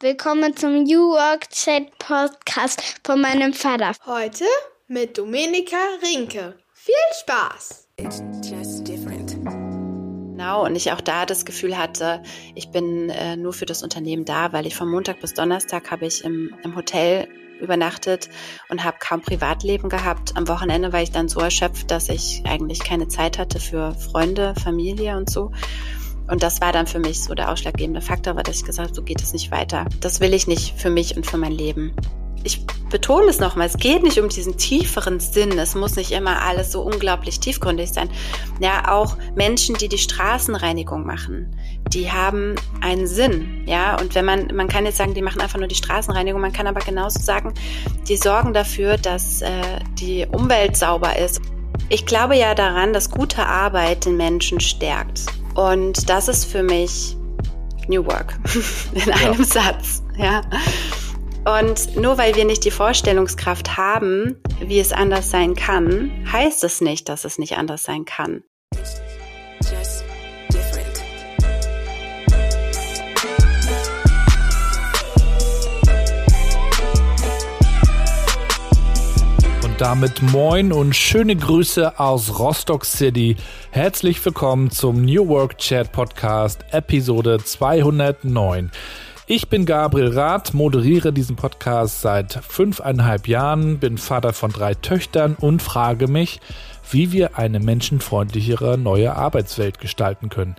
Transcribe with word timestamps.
Willkommen 0.00 0.54
zum 0.54 0.82
New 0.82 1.12
Work 1.12 1.48
Chat 1.48 1.98
Podcast 1.98 3.00
von 3.02 3.18
meinem 3.18 3.54
Vater. 3.54 3.92
Heute 4.04 4.44
mit 4.88 5.16
Domenika 5.16 5.78
Rinke. 6.02 6.54
Viel 6.74 6.94
Spaß! 7.22 7.88
Genau, 10.36 10.66
und 10.66 10.76
ich 10.76 10.92
auch 10.92 11.00
da 11.00 11.24
das 11.24 11.46
Gefühl 11.46 11.78
hatte, 11.78 12.22
ich 12.54 12.68
bin 12.68 13.08
äh, 13.08 13.36
nur 13.36 13.54
für 13.54 13.64
das 13.64 13.82
Unternehmen 13.82 14.26
da, 14.26 14.52
weil 14.52 14.66
ich 14.66 14.76
von 14.76 14.90
Montag 14.90 15.22
bis 15.22 15.32
Donnerstag 15.32 15.90
habe 15.90 16.04
ich 16.04 16.22
im, 16.24 16.54
im 16.62 16.76
Hotel 16.76 17.26
übernachtet 17.62 18.28
und 18.68 18.84
habe 18.84 18.98
kaum 19.00 19.22
Privatleben 19.22 19.88
gehabt. 19.88 20.36
Am 20.36 20.46
Wochenende 20.46 20.92
war 20.92 21.00
ich 21.00 21.10
dann 21.10 21.30
so 21.30 21.40
erschöpft, 21.40 21.90
dass 21.90 22.10
ich 22.10 22.42
eigentlich 22.44 22.80
keine 22.80 23.08
Zeit 23.08 23.38
hatte 23.38 23.60
für 23.60 23.94
Freunde, 23.94 24.54
Familie 24.62 25.16
und 25.16 25.30
so. 25.30 25.52
Und 26.28 26.42
das 26.42 26.60
war 26.60 26.72
dann 26.72 26.86
für 26.86 26.98
mich 26.98 27.22
so 27.22 27.34
der 27.34 27.50
ausschlaggebende 27.50 28.00
Faktor, 28.00 28.36
weil 28.36 28.48
ich 28.50 28.64
gesagt 28.64 28.88
habe, 28.88 28.94
so 28.94 29.02
geht 29.02 29.22
es 29.22 29.32
nicht 29.32 29.50
weiter. 29.50 29.86
Das 30.00 30.20
will 30.20 30.34
ich 30.34 30.46
nicht 30.46 30.78
für 30.78 30.90
mich 30.90 31.16
und 31.16 31.26
für 31.26 31.36
mein 31.36 31.52
Leben. 31.52 31.94
Ich 32.42 32.64
betone 32.90 33.26
es 33.26 33.40
nochmal, 33.40 33.66
es 33.66 33.76
geht 33.76 34.04
nicht 34.04 34.20
um 34.20 34.28
diesen 34.28 34.56
tieferen 34.56 35.18
Sinn. 35.18 35.58
Es 35.58 35.74
muss 35.74 35.96
nicht 35.96 36.12
immer 36.12 36.42
alles 36.42 36.70
so 36.70 36.82
unglaublich 36.82 37.40
tiefgründig 37.40 37.90
sein. 37.90 38.08
Ja, 38.60 38.92
auch 38.92 39.16
Menschen, 39.34 39.76
die 39.76 39.88
die 39.88 39.98
Straßenreinigung 39.98 41.04
machen, 41.04 41.56
die 41.92 42.10
haben 42.10 42.54
einen 42.80 43.06
Sinn. 43.06 43.64
Ja, 43.66 43.98
und 44.00 44.14
wenn 44.14 44.24
man, 44.24 44.54
man 44.54 44.68
kann 44.68 44.84
jetzt 44.84 44.98
sagen, 44.98 45.14
die 45.14 45.22
machen 45.22 45.40
einfach 45.40 45.58
nur 45.58 45.68
die 45.68 45.74
Straßenreinigung, 45.74 46.40
man 46.40 46.52
kann 46.52 46.68
aber 46.68 46.80
genauso 46.80 47.18
sagen, 47.20 47.52
die 48.08 48.16
sorgen 48.16 48.52
dafür, 48.52 48.96
dass 48.96 49.42
äh, 49.42 49.50
die 49.98 50.26
Umwelt 50.30 50.76
sauber 50.76 51.18
ist. 51.18 51.40
Ich 51.88 52.06
glaube 52.06 52.36
ja 52.36 52.54
daran, 52.54 52.92
dass 52.92 53.10
gute 53.10 53.44
Arbeit 53.44 54.04
den 54.04 54.16
Menschen 54.16 54.60
stärkt. 54.60 55.26
Und 55.56 56.08
das 56.10 56.28
ist 56.28 56.44
für 56.44 56.62
mich 56.62 57.16
New 57.88 58.04
Work 58.04 58.38
in 58.94 59.10
einem 59.10 59.40
ja. 59.40 59.44
Satz. 59.44 60.02
Ja. 60.16 60.42
Und 61.60 61.96
nur 61.96 62.18
weil 62.18 62.34
wir 62.34 62.44
nicht 62.44 62.64
die 62.64 62.70
Vorstellungskraft 62.70 63.76
haben, 63.76 64.36
wie 64.60 64.80
es 64.80 64.92
anders 64.92 65.30
sein 65.30 65.54
kann, 65.54 66.10
heißt 66.30 66.64
es 66.64 66.80
nicht, 66.80 67.08
dass 67.08 67.24
es 67.24 67.38
nicht 67.38 67.56
anders 67.56 67.84
sein 67.84 68.04
kann. 68.04 68.42
Damit 79.78 80.22
moin 80.22 80.72
und 80.72 80.96
schöne 80.96 81.36
Grüße 81.36 82.00
aus 82.00 82.38
Rostock 82.38 82.86
City. 82.86 83.36
Herzlich 83.70 84.24
willkommen 84.24 84.70
zum 84.70 85.04
New 85.04 85.28
Work 85.28 85.58
Chat 85.58 85.92
Podcast 85.92 86.64
Episode 86.70 87.38
209. 87.44 88.70
Ich 89.26 89.48
bin 89.48 89.66
Gabriel 89.66 90.16
Rath, 90.16 90.54
moderiere 90.54 91.12
diesen 91.12 91.36
Podcast 91.36 92.00
seit 92.00 92.32
fünfeinhalb 92.32 93.28
Jahren, 93.28 93.78
bin 93.78 93.98
Vater 93.98 94.32
von 94.32 94.50
drei 94.50 94.72
Töchtern 94.72 95.36
und 95.38 95.60
frage 95.60 96.08
mich, 96.08 96.40
wie 96.90 97.12
wir 97.12 97.36
eine 97.36 97.60
menschenfreundlichere 97.60 98.78
neue 98.78 99.14
Arbeitswelt 99.14 99.78
gestalten 99.78 100.30
können. 100.30 100.56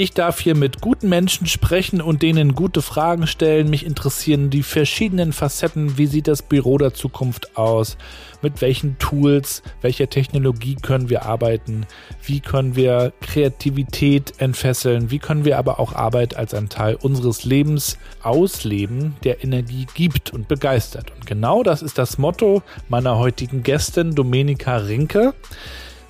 Ich 0.00 0.12
darf 0.12 0.40
hier 0.40 0.56
mit 0.56 0.80
guten 0.80 1.10
Menschen 1.10 1.46
sprechen 1.46 2.00
und 2.00 2.22
denen 2.22 2.54
gute 2.54 2.80
Fragen 2.80 3.26
stellen. 3.26 3.68
Mich 3.68 3.84
interessieren 3.84 4.48
die 4.48 4.62
verschiedenen 4.62 5.34
Facetten. 5.34 5.98
Wie 5.98 6.06
sieht 6.06 6.26
das 6.26 6.40
Büro 6.40 6.78
der 6.78 6.94
Zukunft 6.94 7.58
aus? 7.58 7.98
Mit 8.40 8.62
welchen 8.62 8.96
Tools, 8.96 9.62
welcher 9.82 10.08
Technologie 10.08 10.76
können 10.76 11.10
wir 11.10 11.26
arbeiten? 11.26 11.84
Wie 12.22 12.40
können 12.40 12.76
wir 12.76 13.12
Kreativität 13.20 14.32
entfesseln? 14.38 15.10
Wie 15.10 15.18
können 15.18 15.44
wir 15.44 15.58
aber 15.58 15.78
auch 15.78 15.92
Arbeit 15.92 16.34
als 16.34 16.54
ein 16.54 16.70
Teil 16.70 16.94
unseres 16.94 17.44
Lebens 17.44 17.98
ausleben, 18.22 19.16
der 19.22 19.44
Energie 19.44 19.86
gibt 19.92 20.32
und 20.32 20.48
begeistert? 20.48 21.10
Und 21.10 21.26
genau 21.26 21.62
das 21.62 21.82
ist 21.82 21.98
das 21.98 22.16
Motto 22.16 22.62
meiner 22.88 23.18
heutigen 23.18 23.62
Gästin 23.62 24.14
Domenika 24.14 24.78
Rinke. 24.78 25.34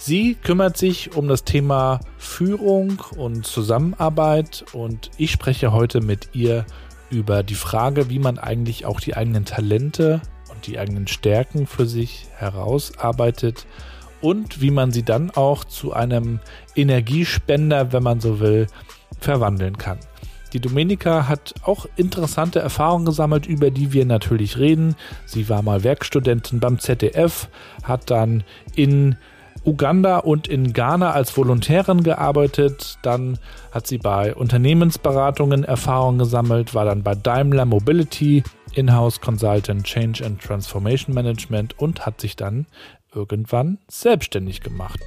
Sie 0.02 0.34
kümmert 0.34 0.78
sich 0.78 1.14
um 1.14 1.28
das 1.28 1.44
Thema 1.44 2.00
Führung 2.16 3.02
und 3.18 3.46
Zusammenarbeit 3.46 4.64
und 4.72 5.10
ich 5.18 5.30
spreche 5.30 5.72
heute 5.72 6.00
mit 6.00 6.30
ihr 6.32 6.64
über 7.10 7.42
die 7.42 7.54
Frage, 7.54 8.08
wie 8.08 8.18
man 8.18 8.38
eigentlich 8.38 8.86
auch 8.86 8.98
die 8.98 9.14
eigenen 9.14 9.44
Talente 9.44 10.22
und 10.50 10.66
die 10.66 10.78
eigenen 10.78 11.06
Stärken 11.06 11.66
für 11.66 11.84
sich 11.84 12.28
herausarbeitet 12.34 13.66
und 14.22 14.62
wie 14.62 14.70
man 14.70 14.90
sie 14.90 15.02
dann 15.02 15.32
auch 15.32 15.64
zu 15.64 15.92
einem 15.92 16.40
Energiespender, 16.74 17.92
wenn 17.92 18.02
man 18.02 18.20
so 18.20 18.40
will, 18.40 18.68
verwandeln 19.20 19.76
kann. 19.76 19.98
Die 20.54 20.60
Domenica 20.60 21.28
hat 21.28 21.54
auch 21.62 21.86
interessante 21.96 22.58
Erfahrungen 22.58 23.04
gesammelt, 23.04 23.46
über 23.46 23.70
die 23.70 23.92
wir 23.92 24.06
natürlich 24.06 24.56
reden. 24.56 24.96
Sie 25.26 25.50
war 25.50 25.60
mal 25.60 25.84
Werkstudentin 25.84 26.58
beim 26.58 26.78
ZDF, 26.78 27.48
hat 27.82 28.10
dann 28.10 28.44
in 28.74 29.16
Uganda 29.64 30.18
und 30.18 30.48
in 30.48 30.72
Ghana 30.72 31.12
als 31.12 31.36
Volontärin 31.36 32.02
gearbeitet. 32.02 32.98
Dann 33.02 33.38
hat 33.72 33.86
sie 33.86 33.98
bei 33.98 34.34
Unternehmensberatungen 34.34 35.64
Erfahrung 35.64 36.18
gesammelt, 36.18 36.74
war 36.74 36.84
dann 36.84 37.02
bei 37.02 37.14
Daimler 37.14 37.66
Mobility, 37.66 38.42
Inhouse 38.74 39.20
Consultant, 39.20 39.84
Change 39.84 40.24
and 40.24 40.40
Transformation 40.40 41.14
Management 41.14 41.78
und 41.78 42.06
hat 42.06 42.20
sich 42.20 42.36
dann 42.36 42.66
irgendwann 43.14 43.78
selbstständig 43.88 44.60
gemacht. 44.60 45.00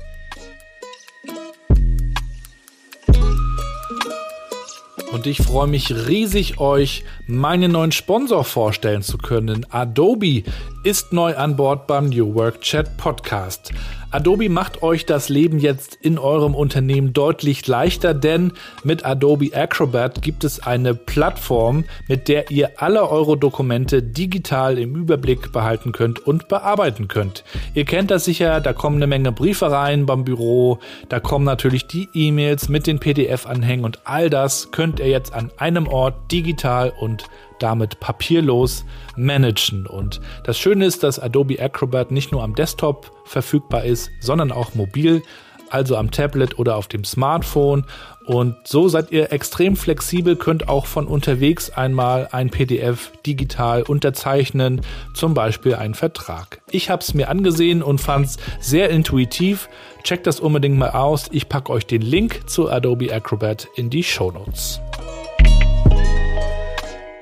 Und 5.13 5.27
ich 5.27 5.37
freue 5.37 5.67
mich 5.67 6.07
riesig, 6.07 6.59
euch 6.59 7.03
meinen 7.27 7.73
neuen 7.73 7.91
Sponsor 7.91 8.43
vorstellen 8.43 9.03
zu 9.03 9.19
können. 9.19 9.63
Adobe 9.69 10.41
ist 10.83 11.13
neu 11.13 11.33
an 11.37 11.55
Bord 11.55 11.87
beim 11.87 12.09
New 12.09 12.35
Work 12.35 12.59
Chat 12.59 12.97
Podcast. 12.97 13.71
Adobe 14.11 14.49
macht 14.49 14.83
euch 14.83 15.05
das 15.05 15.29
Leben 15.29 15.57
jetzt 15.57 15.95
in 15.95 16.19
eurem 16.19 16.53
Unternehmen 16.53 17.13
deutlich 17.13 17.65
leichter, 17.65 18.13
denn 18.13 18.51
mit 18.83 19.05
Adobe 19.05 19.55
Acrobat 19.55 20.21
gibt 20.21 20.43
es 20.43 20.61
eine 20.61 20.93
Plattform, 20.93 21.85
mit 22.09 22.27
der 22.27 22.51
ihr 22.51 22.81
alle 22.81 23.09
eure 23.09 23.37
Dokumente 23.37 24.03
digital 24.03 24.77
im 24.77 24.95
Überblick 24.95 25.53
behalten 25.53 25.93
könnt 25.93 26.19
und 26.19 26.49
bearbeiten 26.49 27.07
könnt. 27.07 27.45
Ihr 27.73 27.85
kennt 27.85 28.11
das 28.11 28.25
sicher, 28.25 28.59
da 28.59 28.73
kommen 28.73 28.97
eine 28.97 29.07
Menge 29.07 29.31
Briefe 29.31 29.71
rein 29.71 30.05
beim 30.05 30.25
Büro, 30.25 30.79
da 31.07 31.21
kommen 31.21 31.45
natürlich 31.45 31.87
die 31.87 32.09
E-Mails 32.13 32.67
mit 32.67 32.87
den 32.87 32.99
PDF-Anhängen 32.99 33.85
und 33.85 34.01
all 34.03 34.29
das 34.29 34.71
könnt 34.71 34.99
ihr 34.99 35.07
jetzt 35.07 35.33
an 35.33 35.49
einem 35.57 35.87
Ort 35.87 36.29
digital 36.31 36.91
und 36.99 37.23
damit 37.63 37.99
papierlos 37.99 38.85
managen. 39.15 39.87
Und 39.87 40.19
das 40.43 40.59
Schöne 40.59 40.85
ist, 40.85 41.01
dass 41.03 41.19
Adobe 41.19 41.59
Acrobat 41.61 42.11
nicht 42.11 42.31
nur 42.31 42.43
am 42.43 42.55
Desktop 42.55 43.11
verfügbar 43.25 43.85
ist, 43.85 44.11
sondern 44.19 44.51
auch 44.51 44.75
mobil, 44.75 45.23
also 45.69 45.97
am 45.97 46.11
Tablet 46.11 46.59
oder 46.59 46.75
auf 46.75 46.87
dem 46.87 47.03
Smartphone. 47.03 47.85
Und 48.25 48.55
so 48.65 48.87
seid 48.87 49.11
ihr 49.11 49.31
extrem 49.31 49.75
flexibel, 49.75 50.35
könnt 50.35 50.69
auch 50.69 50.85
von 50.85 51.07
unterwegs 51.07 51.69
einmal 51.71 52.29
ein 52.31 52.49
PDF 52.49 53.11
digital 53.25 53.83
unterzeichnen, 53.83 54.81
zum 55.13 55.33
Beispiel 55.33 55.75
einen 55.75 55.95
Vertrag. 55.95 56.61
Ich 56.69 56.89
habe 56.89 57.01
es 57.01 57.13
mir 57.13 57.29
angesehen 57.29 57.81
und 57.81 57.99
fand 57.99 58.27
es 58.27 58.37
sehr 58.59 58.89
intuitiv. 58.89 59.67
Checkt 60.03 60.27
das 60.27 60.39
unbedingt 60.39 60.77
mal 60.77 60.91
aus. 60.91 61.29
Ich 61.31 61.49
packe 61.49 61.71
euch 61.71 61.85
den 61.85 62.01
Link 62.01 62.49
zu 62.49 62.69
Adobe 62.69 63.13
Acrobat 63.13 63.67
in 63.75 63.89
die 63.89 64.03
Show 64.03 64.31
Notes. 64.31 64.79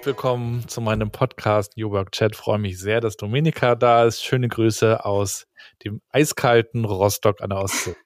Willkommen 0.03 0.67
zu 0.67 0.81
meinem 0.81 1.12
Podcast 1.12 1.78
New 1.78 1.91
Work 1.91 2.12
Chat. 2.12 2.35
Freue 2.35 2.57
mich 2.57 2.79
sehr, 2.79 3.01
dass 3.01 3.17
Dominika 3.17 3.75
da 3.75 4.06
ist. 4.06 4.23
Schöne 4.23 4.47
Grüße 4.47 5.06
aus 5.06 5.45
dem 5.85 6.01
eiskalten 6.09 6.85
Rostock 6.85 7.39
an 7.41 7.51
der 7.51 7.59
Ostsee. 7.59 7.95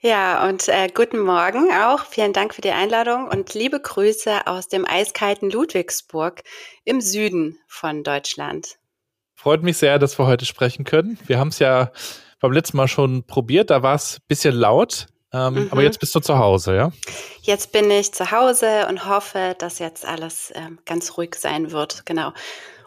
Ja, 0.00 0.46
und 0.48 0.68
äh, 0.68 0.88
guten 0.94 1.18
Morgen 1.18 1.72
auch. 1.72 2.04
Vielen 2.04 2.34
Dank 2.34 2.54
für 2.54 2.60
die 2.60 2.70
Einladung 2.70 3.28
und 3.28 3.54
liebe 3.54 3.80
Grüße 3.80 4.46
aus 4.46 4.68
dem 4.68 4.84
eiskalten 4.86 5.50
Ludwigsburg 5.50 6.42
im 6.84 7.00
Süden 7.00 7.58
von 7.66 8.04
Deutschland. 8.04 8.76
Freut 9.34 9.62
mich 9.62 9.78
sehr, 9.78 9.98
dass 9.98 10.18
wir 10.18 10.26
heute 10.26 10.44
sprechen 10.44 10.84
können. 10.84 11.18
Wir 11.26 11.38
haben 11.38 11.48
es 11.48 11.58
ja 11.58 11.90
beim 12.40 12.52
letzten 12.52 12.76
Mal 12.76 12.88
schon 12.88 13.24
probiert. 13.26 13.70
Da 13.70 13.82
war 13.82 13.94
es 13.94 14.18
ein 14.18 14.24
bisschen 14.28 14.54
laut. 14.54 15.06
Ähm, 15.32 15.54
mhm. 15.54 15.68
Aber 15.70 15.82
jetzt 15.82 15.98
bist 15.98 16.14
du 16.14 16.20
zu 16.20 16.38
Hause, 16.38 16.76
ja? 16.76 16.92
Jetzt 17.42 17.72
bin 17.72 17.90
ich 17.90 18.12
zu 18.12 18.30
Hause 18.30 18.86
und 18.88 19.08
hoffe, 19.08 19.56
dass 19.58 19.78
jetzt 19.78 20.04
alles 20.04 20.52
ähm, 20.54 20.78
ganz 20.84 21.16
ruhig 21.16 21.34
sein 21.34 21.72
wird. 21.72 22.06
Genau. 22.06 22.32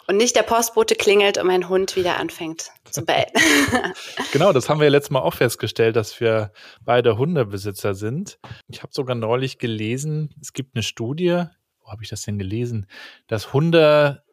Und 0.07 0.17
nicht 0.17 0.35
der 0.35 0.43
Postbote 0.43 0.95
klingelt 0.95 1.37
und 1.37 1.45
mein 1.45 1.69
Hund 1.69 1.95
wieder 1.95 2.17
anfängt 2.17 2.71
zu 2.89 3.05
bellen. 3.05 3.29
genau, 4.31 4.53
das 4.53 4.67
haben 4.67 4.79
wir 4.79 4.85
ja 4.85 4.91
letztes 4.91 5.11
Mal 5.11 5.21
auch 5.21 5.35
festgestellt, 5.35 5.95
dass 5.95 6.19
wir 6.19 6.51
beide 6.83 7.17
Hundebesitzer 7.17 7.93
sind. 7.93 8.39
Ich 8.67 8.81
habe 8.81 8.91
sogar 8.91 9.15
neulich 9.15 9.59
gelesen, 9.59 10.33
es 10.41 10.53
gibt 10.53 10.75
eine 10.75 10.81
Studie, 10.81 11.43
wo 11.83 11.91
habe 11.91 12.01
ich 12.01 12.09
das 12.09 12.23
denn 12.23 12.39
gelesen, 12.39 12.87
dass 13.27 13.53
Hunde 13.53 14.23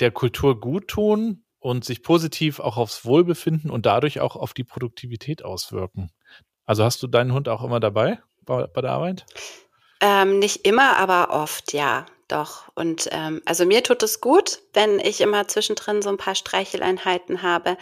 der 0.00 0.10
Kultur 0.10 0.58
gut 0.58 0.88
tun 0.88 1.44
und 1.60 1.84
sich 1.84 2.02
positiv 2.02 2.58
auch 2.58 2.76
aufs 2.76 3.04
Wohlbefinden 3.04 3.70
und 3.70 3.86
dadurch 3.86 4.18
auch 4.18 4.34
auf 4.34 4.54
die 4.54 4.64
Produktivität 4.64 5.44
auswirken. 5.44 6.10
Also 6.66 6.84
hast 6.84 7.02
du 7.02 7.06
deinen 7.06 7.32
Hund 7.32 7.48
auch 7.48 7.62
immer 7.64 7.80
dabei 7.80 8.20
bei, 8.44 8.66
bei 8.66 8.80
der 8.80 8.92
Arbeit? 8.92 9.26
Ähm, 10.00 10.38
nicht 10.38 10.66
immer, 10.66 10.96
aber 10.96 11.30
oft, 11.30 11.72
ja. 11.72 12.06
doch. 12.28 12.64
Und 12.74 13.08
ähm, 13.12 13.42
also 13.44 13.66
mir 13.66 13.82
tut 13.82 14.02
es 14.02 14.20
gut, 14.20 14.60
wenn 14.72 14.98
ich 14.98 15.20
immer 15.20 15.46
zwischendrin 15.48 16.02
so 16.02 16.08
ein 16.08 16.16
paar 16.16 16.34
Streicheleinheiten 16.34 17.42
habe. 17.42 17.76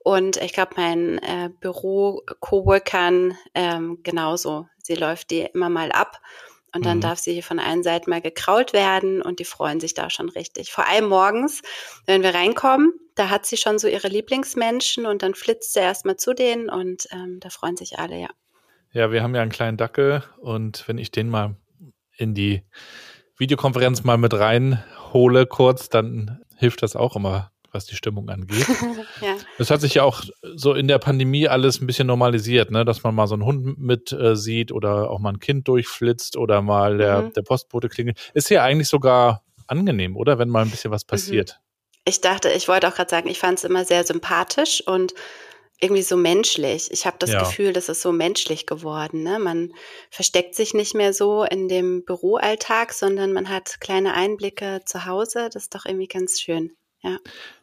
Und 0.00 0.36
ich 0.38 0.52
glaube, 0.52 0.72
mein 0.76 1.18
äh, 1.18 1.50
Büro-Coworkern 1.60 3.36
ähm, 3.54 4.00
genauso. 4.02 4.66
Sie 4.82 4.96
läuft 4.96 5.30
die 5.30 5.42
immer 5.42 5.68
mal 5.68 5.92
ab. 5.92 6.20
Und 6.74 6.86
dann 6.86 6.98
mhm. 6.98 7.02
darf 7.02 7.18
sie 7.18 7.42
von 7.42 7.58
allen 7.58 7.82
Seiten 7.82 8.08
mal 8.10 8.20
gekrault 8.20 8.72
werden 8.72 9.20
und 9.20 9.40
die 9.40 9.44
freuen 9.44 9.78
sich 9.78 9.94
da 9.94 10.08
schon 10.08 10.30
richtig. 10.30 10.72
Vor 10.72 10.86
allem 10.86 11.06
morgens, 11.08 11.60
wenn 12.06 12.22
wir 12.22 12.34
reinkommen, 12.34 12.92
da 13.14 13.28
hat 13.28 13.44
sie 13.44 13.58
schon 13.58 13.78
so 13.78 13.88
ihre 13.88 14.08
Lieblingsmenschen 14.08 15.04
und 15.04 15.22
dann 15.22 15.34
flitzt 15.34 15.74
sie 15.74 15.80
erstmal 15.80 16.16
zu 16.16 16.32
denen 16.32 16.70
und 16.70 17.06
ähm, 17.12 17.40
da 17.40 17.50
freuen 17.50 17.76
sich 17.76 17.98
alle, 17.98 18.18
ja. 18.18 18.30
Ja, 18.92 19.10
wir 19.10 19.22
haben 19.22 19.34
ja 19.34 19.42
einen 19.42 19.50
kleinen 19.50 19.76
Dackel 19.76 20.22
und 20.38 20.86
wenn 20.88 20.98
ich 20.98 21.10
den 21.10 21.28
mal 21.28 21.56
in 22.16 22.34
die 22.34 22.62
Videokonferenz 23.36 24.04
mal 24.04 24.18
mit 24.18 24.34
reinhole 24.34 25.46
kurz, 25.46 25.88
dann 25.88 26.42
hilft 26.56 26.82
das 26.82 26.96
auch 26.96 27.16
immer 27.16 27.51
was 27.72 27.86
die 27.86 27.96
Stimmung 27.96 28.28
angeht. 28.28 28.66
ja. 29.20 29.36
Das 29.58 29.70
hat 29.70 29.80
sich 29.80 29.94
ja 29.94 30.04
auch 30.04 30.22
so 30.54 30.74
in 30.74 30.88
der 30.88 30.98
Pandemie 30.98 31.48
alles 31.48 31.80
ein 31.80 31.86
bisschen 31.86 32.06
normalisiert, 32.06 32.70
ne? 32.70 32.84
dass 32.84 33.02
man 33.02 33.14
mal 33.14 33.26
so 33.26 33.34
einen 33.34 33.44
Hund 33.44 33.78
mit 33.78 34.12
äh, 34.12 34.36
sieht 34.36 34.72
oder 34.72 35.10
auch 35.10 35.18
mal 35.18 35.32
ein 35.32 35.40
Kind 35.40 35.68
durchflitzt 35.68 36.36
oder 36.36 36.62
mal 36.62 36.98
der, 36.98 37.22
mhm. 37.22 37.32
der 37.32 37.42
Postbote 37.42 37.88
klingelt. 37.88 38.18
Ist 38.34 38.50
ja 38.50 38.62
eigentlich 38.62 38.88
sogar 38.88 39.42
angenehm, 39.66 40.16
oder? 40.16 40.38
Wenn 40.38 40.48
mal 40.48 40.62
ein 40.62 40.70
bisschen 40.70 40.90
was 40.90 41.04
mhm. 41.04 41.08
passiert. 41.08 41.60
Ich 42.04 42.20
dachte, 42.20 42.50
ich 42.50 42.68
wollte 42.68 42.88
auch 42.88 42.94
gerade 42.94 43.10
sagen, 43.10 43.28
ich 43.28 43.38
fand 43.38 43.58
es 43.58 43.64
immer 43.64 43.84
sehr 43.84 44.04
sympathisch 44.04 44.82
und 44.86 45.14
irgendwie 45.82 46.02
so 46.02 46.16
menschlich. 46.16 46.90
Ich 46.92 47.06
habe 47.06 47.16
das 47.18 47.30
ja. 47.30 47.40
Gefühl, 47.40 47.72
das 47.72 47.88
ist 47.88 48.02
so 48.02 48.12
menschlich 48.12 48.66
geworden. 48.66 49.24
Ne? 49.24 49.40
Man 49.40 49.72
versteckt 50.10 50.54
sich 50.54 50.74
nicht 50.74 50.94
mehr 50.94 51.12
so 51.12 51.42
in 51.42 51.68
dem 51.68 52.04
Büroalltag, 52.04 52.92
sondern 52.92 53.32
man 53.32 53.48
hat 53.48 53.80
kleine 53.80 54.14
Einblicke 54.14 54.82
zu 54.86 55.06
Hause. 55.06 55.48
Das 55.52 55.64
ist 55.64 55.74
doch 55.74 55.84
irgendwie 55.84 56.06
ganz 56.06 56.40
schön. 56.40 56.76
Ja. 57.02 57.18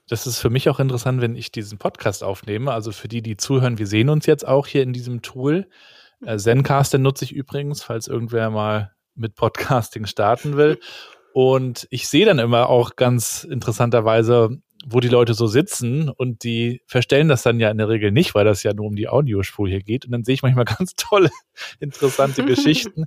Das 0.07 0.25
ist 0.25 0.39
für 0.39 0.49
mich 0.49 0.69
auch 0.69 0.79
interessant, 0.79 1.21
wenn 1.21 1.35
ich 1.35 1.51
diesen 1.51 1.77
Podcast 1.77 2.23
aufnehme. 2.23 2.71
Also 2.71 2.91
für 2.91 3.07
die, 3.07 3.21
die 3.21 3.37
zuhören, 3.37 3.77
wir 3.77 3.87
sehen 3.87 4.09
uns 4.09 4.25
jetzt 4.25 4.47
auch 4.47 4.67
hier 4.67 4.83
in 4.83 4.93
diesem 4.93 5.21
Tool. 5.21 5.67
Äh, 6.25 6.37
Zencaster 6.37 6.97
nutze 6.97 7.25
ich 7.25 7.31
übrigens, 7.31 7.83
falls 7.83 8.07
irgendwer 8.07 8.49
mal 8.49 8.91
mit 9.15 9.35
Podcasting 9.35 10.05
starten 10.05 10.57
will. 10.57 10.79
Und 11.33 11.87
ich 11.91 12.07
sehe 12.07 12.25
dann 12.25 12.39
immer 12.39 12.69
auch 12.69 12.95
ganz 12.95 13.43
interessanterweise, 13.43 14.61
wo 14.85 14.99
die 14.99 15.09
Leute 15.09 15.33
so 15.33 15.45
sitzen 15.45 16.09
und 16.09 16.43
die 16.43 16.81
verstellen 16.85 17.27
das 17.27 17.43
dann 17.43 17.59
ja 17.59 17.69
in 17.69 17.77
der 17.77 17.89
Regel 17.89 18.11
nicht, 18.11 18.33
weil 18.33 18.45
das 18.45 18.63
ja 18.63 18.73
nur 18.73 18.85
um 18.85 18.95
die 18.95 19.09
Audiospur 19.09 19.67
hier 19.67 19.81
geht. 19.81 20.05
Und 20.05 20.11
dann 20.11 20.23
sehe 20.23 20.35
ich 20.35 20.41
manchmal 20.41 20.65
ganz 20.77 20.95
tolle, 20.95 21.29
interessante 21.79 22.43
Geschichten. 22.45 23.05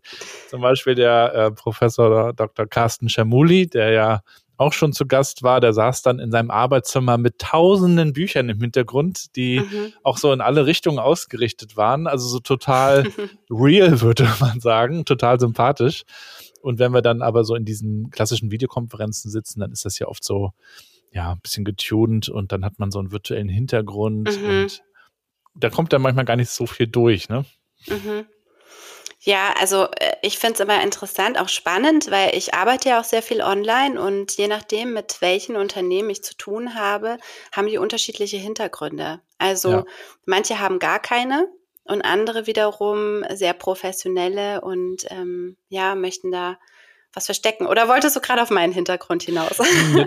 Zum 0.48 0.60
Beispiel 0.60 0.94
der 0.94 1.34
äh, 1.34 1.50
Professor 1.50 2.32
Dr. 2.32 2.66
Carsten 2.66 3.08
Schamuli, 3.08 3.66
der 3.66 3.90
ja 3.90 4.22
auch 4.62 4.72
schon 4.72 4.92
zu 4.92 5.06
Gast 5.06 5.42
war, 5.42 5.60
der 5.60 5.72
saß 5.72 6.02
dann 6.02 6.18
in 6.18 6.30
seinem 6.30 6.50
Arbeitszimmer 6.50 7.18
mit 7.18 7.38
tausenden 7.38 8.12
Büchern 8.12 8.48
im 8.48 8.60
Hintergrund, 8.60 9.36
die 9.36 9.60
mhm. 9.60 9.92
auch 10.02 10.18
so 10.18 10.32
in 10.32 10.40
alle 10.40 10.66
Richtungen 10.66 10.98
ausgerichtet 10.98 11.76
waren. 11.76 12.06
Also 12.06 12.28
so 12.28 12.40
total 12.40 13.04
real, 13.50 14.00
würde 14.00 14.28
man 14.40 14.60
sagen, 14.60 15.04
total 15.04 15.38
sympathisch. 15.38 16.04
Und 16.62 16.78
wenn 16.78 16.92
wir 16.92 17.02
dann 17.02 17.22
aber 17.22 17.44
so 17.44 17.54
in 17.54 17.64
diesen 17.64 18.10
klassischen 18.10 18.50
Videokonferenzen 18.50 19.30
sitzen, 19.30 19.60
dann 19.60 19.72
ist 19.72 19.84
das 19.84 19.98
ja 19.98 20.06
oft 20.06 20.24
so, 20.24 20.52
ja, 21.12 21.32
ein 21.32 21.40
bisschen 21.40 21.64
getuned 21.64 22.28
und 22.28 22.52
dann 22.52 22.64
hat 22.64 22.78
man 22.78 22.90
so 22.90 22.98
einen 22.98 23.12
virtuellen 23.12 23.48
Hintergrund 23.48 24.40
mhm. 24.40 24.48
und 24.48 24.82
da 25.54 25.68
kommt 25.68 25.92
dann 25.92 26.02
manchmal 26.02 26.24
gar 26.24 26.36
nicht 26.36 26.48
so 26.48 26.66
viel 26.66 26.86
durch, 26.86 27.28
ne? 27.28 27.44
Mhm. 27.86 28.26
Ja, 29.24 29.54
also 29.60 29.86
äh, 29.98 30.16
ich 30.22 30.38
finde 30.38 30.54
es 30.54 30.60
immer 30.60 30.82
interessant, 30.82 31.38
auch 31.38 31.48
spannend, 31.48 32.10
weil 32.10 32.36
ich 32.36 32.54
arbeite 32.54 32.88
ja 32.88 33.00
auch 33.00 33.04
sehr 33.04 33.22
viel 33.22 33.40
online 33.40 34.00
und 34.00 34.36
je 34.36 34.48
nachdem, 34.48 34.92
mit 34.92 35.20
welchen 35.20 35.54
Unternehmen 35.54 36.10
ich 36.10 36.24
zu 36.24 36.36
tun 36.36 36.74
habe, 36.74 37.18
haben 37.52 37.68
die 37.68 37.78
unterschiedliche 37.78 38.36
Hintergründe. 38.36 39.20
Also 39.38 39.70
ja. 39.70 39.84
manche 40.26 40.58
haben 40.58 40.80
gar 40.80 40.98
keine 40.98 41.48
und 41.84 42.02
andere 42.02 42.48
wiederum 42.48 43.24
sehr 43.32 43.52
professionelle 43.52 44.60
und 44.60 45.06
ähm, 45.10 45.56
ja, 45.68 45.94
möchten 45.94 46.32
da 46.32 46.58
was 47.12 47.26
verstecken. 47.26 47.66
Oder 47.66 47.88
wolltest 47.88 48.16
du 48.16 48.20
gerade 48.20 48.42
auf 48.42 48.50
meinen 48.50 48.72
Hintergrund 48.72 49.22
hinaus? 49.22 49.58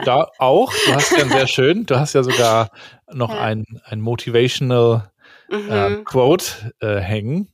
Da 0.03 0.29
auch. 0.39 0.73
Du 0.85 0.93
hast 0.93 1.11
ja 1.11 1.25
sehr 1.25 1.47
schön. 1.47 1.85
Du 1.85 1.97
hast 1.97 2.13
ja 2.13 2.23
sogar 2.23 2.69
noch 3.11 3.29
ja. 3.29 3.39
ein, 3.39 3.63
ein 3.85 4.01
motivational 4.01 5.09
mhm. 5.47 5.71
äh, 5.71 6.03
Quote 6.03 6.73
äh, 6.81 6.97
hängen. 6.97 7.51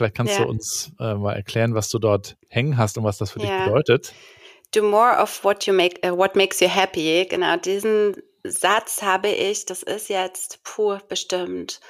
Vielleicht 0.00 0.16
kannst 0.16 0.38
ja. 0.38 0.44
du 0.44 0.48
uns 0.48 0.92
äh, 0.98 1.12
mal 1.12 1.34
erklären, 1.34 1.74
was 1.74 1.90
du 1.90 1.98
dort 1.98 2.38
hängen 2.48 2.78
hast 2.78 2.96
und 2.96 3.04
was 3.04 3.18
das 3.18 3.32
für 3.32 3.40
ja. 3.40 3.58
dich 3.58 3.66
bedeutet. 3.66 4.14
Do 4.72 4.82
more 4.82 5.20
of 5.20 5.44
what 5.44 5.66
you 5.66 5.74
make, 5.74 6.00
uh, 6.02 6.16
what 6.16 6.36
makes 6.36 6.58
you 6.60 6.68
happy. 6.68 7.26
Genau, 7.28 7.56
diesen 7.58 8.16
Satz 8.42 9.02
habe 9.02 9.28
ich, 9.28 9.66
das 9.66 9.82
ist 9.82 10.08
jetzt 10.08 10.64
pur 10.64 11.02
bestimmt 11.06 11.80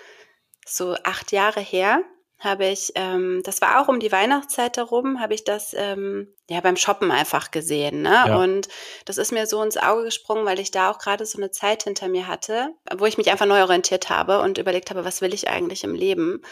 so 0.66 0.96
acht 1.04 1.30
Jahre 1.30 1.60
her, 1.60 2.02
habe 2.40 2.66
ich, 2.66 2.90
ähm, 2.96 3.42
das 3.44 3.60
war 3.60 3.80
auch 3.80 3.86
um 3.86 4.00
die 4.00 4.10
Weihnachtszeit 4.10 4.76
herum, 4.76 5.20
habe 5.20 5.34
ich 5.34 5.44
das 5.44 5.72
ähm, 5.78 6.26
ja 6.48 6.60
beim 6.60 6.76
Shoppen 6.76 7.12
einfach 7.12 7.52
gesehen. 7.52 8.02
Ne? 8.02 8.24
Ja. 8.26 8.36
Und 8.38 8.66
das 9.04 9.18
ist 9.18 9.30
mir 9.30 9.46
so 9.46 9.62
ins 9.62 9.76
Auge 9.76 10.02
gesprungen, 10.02 10.46
weil 10.46 10.58
ich 10.58 10.72
da 10.72 10.90
auch 10.90 10.98
gerade 10.98 11.26
so 11.26 11.38
eine 11.38 11.52
Zeit 11.52 11.84
hinter 11.84 12.08
mir 12.08 12.26
hatte, 12.26 12.70
wo 12.96 13.06
ich 13.06 13.18
mich 13.18 13.30
einfach 13.30 13.46
neu 13.46 13.62
orientiert 13.62 14.10
habe 14.10 14.40
und 14.40 14.58
überlegt 14.58 14.90
habe, 14.90 15.04
was 15.04 15.20
will 15.20 15.32
ich 15.32 15.48
eigentlich 15.48 15.84
im 15.84 15.94
Leben? 15.94 16.42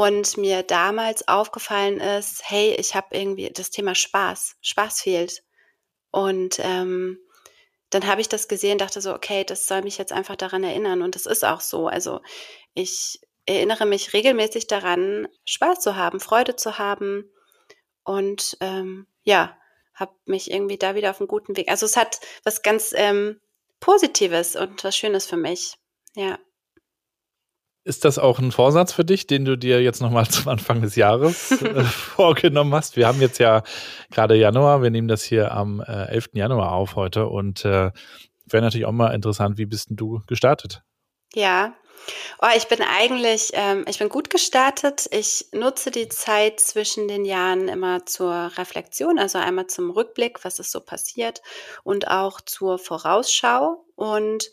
Und 0.00 0.38
mir 0.38 0.62
damals 0.62 1.28
aufgefallen 1.28 2.00
ist, 2.00 2.40
hey, 2.48 2.74
ich 2.78 2.94
habe 2.94 3.14
irgendwie 3.14 3.50
das 3.50 3.68
Thema 3.68 3.94
Spaß. 3.94 4.56
Spaß 4.62 5.02
fehlt. 5.02 5.42
Und 6.10 6.58
ähm, 6.60 7.18
dann 7.90 8.06
habe 8.06 8.22
ich 8.22 8.28
das 8.30 8.48
gesehen, 8.48 8.78
dachte 8.78 9.02
so, 9.02 9.12
okay, 9.14 9.44
das 9.44 9.66
soll 9.66 9.82
mich 9.82 9.98
jetzt 9.98 10.14
einfach 10.14 10.36
daran 10.36 10.64
erinnern. 10.64 11.02
Und 11.02 11.16
das 11.16 11.26
ist 11.26 11.44
auch 11.44 11.60
so. 11.60 11.86
Also 11.86 12.22
ich 12.72 13.20
erinnere 13.44 13.84
mich 13.84 14.14
regelmäßig 14.14 14.68
daran, 14.68 15.28
Spaß 15.44 15.80
zu 15.80 15.96
haben, 15.96 16.18
Freude 16.18 16.56
zu 16.56 16.78
haben. 16.78 17.30
Und 18.02 18.56
ähm, 18.62 19.06
ja, 19.22 19.54
habe 19.92 20.14
mich 20.24 20.50
irgendwie 20.50 20.78
da 20.78 20.94
wieder 20.94 21.10
auf 21.10 21.20
einen 21.20 21.28
guten 21.28 21.58
Weg. 21.58 21.68
Also 21.68 21.84
es 21.84 21.98
hat 21.98 22.20
was 22.42 22.62
ganz 22.62 22.94
ähm, 22.96 23.38
Positives 23.80 24.56
und 24.56 24.82
was 24.82 24.96
Schönes 24.96 25.26
für 25.26 25.36
mich. 25.36 25.74
Ja. 26.14 26.38
Ist 27.90 28.04
das 28.04 28.20
auch 28.20 28.38
ein 28.38 28.52
Vorsatz 28.52 28.92
für 28.92 29.04
dich, 29.04 29.26
den 29.26 29.44
du 29.44 29.58
dir 29.58 29.82
jetzt 29.82 30.00
nochmal 30.00 30.28
zum 30.28 30.46
Anfang 30.46 30.80
des 30.80 30.94
Jahres 30.94 31.50
äh, 31.50 31.82
vorgenommen 31.82 32.72
hast? 32.72 32.94
Wir 32.94 33.08
haben 33.08 33.20
jetzt 33.20 33.40
ja 33.40 33.64
gerade 34.12 34.36
Januar, 34.36 34.80
wir 34.80 34.90
nehmen 34.90 35.08
das 35.08 35.24
hier 35.24 35.50
am 35.50 35.80
äh, 35.80 36.04
11. 36.04 36.28
Januar 36.34 36.70
auf 36.70 36.94
heute 36.94 37.26
und 37.26 37.64
äh, 37.64 37.90
wäre 38.46 38.62
natürlich 38.62 38.86
auch 38.86 38.92
mal 38.92 39.12
interessant, 39.12 39.58
wie 39.58 39.66
bist 39.66 39.90
denn 39.90 39.96
du 39.96 40.22
gestartet? 40.28 40.84
Ja, 41.34 41.74
oh, 42.40 42.46
ich 42.56 42.68
bin 42.68 42.78
eigentlich, 42.80 43.50
ähm, 43.54 43.84
ich 43.88 43.98
bin 43.98 44.08
gut 44.08 44.30
gestartet. 44.30 45.08
Ich 45.10 45.46
nutze 45.50 45.90
die 45.90 46.08
Zeit 46.08 46.60
zwischen 46.60 47.08
den 47.08 47.24
Jahren 47.24 47.66
immer 47.66 48.06
zur 48.06 48.52
Reflexion, 48.56 49.18
also 49.18 49.38
einmal 49.38 49.66
zum 49.66 49.90
Rückblick, 49.90 50.44
was 50.44 50.60
ist 50.60 50.70
so 50.70 50.78
passiert 50.78 51.42
und 51.82 52.06
auch 52.06 52.40
zur 52.40 52.78
Vorausschau 52.78 53.84
und 53.96 54.48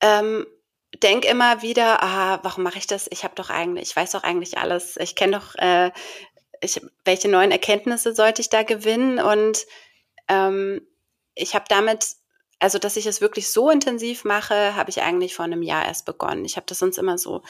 ähm, 0.00 0.44
denk 1.00 1.24
immer 1.24 1.62
wieder, 1.62 2.02
ah, 2.02 2.40
warum 2.42 2.64
mache 2.64 2.78
ich 2.78 2.86
das? 2.86 3.08
Ich 3.10 3.24
habe 3.24 3.34
doch 3.34 3.50
eigentlich, 3.50 3.90
ich 3.90 3.96
weiß 3.96 4.12
doch 4.12 4.22
eigentlich 4.22 4.58
alles. 4.58 4.96
Ich 4.96 5.14
kenne 5.14 5.38
doch, 5.38 5.54
äh, 5.56 5.90
ich, 6.60 6.80
welche 7.04 7.28
neuen 7.28 7.50
Erkenntnisse 7.50 8.14
sollte 8.14 8.42
ich 8.42 8.48
da 8.48 8.62
gewinnen? 8.62 9.18
Und 9.18 9.66
ähm, 10.28 10.86
ich 11.34 11.54
habe 11.54 11.64
damit, 11.68 12.16
also 12.58 12.78
dass 12.78 12.96
ich 12.96 13.06
es 13.06 13.20
wirklich 13.20 13.50
so 13.50 13.70
intensiv 13.70 14.24
mache, 14.24 14.74
habe 14.74 14.90
ich 14.90 15.02
eigentlich 15.02 15.34
vor 15.34 15.44
einem 15.44 15.62
Jahr 15.62 15.84
erst 15.84 16.04
begonnen. 16.04 16.44
Ich 16.44 16.56
habe 16.56 16.66
das 16.66 16.78
sonst 16.78 16.98
immer 16.98 17.18
so 17.18 17.42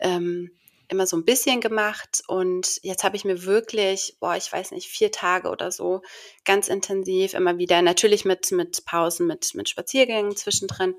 ähm, 0.00 0.50
immer 0.88 1.06
so 1.06 1.16
ein 1.16 1.24
bisschen 1.24 1.60
gemacht 1.60 2.22
und 2.28 2.78
jetzt 2.82 3.02
habe 3.02 3.16
ich 3.16 3.24
mir 3.24 3.44
wirklich, 3.44 4.16
boah, 4.20 4.36
ich 4.36 4.52
weiß 4.52 4.70
nicht, 4.70 4.86
vier 4.88 5.10
Tage 5.10 5.48
oder 5.48 5.72
so 5.72 6.02
ganz 6.44 6.68
intensiv 6.68 7.34
immer 7.34 7.58
wieder, 7.58 7.82
natürlich 7.82 8.24
mit 8.24 8.52
mit 8.52 8.84
Pausen, 8.84 9.26
mit 9.26 9.54
mit 9.54 9.68
Spaziergängen 9.68 10.36
zwischendrin 10.36 10.94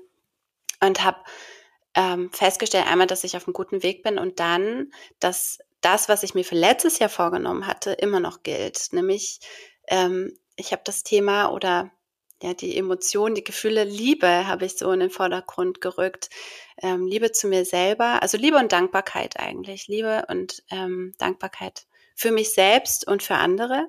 und 0.80 1.02
habe 1.02 1.18
ähm, 1.94 2.30
festgestellt, 2.32 2.86
einmal, 2.86 3.06
dass 3.06 3.24
ich 3.24 3.36
auf 3.36 3.46
einem 3.46 3.54
guten 3.54 3.82
Weg 3.82 4.02
bin 4.02 4.18
und 4.18 4.40
dann, 4.40 4.92
dass 5.20 5.58
das, 5.80 6.08
was 6.08 6.22
ich 6.22 6.34
mir 6.34 6.44
für 6.44 6.54
letztes 6.54 6.98
Jahr 6.98 7.08
vorgenommen 7.08 7.66
hatte, 7.66 7.92
immer 7.92 8.20
noch 8.20 8.42
gilt. 8.42 8.92
Nämlich, 8.92 9.40
ähm, 9.88 10.36
ich 10.56 10.72
habe 10.72 10.82
das 10.84 11.02
Thema 11.02 11.52
oder 11.52 11.90
ja, 12.42 12.54
die 12.54 12.76
Emotionen, 12.76 13.34
die 13.34 13.44
Gefühle, 13.44 13.84
Liebe 13.84 14.46
habe 14.46 14.64
ich 14.64 14.76
so 14.76 14.92
in 14.92 15.00
den 15.00 15.10
Vordergrund 15.10 15.80
gerückt. 15.80 16.30
Ähm, 16.80 17.06
Liebe 17.06 17.32
zu 17.32 17.48
mir 17.48 17.64
selber, 17.64 18.22
also 18.22 18.38
Liebe 18.38 18.58
und 18.58 18.72
Dankbarkeit 18.72 19.38
eigentlich. 19.40 19.88
Liebe 19.88 20.24
und 20.28 20.62
ähm, 20.70 21.14
Dankbarkeit 21.18 21.86
für 22.14 22.30
mich 22.30 22.52
selbst 22.52 23.06
und 23.06 23.22
für 23.22 23.34
andere. 23.34 23.88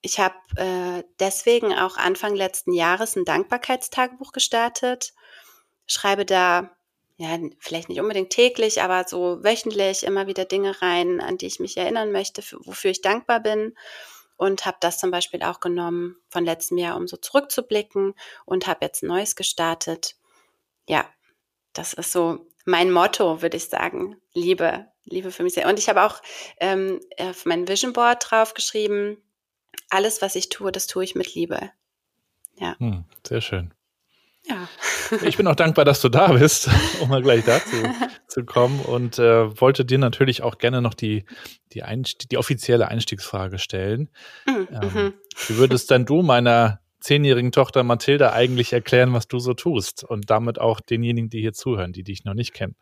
Ich 0.00 0.20
habe 0.20 0.36
äh, 0.56 1.02
deswegen 1.18 1.74
auch 1.74 1.96
Anfang 1.96 2.36
letzten 2.36 2.72
Jahres 2.72 3.16
ein 3.16 3.24
Dankbarkeitstagebuch 3.24 4.30
gestartet, 4.30 5.12
schreibe 5.86 6.24
da 6.24 6.70
ja, 7.18 7.36
vielleicht 7.58 7.88
nicht 7.88 8.00
unbedingt 8.00 8.30
täglich, 8.30 8.80
aber 8.80 9.04
so 9.06 9.42
wöchentlich 9.42 10.04
immer 10.04 10.28
wieder 10.28 10.44
Dinge 10.44 10.80
rein, 10.80 11.20
an 11.20 11.36
die 11.36 11.46
ich 11.46 11.58
mich 11.58 11.76
erinnern 11.76 12.12
möchte, 12.12 12.42
für, 12.42 12.64
wofür 12.64 12.92
ich 12.92 13.02
dankbar 13.02 13.40
bin. 13.40 13.74
und 14.36 14.66
habe 14.66 14.76
das 14.80 14.98
zum 14.98 15.10
Beispiel 15.10 15.42
auch 15.42 15.58
genommen 15.58 16.16
von 16.28 16.44
letztem 16.44 16.78
Jahr, 16.78 16.96
um 16.96 17.08
so 17.08 17.16
zurückzublicken 17.16 18.14
und 18.44 18.68
habe 18.68 18.84
jetzt 18.84 19.02
neues 19.02 19.34
gestartet. 19.34 20.14
Ja, 20.88 21.04
das 21.72 21.92
ist 21.92 22.12
so 22.12 22.46
mein 22.64 22.92
Motto, 22.92 23.42
würde 23.42 23.56
ich 23.56 23.68
sagen. 23.68 24.20
Liebe, 24.34 24.86
Liebe 25.04 25.32
für 25.32 25.42
mich 25.42 25.54
sehr. 25.54 25.66
Und 25.66 25.80
ich 25.80 25.88
habe 25.88 26.04
auch 26.04 26.22
ähm, 26.60 27.00
auf 27.18 27.46
mein 27.46 27.66
Vision 27.66 27.92
Board 27.92 28.30
draufgeschrieben, 28.30 29.16
alles, 29.90 30.22
was 30.22 30.36
ich 30.36 30.50
tue, 30.50 30.70
das 30.70 30.86
tue 30.86 31.02
ich 31.02 31.16
mit 31.16 31.34
Liebe. 31.34 31.72
Ja. 32.54 32.76
Hm, 32.78 33.06
sehr 33.26 33.40
schön. 33.40 33.74
Ja. 34.48 34.68
Ich 35.22 35.36
bin 35.36 35.46
auch 35.46 35.54
dankbar, 35.54 35.84
dass 35.84 36.00
du 36.00 36.08
da 36.08 36.32
bist, 36.32 36.68
um 37.00 37.08
mal 37.08 37.22
gleich 37.22 37.44
dazu 37.44 37.76
zu 38.28 38.44
kommen 38.44 38.80
und 38.80 39.18
äh, 39.18 39.60
wollte 39.60 39.84
dir 39.84 39.98
natürlich 39.98 40.42
auch 40.42 40.58
gerne 40.58 40.80
noch 40.80 40.94
die, 40.94 41.24
die, 41.72 41.82
Einst 41.82 42.30
die 42.30 42.38
offizielle 42.38 42.88
Einstiegsfrage 42.88 43.58
stellen. 43.58 44.08
Mhm. 44.46 44.68
Ähm, 44.70 44.90
mhm. 44.94 45.14
wie 45.46 45.56
würdest 45.56 45.90
denn 45.90 46.06
du 46.06 46.22
meiner 46.22 46.80
zehnjährigen 47.00 47.52
Tochter 47.52 47.82
Mathilda 47.84 48.32
eigentlich 48.32 48.72
erklären, 48.72 49.12
was 49.12 49.28
du 49.28 49.38
so 49.38 49.54
tust 49.54 50.02
und 50.04 50.30
damit 50.30 50.58
auch 50.60 50.80
denjenigen, 50.80 51.30
die 51.30 51.40
hier 51.40 51.52
zuhören, 51.52 51.92
die 51.92 52.02
dich 52.02 52.24
noch 52.24 52.34
nicht 52.34 52.54
kennen? 52.54 52.74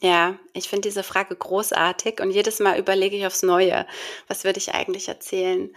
Ja, 0.00 0.38
ich 0.52 0.68
finde 0.68 0.88
diese 0.88 1.02
Frage 1.02 1.34
großartig 1.34 2.20
und 2.20 2.30
jedes 2.30 2.60
Mal 2.60 2.78
überlege 2.78 3.16
ich 3.16 3.26
aufs 3.26 3.42
Neue, 3.42 3.86
was 4.28 4.44
würde 4.44 4.58
ich 4.58 4.74
eigentlich 4.74 5.08
erzählen? 5.08 5.70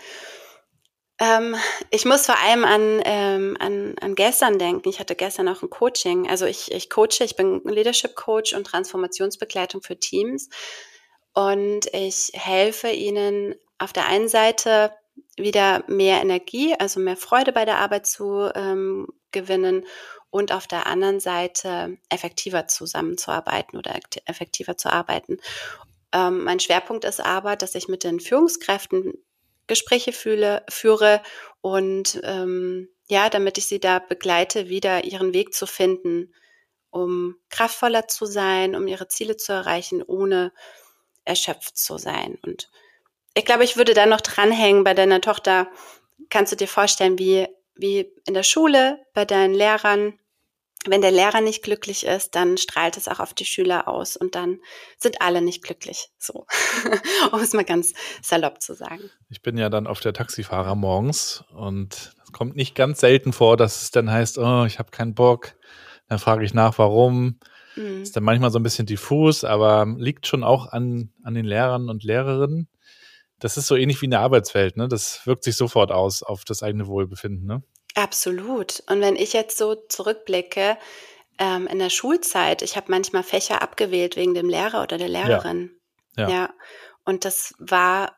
Ähm, 1.20 1.56
ich 1.90 2.06
muss 2.06 2.26
vor 2.28 2.38
allem 2.38 2.64
an, 2.64 3.02
ähm, 3.04 3.58
an, 3.60 3.96
an 4.00 4.16
gestern 4.16 4.60
denken. 4.60 4.90
Ich 4.90 5.00
hatte 5.00 5.16
gestern 5.16 5.48
auch 5.48 5.64
ein 5.64 5.70
Coaching. 5.70 6.30
Also 6.30 6.46
ich, 6.46 6.72
ich 6.72 6.90
coache, 6.90 7.24
ich 7.24 7.36
bin 7.36 7.62
Leadership 7.64 8.16
Coach 8.16 8.54
und 8.54 8.66
Transformationsbegleitung 8.66 9.82
für 9.82 10.00
Teams. 10.00 10.50
Und 11.34 11.88
ich 11.94 12.32
helfe 12.34 12.90
ihnen 12.90 13.56
auf 13.80 13.94
der 13.94 14.08
einen 14.08 14.28
Seite 14.28 14.92
wieder 15.36 15.84
mehr 15.88 16.22
Energie, 16.22 16.76
also 16.78 17.00
mehr 17.00 17.18
Freude 17.18 17.52
bei 17.52 17.66
der 17.66 17.80
Arbeit 17.80 18.06
zu 18.06 18.52
ähm, 18.56 19.08
gewinnen 19.32 19.86
und 20.30 20.52
auf 20.52 20.68
der 20.68 20.88
anderen 20.88 21.20
Seite 21.20 21.98
effektiver 22.10 22.68
zusammenzuarbeiten 22.68 23.78
oder 23.78 24.00
effektiver 24.26 24.78
zu 24.78 24.92
arbeiten. 24.92 25.38
Ähm, 26.12 26.44
mein 26.44 26.60
Schwerpunkt 26.60 27.06
ist 27.06 27.20
aber, 27.20 27.56
dass 27.56 27.76
ich 27.76 27.88
mit 27.88 28.04
den 28.04 28.20
Führungskräften 28.20 29.14
Gespräche 29.68 30.14
fühle, 30.14 30.64
führe 30.70 31.22
und 31.62 32.20
ähm, 32.24 32.90
ja, 33.08 33.30
damit 33.30 33.58
ich 33.58 33.68
sie 33.68 33.80
da 33.80 34.00
begleite, 34.00 34.70
wieder 34.70 35.06
ihren 35.06 35.34
Weg 35.34 35.54
zu 35.54 35.66
finden, 35.66 36.34
um 36.90 37.36
kraftvoller 37.50 38.08
zu 38.08 38.26
sein, 38.26 38.76
um 38.76 38.88
ihre 38.88 39.08
Ziele 39.08 39.38
zu 39.38 39.54
erreichen, 39.54 40.04
ohne 40.04 40.52
erschöpft 41.24 41.78
zu 41.78 41.98
sein. 41.98 42.38
Und 42.42 42.70
ich 43.34 43.46
glaube, 43.46 43.64
ich 43.64 43.78
würde 43.78 43.94
da 43.94 44.06
noch 44.06 44.22
dranhängen 44.22 44.84
bei 44.84 44.94
deiner 44.94 45.22
Tochter. 45.22 45.70
Kannst 46.30 46.52
du 46.52 46.56
dir 46.56 46.68
vorstellen, 46.68 47.20
wie, 47.20 47.48
wie 47.76 48.12
in 48.26 48.34
der 48.34 48.44
Schule 48.44 49.00
bei 49.14 49.26
deinen 49.26 49.54
Lehrern 49.54 50.20
wenn 50.86 51.02
der 51.02 51.12
Lehrer 51.12 51.42
nicht 51.42 51.64
glücklich 51.64 52.06
ist, 52.06 52.36
dann 52.36 52.58
strahlt 52.58 52.98
es 52.98 53.08
auch 53.08 53.20
auf 53.20 53.34
die 53.34 53.46
Schüler 53.46 53.88
aus 53.88 54.16
und 54.16 54.36
dann 54.36 54.60
sind 54.98 55.22
alle 55.22 55.42
nicht 55.42 55.64
glücklich. 55.64 56.10
So, 56.18 56.46
um 57.32 57.40
es 57.40 57.54
mal 57.54 57.66
ganz 57.66 57.94
salopp 58.22 58.62
zu 58.62 58.74
sagen. 58.74 59.10
Ich 59.30 59.42
bin 59.42 59.58
ja 59.58 59.70
dann 59.70 59.88
auf 59.88 60.00
der 60.00 60.14
Taxifahrer 60.14 60.76
morgens 60.76 61.44
und 61.54 62.14
es 62.24 62.32
kommt 62.32 62.56
nicht 62.56 62.76
ganz 62.76 63.00
selten 63.00 63.34
vor, 63.34 63.58
dass 63.58 63.84
es 63.84 63.92
dann 63.92 64.12
heißt, 64.12 64.38
oh, 64.38 64.66
ich 64.66 64.80
habe 64.80 64.92
keinen 64.92 65.16
Bock. 65.16 65.56
Dann 66.08 66.20
frage 66.20 66.46
ich 66.46 66.54
nach, 66.54 66.78
warum. 66.78 67.40
Mhm. 67.76 68.02
Ist 68.02 68.16
dann 68.16 68.24
manchmal 68.24 68.52
so 68.52 68.60
ein 68.60 68.64
bisschen 68.64 68.86
diffus, 68.86 69.44
aber 69.44 69.86
liegt 69.98 70.28
schon 70.28 70.44
auch 70.44 70.68
an, 70.68 71.12
an 71.24 71.34
den 71.34 71.46
Lehrern 71.46 71.90
und 71.90 72.04
Lehrerinnen. 72.04 72.70
Das 73.40 73.58
ist 73.58 73.68
so 73.68 73.76
ähnlich 73.76 74.02
wie 74.02 74.06
in 74.06 74.12
der 74.12 74.22
Arbeitswelt, 74.22 74.78
ne? 74.78 74.88
Das 74.88 75.26
wirkt 75.28 75.44
sich 75.44 75.56
sofort 75.56 75.92
aus 75.92 76.24
auf 76.24 76.44
das 76.44 76.64
eigene 76.64 76.88
Wohlbefinden, 76.88 77.46
ne? 77.46 77.62
Absolut. 77.98 78.84
Und 78.88 79.02
wenn 79.02 79.16
ich 79.16 79.34
jetzt 79.34 79.58
so 79.58 79.74
zurückblicke, 79.74 80.78
ähm, 81.40 81.66
in 81.66 81.80
der 81.80 81.90
Schulzeit, 81.90 82.62
ich 82.62 82.76
habe 82.78 82.92
manchmal 82.92 83.24
Fächer 83.24 83.64
abgewählt 83.64 84.16
wegen 84.16 84.36
dem 84.36 84.50
Lehrer 84.50 84.84
oder 84.84 85.00
der 85.00 85.10
Lehrerin. 85.10 85.72
Ja. 86.16 86.30
ja. 86.30 86.36
ja. 86.36 86.54
Und 87.06 87.26
das 87.26 87.56
war, 87.58 88.16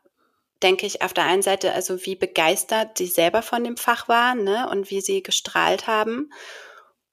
denke 0.62 0.86
ich, 0.86 1.02
auf 1.02 1.14
der 1.14 1.24
einen 1.24 1.42
Seite, 1.42 1.74
also 1.74 2.06
wie 2.06 2.16
begeistert 2.16 3.00
die 3.00 3.08
selber 3.08 3.42
von 3.42 3.64
dem 3.64 3.78
Fach 3.78 4.10
waren 4.10 4.44
ne? 4.44 4.68
und 4.70 4.90
wie 4.92 5.00
sie 5.00 5.24
gestrahlt 5.24 5.88
haben. 5.88 6.30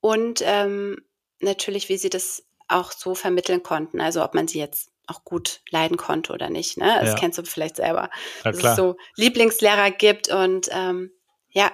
Und 0.01 0.43
ähm, 0.45 1.05
natürlich, 1.39 1.89
wie 1.89 1.99
sie 1.99 2.11
das 2.11 2.45
auch 2.67 2.91
so 2.91 3.15
vermitteln 3.15 3.63
konnten. 3.63 4.01
Also 4.01 4.25
ob 4.25 4.35
man 4.35 4.49
sie 4.49 4.59
jetzt 4.59 4.91
auch 5.07 5.23
gut 5.23 5.61
leiden 5.71 5.97
konnte 5.97 6.33
oder 6.33 6.51
nicht. 6.51 6.79
Ne? 6.79 6.99
Das 7.01 7.11
ja. 7.11 7.15
kennst 7.15 7.39
du 7.39 7.45
vielleicht 7.45 7.77
selber. 7.77 8.11
Dass 8.43 8.57
es 8.57 8.75
so 8.75 8.97
Lieblingslehrer 9.15 9.93
gibt 9.93 10.29
und 10.29 10.69
ähm, 10.73 11.13
ja, 11.51 11.71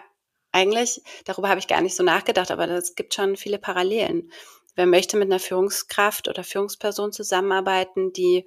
eigentlich, 0.53 1.03
darüber 1.25 1.49
habe 1.49 1.59
ich 1.59 1.67
gar 1.67 1.81
nicht 1.81 1.97
so 1.97 2.03
nachgedacht, 2.03 2.51
aber 2.51 2.69
es 2.69 2.95
gibt 2.95 3.15
schon 3.15 3.37
viele 3.37 3.59
Parallelen. 3.59 4.31
Wer 4.75 4.87
möchte 4.87 5.17
mit 5.17 5.31
einer 5.31 5.41
Führungskraft 5.41 6.29
oder 6.29 6.45
Führungsperson 6.45 7.13
zusammenarbeiten, 7.13 8.13
die 8.13 8.47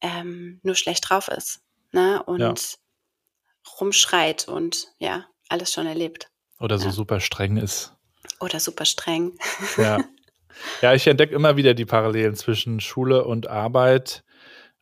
ähm, 0.00 0.60
nur 0.62 0.74
schlecht 0.74 1.08
drauf 1.08 1.28
ist 1.28 1.60
ne? 1.92 2.22
und 2.24 2.40
ja. 2.40 2.54
rumschreit 3.80 4.48
und 4.48 4.88
ja, 4.98 5.26
alles 5.48 5.72
schon 5.72 5.86
erlebt. 5.86 6.30
Oder 6.58 6.78
so 6.78 6.86
ja. 6.86 6.92
super 6.92 7.20
streng 7.20 7.56
ist. 7.56 7.92
Oder 8.40 8.60
super 8.60 8.84
streng. 8.84 9.38
Ja. 9.76 9.98
Ja, 10.80 10.94
ich 10.94 11.06
entdecke 11.06 11.34
immer 11.34 11.58
wieder 11.58 11.74
die 11.74 11.84
Parallelen 11.84 12.34
zwischen 12.34 12.80
Schule 12.80 13.26
und 13.26 13.46
Arbeit. 13.46 14.24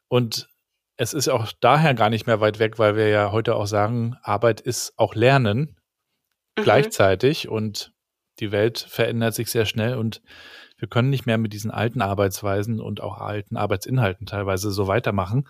Und 0.06 0.48
es 0.96 1.12
ist 1.12 1.26
auch 1.26 1.50
daher 1.60 1.94
gar 1.94 2.10
nicht 2.10 2.28
mehr 2.28 2.40
weit 2.40 2.60
weg, 2.60 2.78
weil 2.78 2.94
wir 2.94 3.08
ja 3.08 3.32
heute 3.32 3.56
auch 3.56 3.66
sagen, 3.66 4.16
Arbeit 4.22 4.60
ist 4.60 4.92
auch 4.96 5.16
Lernen 5.16 5.76
mhm. 6.56 6.62
gleichzeitig 6.62 7.49
und 7.49 7.92
die 8.40 8.52
Welt 8.52 8.78
verändert 8.78 9.34
sich 9.34 9.50
sehr 9.50 9.66
schnell 9.66 9.96
und 9.96 10.23
wir 10.78 10.88
können 10.88 11.11
nicht 11.11 11.25
mehr 11.25 11.38
mit 11.38 11.52
diesen 11.52 11.70
alten 11.70 12.02
Arbeitsweisen 12.02 12.80
und 12.80 13.00
auch 13.00 13.18
alten 13.18 13.56
Arbeitsinhalten 13.56 14.26
teilweise 14.26 14.70
so 14.70 14.87
weitermachen. 14.87 15.49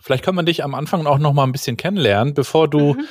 Vielleicht 0.00 0.24
kann 0.24 0.34
man 0.34 0.46
dich 0.46 0.62
am 0.64 0.74
Anfang 0.74 1.06
auch 1.06 1.18
noch 1.18 1.32
mal 1.32 1.44
ein 1.44 1.52
bisschen 1.52 1.76
kennenlernen. 1.76 2.32
Bevor 2.32 2.68
du 2.68 2.94
mhm. 2.94 3.04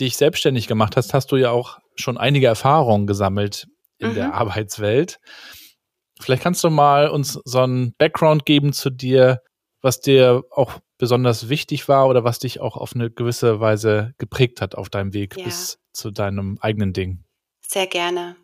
dich 0.00 0.16
selbstständig 0.16 0.66
gemacht 0.66 0.96
hast, 0.96 1.14
hast 1.14 1.30
du 1.30 1.36
ja 1.36 1.50
auch 1.50 1.78
schon 1.94 2.18
einige 2.18 2.48
Erfahrungen 2.48 3.06
gesammelt 3.06 3.68
in 3.98 4.10
mhm. 4.10 4.14
der 4.14 4.34
Arbeitswelt. 4.34 5.20
Vielleicht 6.20 6.42
kannst 6.42 6.64
du 6.64 6.70
mal 6.70 7.08
uns 7.08 7.40
so 7.44 7.60
einen 7.60 7.94
Background 7.96 8.44
geben 8.44 8.72
zu 8.72 8.90
dir, 8.90 9.40
was 9.80 10.00
dir 10.00 10.42
auch 10.50 10.80
besonders 11.04 11.50
wichtig 11.50 11.86
war 11.86 12.08
oder 12.08 12.24
was 12.24 12.38
dich 12.38 12.60
auch 12.60 12.78
auf 12.78 12.94
eine 12.94 13.10
gewisse 13.10 13.60
Weise 13.60 14.14
geprägt 14.16 14.62
hat 14.62 14.74
auf 14.74 14.88
deinem 14.88 15.12
Weg 15.12 15.36
ja. 15.36 15.44
bis 15.44 15.78
zu 15.92 16.10
deinem 16.10 16.56
eigenen 16.62 16.94
Ding? 16.94 17.22
Sehr 17.60 17.86
gerne. 17.86 18.36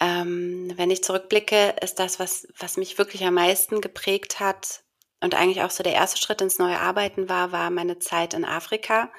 Ähm, 0.00 0.70
wenn 0.76 0.90
ich 0.90 1.02
zurückblicke, 1.02 1.76
ist 1.80 1.98
das, 1.98 2.20
was, 2.20 2.46
was 2.58 2.76
mich 2.76 2.98
wirklich 2.98 3.24
am 3.24 3.32
meisten 3.32 3.80
geprägt 3.80 4.38
hat 4.38 4.84
und 5.22 5.34
eigentlich 5.34 5.62
auch 5.62 5.70
so 5.70 5.82
der 5.82 5.94
erste 5.94 6.18
Schritt 6.18 6.42
ins 6.42 6.58
neue 6.58 6.78
Arbeiten 6.78 7.30
war, 7.30 7.52
war 7.52 7.70
meine 7.70 7.98
Zeit 7.98 8.34
in 8.34 8.44
Afrika. 8.44 9.10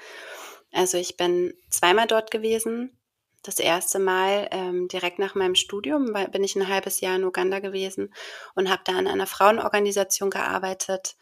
Also 0.71 0.99
ich 0.99 1.17
bin 1.17 1.55
zweimal 1.71 2.05
dort 2.05 2.29
gewesen. 2.29 2.99
Das 3.41 3.57
erste 3.57 3.97
Mal 3.97 4.47
ähm, 4.51 4.87
direkt 4.89 5.17
nach 5.17 5.33
meinem 5.33 5.55
Studium 5.55 6.13
bin 6.31 6.43
ich 6.43 6.55
ein 6.55 6.67
halbes 6.67 7.01
Jahr 7.01 7.15
in 7.15 7.23
Uganda 7.23 7.57
gewesen 7.57 8.13
und 8.53 8.69
habe 8.69 8.83
da 8.85 8.91
an 8.91 9.07
einer 9.07 9.25
Frauenorganisation 9.25 10.29
gearbeitet. 10.29 11.15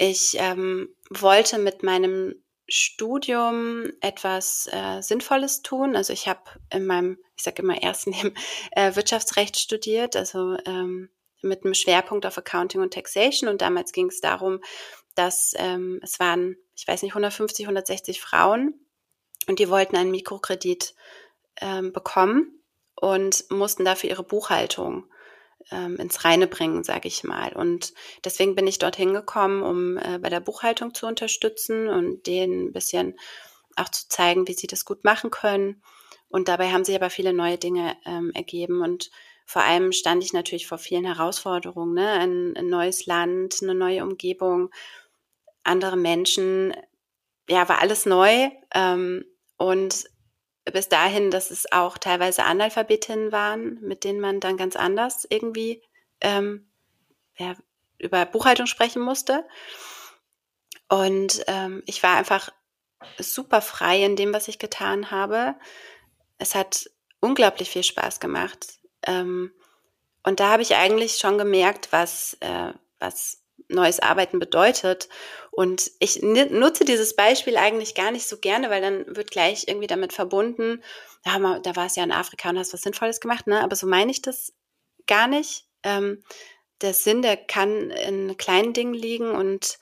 Ich 0.00 0.36
ähm, 0.38 0.94
wollte 1.10 1.58
mit 1.58 1.82
meinem 1.82 2.40
Studium 2.68 3.90
etwas 4.00 4.68
äh, 4.70 5.00
Sinnvolles 5.02 5.62
tun. 5.62 5.96
Also 5.96 6.12
ich 6.12 6.28
habe 6.28 6.42
in 6.72 6.86
meinem, 6.86 7.18
ich 7.34 7.42
sage 7.42 7.62
immer 7.62 7.82
ersten 7.82 8.12
Leben, 8.12 8.32
äh, 8.70 8.94
Wirtschaftsrecht 8.94 9.58
studiert, 9.58 10.14
also 10.14 10.56
ähm, 10.66 11.10
mit 11.42 11.64
einem 11.64 11.74
Schwerpunkt 11.74 12.26
auf 12.26 12.38
Accounting 12.38 12.80
und 12.80 12.94
Taxation. 12.94 13.48
Und 13.48 13.60
damals 13.60 13.90
ging 13.90 14.06
es 14.06 14.20
darum, 14.20 14.60
dass 15.16 15.52
ähm, 15.56 15.98
es 16.04 16.20
waren, 16.20 16.56
ich 16.76 16.86
weiß 16.86 17.02
nicht, 17.02 17.12
150, 17.12 17.66
160 17.66 18.20
Frauen 18.20 18.74
und 19.48 19.58
die 19.58 19.68
wollten 19.68 19.96
einen 19.96 20.12
Mikrokredit 20.12 20.94
ähm, 21.60 21.92
bekommen 21.92 22.62
und 22.94 23.50
mussten 23.50 23.84
dafür 23.84 24.10
ihre 24.10 24.22
Buchhaltung 24.22 25.10
ähm, 25.70 25.96
ins 25.96 26.24
Reine 26.24 26.46
bringen, 26.46 26.84
sage 26.84 27.08
ich 27.08 27.24
mal. 27.24 27.52
Und 27.52 27.92
deswegen 28.24 28.54
bin 28.54 28.66
ich 28.66 28.78
dorthin 28.78 29.12
gekommen, 29.12 29.62
um 29.62 29.98
äh, 29.98 30.18
bei 30.18 30.28
der 30.28 30.40
Buchhaltung 30.40 30.94
zu 30.94 31.06
unterstützen 31.06 31.88
und 31.88 32.26
denen 32.26 32.68
ein 32.68 32.72
bisschen 32.72 33.18
auch 33.76 33.88
zu 33.88 34.08
zeigen, 34.08 34.48
wie 34.48 34.54
sie 34.54 34.66
das 34.66 34.84
gut 34.84 35.04
machen 35.04 35.30
können. 35.30 35.82
Und 36.28 36.48
dabei 36.48 36.72
haben 36.72 36.84
sich 36.84 36.96
aber 36.96 37.10
viele 37.10 37.32
neue 37.32 37.58
Dinge 37.58 37.96
ähm, 38.04 38.32
ergeben 38.34 38.82
und 38.82 39.10
vor 39.46 39.62
allem 39.62 39.92
stand 39.92 40.22
ich 40.22 40.34
natürlich 40.34 40.66
vor 40.66 40.76
vielen 40.76 41.06
Herausforderungen, 41.06 41.94
ne? 41.94 42.10
ein, 42.12 42.54
ein 42.54 42.68
neues 42.68 43.06
Land, 43.06 43.62
eine 43.62 43.74
neue 43.74 44.02
Umgebung, 44.02 44.70
andere 45.64 45.96
Menschen, 45.96 46.74
ja, 47.48 47.66
war 47.66 47.80
alles 47.80 48.04
neu. 48.04 48.50
Ähm, 48.74 49.24
und 49.56 50.04
bis 50.72 50.88
dahin, 50.88 51.30
dass 51.30 51.50
es 51.50 51.70
auch 51.72 51.98
teilweise 51.98 52.44
Analphabetinnen 52.44 53.32
waren, 53.32 53.80
mit 53.80 54.04
denen 54.04 54.20
man 54.20 54.40
dann 54.40 54.56
ganz 54.56 54.76
anders 54.76 55.26
irgendwie 55.28 55.82
ähm, 56.20 56.68
ja, 57.36 57.54
über 57.98 58.24
Buchhaltung 58.26 58.66
sprechen 58.66 59.02
musste. 59.02 59.46
Und 60.88 61.44
ähm, 61.46 61.82
ich 61.86 62.02
war 62.02 62.16
einfach 62.16 62.50
super 63.18 63.60
frei 63.60 64.04
in 64.04 64.16
dem, 64.16 64.32
was 64.32 64.48
ich 64.48 64.58
getan 64.58 65.10
habe. 65.10 65.54
Es 66.38 66.54
hat 66.54 66.90
unglaublich 67.20 67.70
viel 67.70 67.84
Spaß 67.84 68.20
gemacht. 68.20 68.78
Ähm, 69.02 69.52
und 70.22 70.40
da 70.40 70.50
habe 70.50 70.62
ich 70.62 70.74
eigentlich 70.74 71.18
schon 71.18 71.38
gemerkt, 71.38 71.88
was, 71.90 72.36
äh, 72.40 72.72
was 72.98 73.42
neues 73.68 74.00
Arbeiten 74.00 74.38
bedeutet. 74.38 75.08
Und 75.50 75.90
ich 75.98 76.22
nutze 76.22 76.84
dieses 76.84 77.16
Beispiel 77.16 77.56
eigentlich 77.56 77.94
gar 77.94 78.10
nicht 78.10 78.26
so 78.26 78.38
gerne, 78.38 78.70
weil 78.70 78.80
dann 78.80 79.16
wird 79.16 79.30
gleich 79.30 79.66
irgendwie 79.66 79.86
damit 79.86 80.12
verbunden, 80.12 80.82
da, 81.24 81.58
da 81.58 81.76
war 81.76 81.86
es 81.86 81.96
ja 81.96 82.04
in 82.04 82.12
Afrika 82.12 82.48
und 82.50 82.58
hast 82.58 82.72
was 82.72 82.82
Sinnvolles 82.82 83.20
gemacht, 83.20 83.46
ne? 83.46 83.62
Aber 83.62 83.76
so 83.76 83.86
meine 83.86 84.10
ich 84.10 84.22
das 84.22 84.52
gar 85.06 85.26
nicht. 85.26 85.64
Ähm, 85.82 86.22
der 86.80 86.94
Sinn, 86.94 87.22
der 87.22 87.36
kann 87.36 87.90
in 87.90 88.36
kleinen 88.36 88.72
Dingen 88.72 88.94
liegen 88.94 89.32
und 89.32 89.78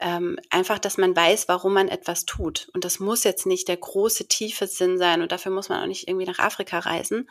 ähm, 0.00 0.38
einfach, 0.50 0.78
dass 0.78 0.96
man 0.96 1.14
weiß, 1.14 1.48
warum 1.48 1.74
man 1.74 1.88
etwas 1.88 2.24
tut. 2.24 2.68
Und 2.74 2.84
das 2.84 2.98
muss 2.98 3.24
jetzt 3.24 3.46
nicht 3.46 3.68
der 3.68 3.76
große, 3.76 4.28
tiefe 4.28 4.66
Sinn 4.66 4.98
sein 4.98 5.22
und 5.22 5.32
dafür 5.32 5.52
muss 5.52 5.68
man 5.68 5.82
auch 5.82 5.86
nicht 5.86 6.08
irgendwie 6.08 6.26
nach 6.26 6.38
Afrika 6.38 6.78
reisen. 6.80 7.30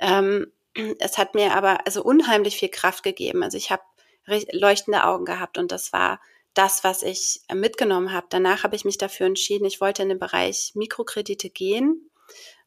Ähm, 0.00 0.52
es 0.98 1.18
hat 1.18 1.34
mir 1.34 1.54
aber 1.54 1.86
also 1.86 2.02
unheimlich 2.02 2.56
viel 2.56 2.70
Kraft 2.70 3.02
gegeben. 3.02 3.42
Also 3.42 3.56
ich 3.56 3.70
habe 3.70 3.82
leuchtende 4.26 5.04
Augen 5.04 5.24
gehabt 5.24 5.58
und 5.58 5.72
das 5.72 5.92
war 5.92 6.20
das, 6.54 6.84
was 6.84 7.02
ich 7.02 7.40
mitgenommen 7.52 8.12
habe. 8.12 8.26
Danach 8.30 8.62
habe 8.62 8.76
ich 8.76 8.84
mich 8.84 8.98
dafür 8.98 9.26
entschieden, 9.26 9.64
ich 9.64 9.80
wollte 9.80 10.02
in 10.02 10.10
den 10.10 10.18
Bereich 10.18 10.72
Mikrokredite 10.74 11.50
gehen, 11.50 12.10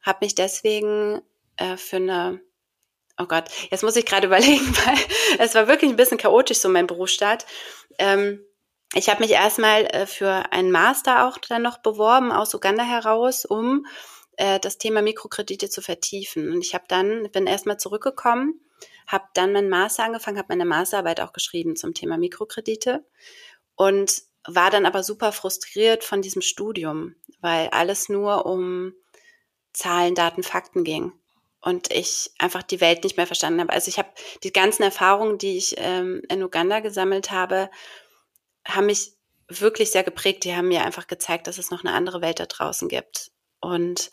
habe 0.01 0.25
mich 0.25 0.35
deswegen 0.35 1.21
äh, 1.57 1.77
für 1.77 1.97
eine 1.97 2.41
Oh 3.17 3.27
Gott, 3.27 3.45
jetzt 3.71 3.83
muss 3.83 3.95
ich 3.95 4.05
gerade 4.05 4.27
überlegen, 4.27 4.75
weil 4.85 4.97
es 5.39 5.55
war 5.55 5.67
wirklich 5.67 5.89
ein 5.89 5.95
bisschen 5.95 6.17
chaotisch 6.17 6.57
so 6.57 6.69
mein 6.69 6.87
Berufsstart. 6.87 7.45
Ähm, 7.97 8.45
ich 8.93 9.09
habe 9.09 9.21
mich 9.21 9.31
erstmal 9.31 9.85
äh, 9.85 10.05
für 10.05 10.51
einen 10.51 10.71
Master 10.71 11.25
auch 11.27 11.37
dann 11.37 11.61
noch 11.61 11.77
beworben 11.77 12.31
aus 12.31 12.53
Uganda 12.53 12.83
heraus, 12.83 13.45
um 13.45 13.85
äh, 14.37 14.59
das 14.59 14.77
Thema 14.77 15.01
Mikrokredite 15.01 15.69
zu 15.69 15.81
vertiefen. 15.81 16.51
Und 16.51 16.61
ich 16.61 16.73
habe 16.73 16.85
dann, 16.87 17.29
bin 17.31 17.47
erstmal 17.47 17.77
zurückgekommen, 17.77 18.59
habe 19.07 19.25
dann 19.33 19.51
meinen 19.51 19.69
Master 19.69 20.03
angefangen, 20.03 20.37
habe 20.37 20.49
meine 20.49 20.65
Masterarbeit 20.65 21.21
auch 21.21 21.33
geschrieben 21.33 21.75
zum 21.75 21.93
Thema 21.93 22.17
Mikrokredite 22.17 23.05
und 23.75 24.23
war 24.47 24.69
dann 24.69 24.85
aber 24.85 25.03
super 25.03 25.31
frustriert 25.31 26.03
von 26.03 26.21
diesem 26.21 26.41
Studium, 26.41 27.15
weil 27.41 27.69
alles 27.69 28.09
nur 28.09 28.45
um 28.45 28.93
Zahlen, 29.73 30.15
Daten, 30.15 30.43
Fakten 30.43 30.83
ging 30.83 31.11
und 31.61 31.91
ich 31.91 32.31
einfach 32.37 32.63
die 32.63 32.79
Welt 32.79 33.03
nicht 33.03 33.17
mehr 33.17 33.27
verstanden 33.27 33.59
habe. 33.59 33.73
Also 33.73 33.89
ich 33.89 33.97
habe 33.97 34.09
die 34.43 34.53
ganzen 34.53 34.83
Erfahrungen, 34.83 35.37
die 35.37 35.57
ich 35.57 35.75
ähm, 35.77 36.21
in 36.29 36.43
Uganda 36.43 36.79
gesammelt 36.79 37.31
habe, 37.31 37.69
haben 38.67 38.85
mich 38.85 39.13
wirklich 39.47 39.91
sehr 39.91 40.03
geprägt. 40.03 40.43
Die 40.43 40.55
haben 40.55 40.67
mir 40.67 40.83
einfach 40.83 41.07
gezeigt, 41.07 41.47
dass 41.47 41.57
es 41.57 41.71
noch 41.71 41.83
eine 41.83 41.93
andere 41.93 42.21
Welt 42.21 42.39
da 42.39 42.45
draußen 42.45 42.87
gibt. 42.87 43.31
Und 43.59 44.11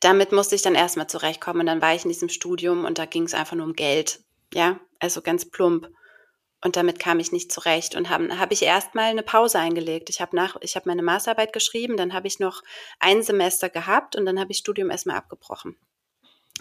damit 0.00 0.32
musste 0.32 0.54
ich 0.54 0.62
dann 0.62 0.74
erstmal 0.74 1.06
zurechtkommen. 1.06 1.60
Und 1.60 1.66
dann 1.66 1.82
war 1.82 1.94
ich 1.94 2.04
in 2.04 2.10
diesem 2.10 2.28
Studium 2.28 2.84
und 2.84 2.98
da 2.98 3.06
ging 3.06 3.24
es 3.24 3.34
einfach 3.34 3.56
nur 3.56 3.66
um 3.66 3.74
Geld. 3.74 4.20
Ja, 4.52 4.80
also 5.00 5.22
ganz 5.22 5.50
plump. 5.50 5.88
Und 6.62 6.76
damit 6.76 6.98
kam 6.98 7.20
ich 7.20 7.32
nicht 7.32 7.52
zurecht 7.52 7.94
und 7.94 8.08
habe 8.08 8.38
hab 8.38 8.50
ich 8.50 8.62
erstmal 8.62 9.04
eine 9.04 9.22
Pause 9.22 9.58
eingelegt. 9.58 10.10
Ich 10.10 10.20
habe 10.20 10.34
nach, 10.34 10.56
ich 10.62 10.74
habe 10.74 10.88
meine 10.88 11.02
Masterarbeit 11.02 11.52
geschrieben, 11.52 11.96
dann 11.96 12.12
habe 12.12 12.26
ich 12.26 12.40
noch 12.40 12.62
ein 12.98 13.22
Semester 13.22 13.68
gehabt 13.68 14.16
und 14.16 14.26
dann 14.26 14.40
habe 14.40 14.52
ich 14.52 14.58
Studium 14.58 14.90
erstmal 14.90 15.16
abgebrochen. 15.16 15.76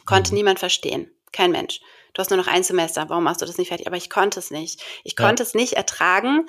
Konnte 0.06 0.32
mhm. 0.32 0.38
niemand 0.38 0.60
verstehen. 0.60 1.12
Kein 1.32 1.52
Mensch. 1.52 1.82
Du 2.14 2.20
hast 2.20 2.30
nur 2.30 2.38
noch 2.38 2.48
ein 2.48 2.64
Semester. 2.64 3.10
Warum 3.10 3.24
machst 3.24 3.42
du 3.42 3.46
das 3.46 3.58
nicht 3.58 3.70
fertig? 3.70 3.88
Aber 3.88 3.98
ich 3.98 4.10
konnte 4.10 4.40
es 4.40 4.52
nicht. 4.52 4.82
Ich 5.04 5.16
konnte 5.16 5.44
ja. 5.44 5.48
es 5.48 5.54
nicht 5.54 5.74
ertragen. 5.74 6.48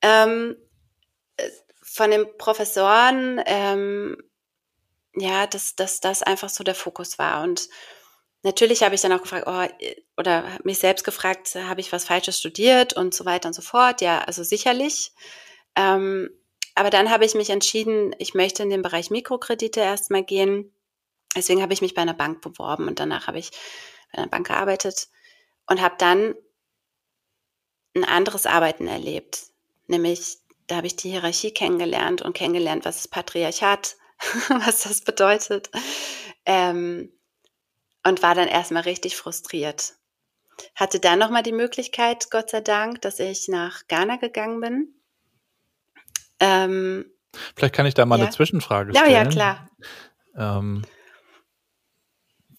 Ähm, 0.00 0.56
äh, 1.36 1.48
von 1.82 2.10
den 2.10 2.26
Professoren, 2.38 3.42
ähm, 3.46 4.16
ja, 5.16 5.46
dass, 5.46 5.76
dass 5.76 6.00
das 6.00 6.22
einfach 6.22 6.48
so 6.48 6.64
der 6.64 6.74
Fokus 6.74 7.18
war. 7.18 7.42
Und 7.42 7.68
natürlich 8.42 8.82
habe 8.82 8.94
ich 8.94 9.00
dann 9.00 9.12
auch 9.12 9.22
gefragt, 9.22 9.46
oh, 9.46 9.86
oder 10.18 10.44
mich 10.64 10.78
selbst 10.78 11.04
gefragt, 11.04 11.54
habe 11.54 11.80
ich 11.80 11.92
was 11.92 12.04
Falsches 12.04 12.38
studiert 12.38 12.94
und 12.94 13.14
so 13.14 13.24
weiter 13.24 13.48
und 13.48 13.54
so 13.54 13.62
fort. 13.62 14.00
Ja, 14.00 14.20
also 14.20 14.42
sicherlich. 14.42 15.12
Ähm, 15.76 16.30
aber 16.74 16.90
dann 16.90 17.10
habe 17.10 17.24
ich 17.24 17.34
mich 17.34 17.50
entschieden, 17.50 18.14
ich 18.18 18.34
möchte 18.34 18.62
in 18.62 18.70
den 18.70 18.82
Bereich 18.82 19.10
Mikrokredite 19.10 19.80
erstmal 19.80 20.24
gehen 20.24 20.74
Deswegen 21.34 21.62
habe 21.62 21.72
ich 21.72 21.82
mich 21.82 21.94
bei 21.94 22.02
einer 22.02 22.14
Bank 22.14 22.40
beworben 22.40 22.88
und 22.88 23.00
danach 23.00 23.26
habe 23.26 23.38
ich 23.38 23.50
bei 24.12 24.18
einer 24.18 24.28
Bank 24.28 24.46
gearbeitet 24.46 25.08
und 25.66 25.80
habe 25.80 25.96
dann 25.98 26.34
ein 27.96 28.04
anderes 28.04 28.46
Arbeiten 28.46 28.86
erlebt. 28.86 29.46
Nämlich, 29.86 30.38
da 30.66 30.76
habe 30.76 30.86
ich 30.86 30.96
die 30.96 31.10
Hierarchie 31.10 31.52
kennengelernt 31.52 32.22
und 32.22 32.34
kennengelernt, 32.34 32.84
was 32.84 32.98
ist 32.98 33.08
Patriarchat, 33.08 33.96
was 34.48 34.82
das 34.82 35.02
bedeutet. 35.02 35.70
Ähm, 36.46 37.10
und 38.06 38.22
war 38.22 38.34
dann 38.34 38.48
erstmal 38.48 38.82
richtig 38.82 39.16
frustriert. 39.16 39.94
Hatte 40.74 41.00
dann 41.00 41.18
nochmal 41.18 41.42
die 41.42 41.52
Möglichkeit, 41.52 42.30
Gott 42.30 42.50
sei 42.50 42.60
Dank, 42.60 43.00
dass 43.02 43.18
ich 43.18 43.48
nach 43.48 43.88
Ghana 43.88 44.16
gegangen 44.16 44.60
bin. 44.60 44.94
Ähm, 46.40 47.06
Vielleicht 47.56 47.74
kann 47.74 47.86
ich 47.86 47.94
da 47.94 48.06
mal 48.06 48.18
ja. 48.18 48.24
eine 48.24 48.32
Zwischenfrage 48.32 48.92
stellen. 48.94 49.10
Ja, 49.10 49.22
ja, 49.22 49.28
klar. 49.28 49.68
Ähm, 50.36 50.82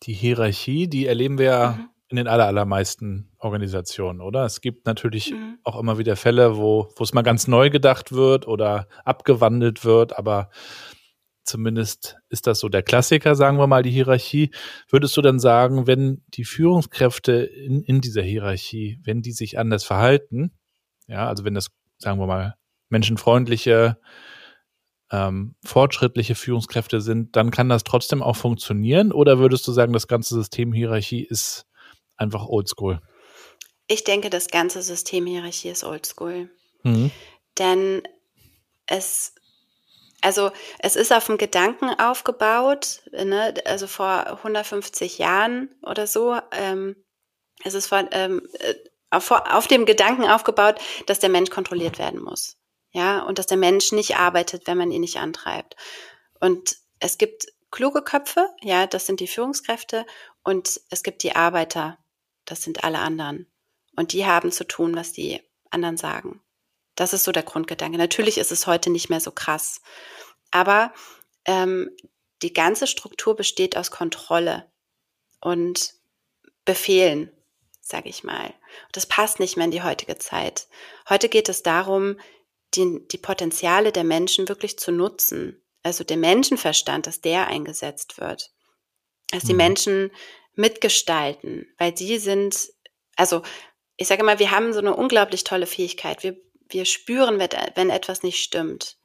die 0.04 0.14
Hierarchie, 0.14 0.88
die 0.88 1.06
erleben 1.06 1.38
wir 1.38 1.46
ja 1.46 1.72
mhm. 1.72 1.90
in 2.10 2.18
den 2.18 2.28
allermeisten 2.28 3.32
Organisationen, 3.38 4.22
oder? 4.22 4.46
Es 4.46 4.62
gibt 4.62 4.86
natürlich 4.86 5.32
mhm. 5.32 5.60
auch 5.64 5.80
immer 5.80 5.98
wieder 5.98 6.16
Fälle, 6.16 6.58
wo 6.58 6.90
es 7.00 7.14
mal 7.14 7.22
ganz 7.22 7.48
neu 7.48 7.70
gedacht 7.70 8.12
wird 8.12 8.48
oder 8.48 8.88
abgewandelt 9.04 9.86
wird, 9.86 10.18
aber 10.18 10.50
zumindest 11.46 12.18
ist 12.30 12.48
das 12.48 12.60
so 12.60 12.70
der 12.70 12.84
Klassiker, 12.84 13.36
sagen 13.36 13.58
wir 13.58 13.68
mal, 13.68 13.84
die 13.84 13.92
Hierarchie. 13.92 14.52
Würdest 14.90 15.16
du 15.16 15.22
dann 15.22 15.40
sagen, 15.40 15.88
wenn 15.88 16.24
die 16.28 16.46
Führungskräfte 16.46 17.34
in, 17.34 17.82
in 17.82 18.02
dieser 18.02 18.24
Hierarchie, 18.24 19.00
wenn 19.04 19.22
die 19.22 19.32
sich 19.32 19.58
anders 19.58 19.84
verhalten, 19.84 20.52
ja, 21.08 21.28
also 21.28 21.46
wenn 21.46 21.54
das, 21.54 21.68
sagen 21.98 22.20
wir 22.20 22.28
mal, 22.28 22.56
menschenfreundliche 22.90 23.98
ähm, 25.12 25.56
fortschrittliche 25.64 26.36
Führungskräfte 26.36 27.00
sind, 27.00 27.36
dann 27.36 27.52
kann 27.52 27.70
das 27.70 27.84
trotzdem 27.84 28.24
auch 28.24 28.36
funktionieren? 28.36 29.12
Oder 29.12 29.40
würdest 29.40 29.68
du 29.68 29.72
sagen, 29.72 29.94
das 29.94 30.08
ganze 30.08 30.36
System 30.36 30.74
Hierarchie 30.74 31.24
ist 31.24 31.66
einfach 32.18 32.48
oldschool? 32.48 33.02
Ich 33.88 34.04
denke, 34.04 34.30
das 34.30 34.48
ganze 34.48 34.82
System 34.82 35.28
Hierarchie 35.28 35.70
ist 35.70 35.84
oldschool. 35.84 36.50
Mhm. 36.84 37.12
Denn 37.60 38.02
es, 38.88 39.36
also 40.26 40.52
es 40.80 40.96
ist 40.96 41.14
auf 41.14 41.28
dem 41.28 41.38
Gedanken 41.38 41.90
aufgebaut, 42.00 43.02
ne? 43.12 43.54
also 43.66 43.88
vor 43.88 44.26
150 44.28 45.20
Jahren 45.20 45.70
oder 45.82 46.08
so. 46.08 46.38
Ähm, 46.52 46.96
es 47.64 47.74
ist 47.74 47.88
von, 47.88 48.08
ähm, 48.12 48.42
äh, 48.60 48.74
auf, 49.12 49.32
auf 49.32 49.68
dem 49.68 49.86
Gedanken 49.86 50.26
aufgebaut, 50.26 50.80
dass 51.06 51.20
der 51.20 51.30
Mensch 51.30 51.50
kontrolliert 51.50 52.00
werden 52.00 52.22
muss 52.22 52.58
ja, 52.96 53.20
und 53.24 53.40
dass 53.40 53.46
der 53.46 53.58
Mensch 53.58 53.92
nicht 53.92 54.16
arbeitet, 54.16 54.68
wenn 54.68 54.78
man 54.78 54.90
ihn 54.90 55.02
nicht 55.02 55.18
antreibt. 55.18 55.76
Und 56.40 56.78
es 57.00 57.18
gibt 57.18 57.46
kluge 57.70 58.02
Köpfe, 58.02 58.48
ja, 58.62 58.88
das 58.88 59.06
sind 59.06 59.20
die 59.20 59.28
Führungskräfte, 59.28 60.06
und 60.44 60.80
es 60.90 61.04
gibt 61.04 61.22
die 61.24 61.36
Arbeiter, 61.36 61.98
das 62.46 62.64
sind 62.64 62.86
alle 62.86 63.00
anderen. 63.00 63.52
Und 63.98 64.14
die 64.14 64.26
haben 64.26 64.50
zu 64.52 64.66
tun, 64.66 64.96
was 64.96 65.12
die 65.12 65.42
anderen 65.72 65.98
sagen. 65.98 66.42
Das 66.96 67.12
ist 67.12 67.26
so 67.26 67.34
der 67.34 67.44
Grundgedanke. 67.44 67.98
Natürlich 67.98 68.38
ist 68.38 68.54
es 68.54 68.66
heute 68.66 68.90
nicht 68.90 69.10
mehr 69.10 69.20
so 69.20 69.32
krass, 69.32 69.82
aber 70.56 70.94
ähm, 71.44 71.92
die 72.42 72.54
ganze 72.54 72.88
Struktur 72.88 73.36
besteht 73.36 73.76
aus 73.76 73.92
Kontrolle 73.92 74.72
und 75.42 75.94
Befehlen, 76.64 77.30
sage 77.82 78.08
ich 78.08 78.24
mal. 78.24 78.54
Das 78.94 79.06
passt 79.06 79.42
nicht 79.42 79.58
mehr 79.58 79.66
in 79.66 79.72
die 79.72 79.84
heutige 79.84 80.18
Zeit. 80.18 80.68
Heute 81.10 81.28
geht 81.28 81.50
es 81.50 81.62
darum, 81.62 82.18
die, 82.74 83.06
die 83.12 83.18
Potenziale 83.18 83.92
der 83.92 84.06
Menschen 84.06 84.48
wirklich 84.48 84.80
zu 84.80 84.94
nutzen. 84.94 85.62
Also 85.84 86.06
der 86.06 86.18
Menschenverstand, 86.18 87.06
dass 87.06 87.20
der 87.20 87.48
eingesetzt 87.48 88.18
wird. 88.18 88.52
Dass 89.32 89.44
die 89.44 89.52
mhm. 89.52 89.58
Menschen 89.58 90.12
mitgestalten, 90.54 91.68
weil 91.78 91.98
sie 91.98 92.18
sind, 92.18 92.70
also 93.18 93.44
ich 93.98 94.08
sage 94.08 94.24
mal, 94.24 94.40
wir 94.40 94.52
haben 94.52 94.72
so 94.72 94.80
eine 94.80 94.96
unglaublich 94.96 95.44
tolle 95.44 95.68
Fähigkeit. 95.68 96.24
Wir, 96.24 96.38
wir 96.70 96.86
spüren, 96.86 97.40
wenn 97.40 97.90
etwas 97.90 98.24
nicht 98.24 98.42
stimmt. 98.42 98.98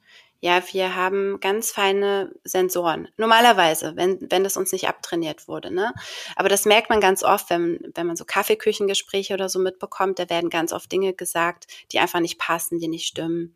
Ja, 0.43 0.63
wir 0.71 0.95
haben 0.95 1.39
ganz 1.39 1.71
feine 1.71 2.33
Sensoren. 2.43 3.07
Normalerweise, 3.15 3.95
wenn, 3.95 4.17
wenn 4.31 4.43
das 4.43 4.57
uns 4.57 4.71
nicht 4.71 4.87
abtrainiert 4.87 5.47
wurde, 5.47 5.71
ne? 5.71 5.93
Aber 6.35 6.49
das 6.49 6.65
merkt 6.65 6.89
man 6.89 6.99
ganz 6.99 7.23
oft, 7.23 7.51
wenn, 7.51 7.91
wenn 7.93 8.07
man 8.07 8.15
so 8.15 8.25
Kaffeeküchengespräche 8.25 9.35
oder 9.35 9.49
so 9.49 9.59
mitbekommt, 9.59 10.17
da 10.17 10.31
werden 10.31 10.49
ganz 10.49 10.73
oft 10.73 10.91
Dinge 10.91 11.13
gesagt, 11.13 11.67
die 11.91 11.99
einfach 11.99 12.19
nicht 12.19 12.39
passen, 12.39 12.79
die 12.79 12.87
nicht 12.87 13.05
stimmen. 13.05 13.55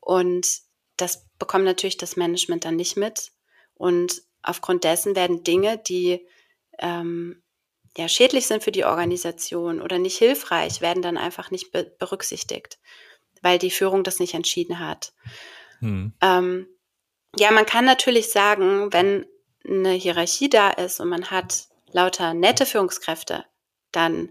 Und 0.00 0.62
das 0.96 1.26
bekommt 1.38 1.66
natürlich 1.66 1.98
das 1.98 2.16
Management 2.16 2.64
dann 2.64 2.76
nicht 2.76 2.96
mit. 2.96 3.32
Und 3.74 4.22
aufgrund 4.42 4.84
dessen 4.84 5.16
werden 5.16 5.44
Dinge, 5.44 5.76
die 5.76 6.26
ähm, 6.78 7.42
ja, 7.98 8.08
schädlich 8.08 8.46
sind 8.46 8.64
für 8.64 8.72
die 8.72 8.84
Organisation 8.84 9.82
oder 9.82 9.98
nicht 9.98 10.16
hilfreich, 10.16 10.80
werden 10.80 11.02
dann 11.02 11.18
einfach 11.18 11.50
nicht 11.50 11.70
be 11.70 11.94
berücksichtigt, 11.98 12.78
weil 13.42 13.58
die 13.58 13.70
Führung 13.70 14.04
das 14.04 14.20
nicht 14.20 14.32
entschieden 14.32 14.78
hat. 14.78 15.12
Hm. 15.84 16.12
Ähm, 16.20 16.66
ja, 17.36 17.50
man 17.50 17.66
kann 17.66 17.84
natürlich 17.84 18.30
sagen, 18.30 18.92
wenn 18.92 19.26
eine 19.66 19.90
Hierarchie 19.90 20.48
da 20.48 20.70
ist 20.70 21.00
und 21.00 21.08
man 21.08 21.30
hat 21.30 21.68
lauter 21.92 22.34
nette 22.34 22.66
Führungskräfte, 22.66 23.44
dann 23.92 24.30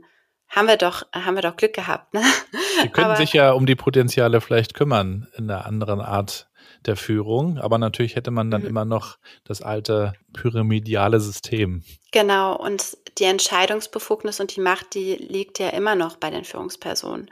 haben 0.49 0.67
wir 0.67 0.77
doch, 0.77 1.03
haben 1.13 1.35
wir 1.35 1.41
doch 1.41 1.55
Glück 1.55 1.73
gehabt. 1.73 2.13
Ne? 2.13 2.21
Die 2.83 2.89
können 2.89 3.05
aber, 3.05 3.15
sich 3.15 3.33
ja 3.33 3.51
um 3.51 3.65
die 3.65 3.75
Potenziale 3.75 4.41
vielleicht 4.41 4.73
kümmern 4.73 5.27
in 5.35 5.49
einer 5.49 5.65
anderen 5.65 6.01
Art 6.01 6.49
der 6.87 6.95
Führung, 6.95 7.57
aber 7.57 7.77
natürlich 7.77 8.15
hätte 8.15 8.31
man 8.31 8.51
dann 8.51 8.61
mhm. 8.61 8.67
immer 8.67 8.85
noch 8.85 9.17
das 9.43 9.61
alte 9.61 10.13
pyramidiale 10.33 11.19
System. 11.19 11.83
Genau, 12.11 12.55
und 12.55 12.97
die 13.17 13.23
Entscheidungsbefugnis 13.25 14.39
und 14.39 14.55
die 14.55 14.61
Macht, 14.61 14.93
die 14.93 15.15
liegt 15.15 15.59
ja 15.59 15.69
immer 15.69 15.95
noch 15.95 16.17
bei 16.17 16.29
den 16.29 16.45
Führungspersonen. 16.45 17.29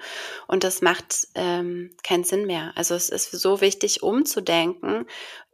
Und 0.48 0.64
das 0.64 0.82
macht 0.82 1.28
ähm, 1.36 1.92
keinen 2.04 2.24
Sinn 2.24 2.46
mehr. 2.46 2.72
Also 2.76 2.96
es 2.96 3.10
ist 3.10 3.32
so 3.32 3.62
wichtig, 3.62 4.04
umzudenken, 4.04 5.06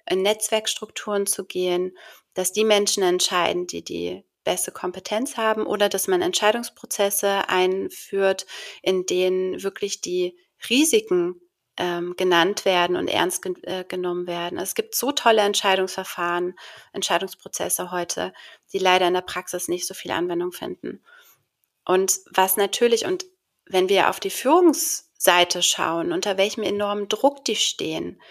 in 0.10 0.22
Netzwerkstrukturen 0.22 1.28
zu 1.28 1.46
gehen, 1.46 1.98
dass 2.34 2.54
die 2.54 2.64
Menschen 2.64 3.04
entscheiden, 3.04 3.68
die 3.68 3.84
die 3.84 4.24
beste 4.44 4.72
Kompetenz 4.72 5.36
haben 5.36 5.66
oder 5.66 5.90
dass 5.90 6.08
man 6.08 6.22
Entscheidungsprozesse 6.22 7.50
einführt, 7.50 8.46
in 8.82 9.06
denen 9.06 9.62
wirklich 9.62 10.00
die 10.00 10.38
Risiken 10.70 11.42
ähm, 11.78 12.16
genannt 12.18 12.66
werden 12.66 12.96
und 12.96 13.08
ernst 13.08 13.42
ge 13.42 13.54
äh, 13.64 13.84
genommen 13.84 14.28
werden. 14.28 14.58
Es 14.58 14.76
gibt 14.76 14.96
so 14.96 15.12
tolle 15.12 15.42
Entscheidungsverfahren, 15.42 16.58
Entscheidungsprozesse 16.94 17.92
heute, 17.92 18.34
die 18.74 18.80
leider 18.80 19.08
in 19.08 19.14
der 19.14 19.22
Praxis 19.22 19.68
nicht 19.68 19.88
so 19.88 19.94
viel 19.94 20.12
Anwendung 20.12 20.52
finden. 20.52 21.04
Und 21.86 22.20
was 22.32 22.58
natürlich, 22.58 23.06
und 23.06 23.26
wenn 23.66 23.90
wir 23.90 24.10
auf 24.10 24.20
die 24.20 24.30
Führungsseite 24.30 25.62
schauen, 25.62 26.12
unter 26.12 26.38
welchem 26.38 26.64
enormen 26.64 27.08
Druck 27.08 27.46
die 27.46 27.56
stehen, 27.56 28.22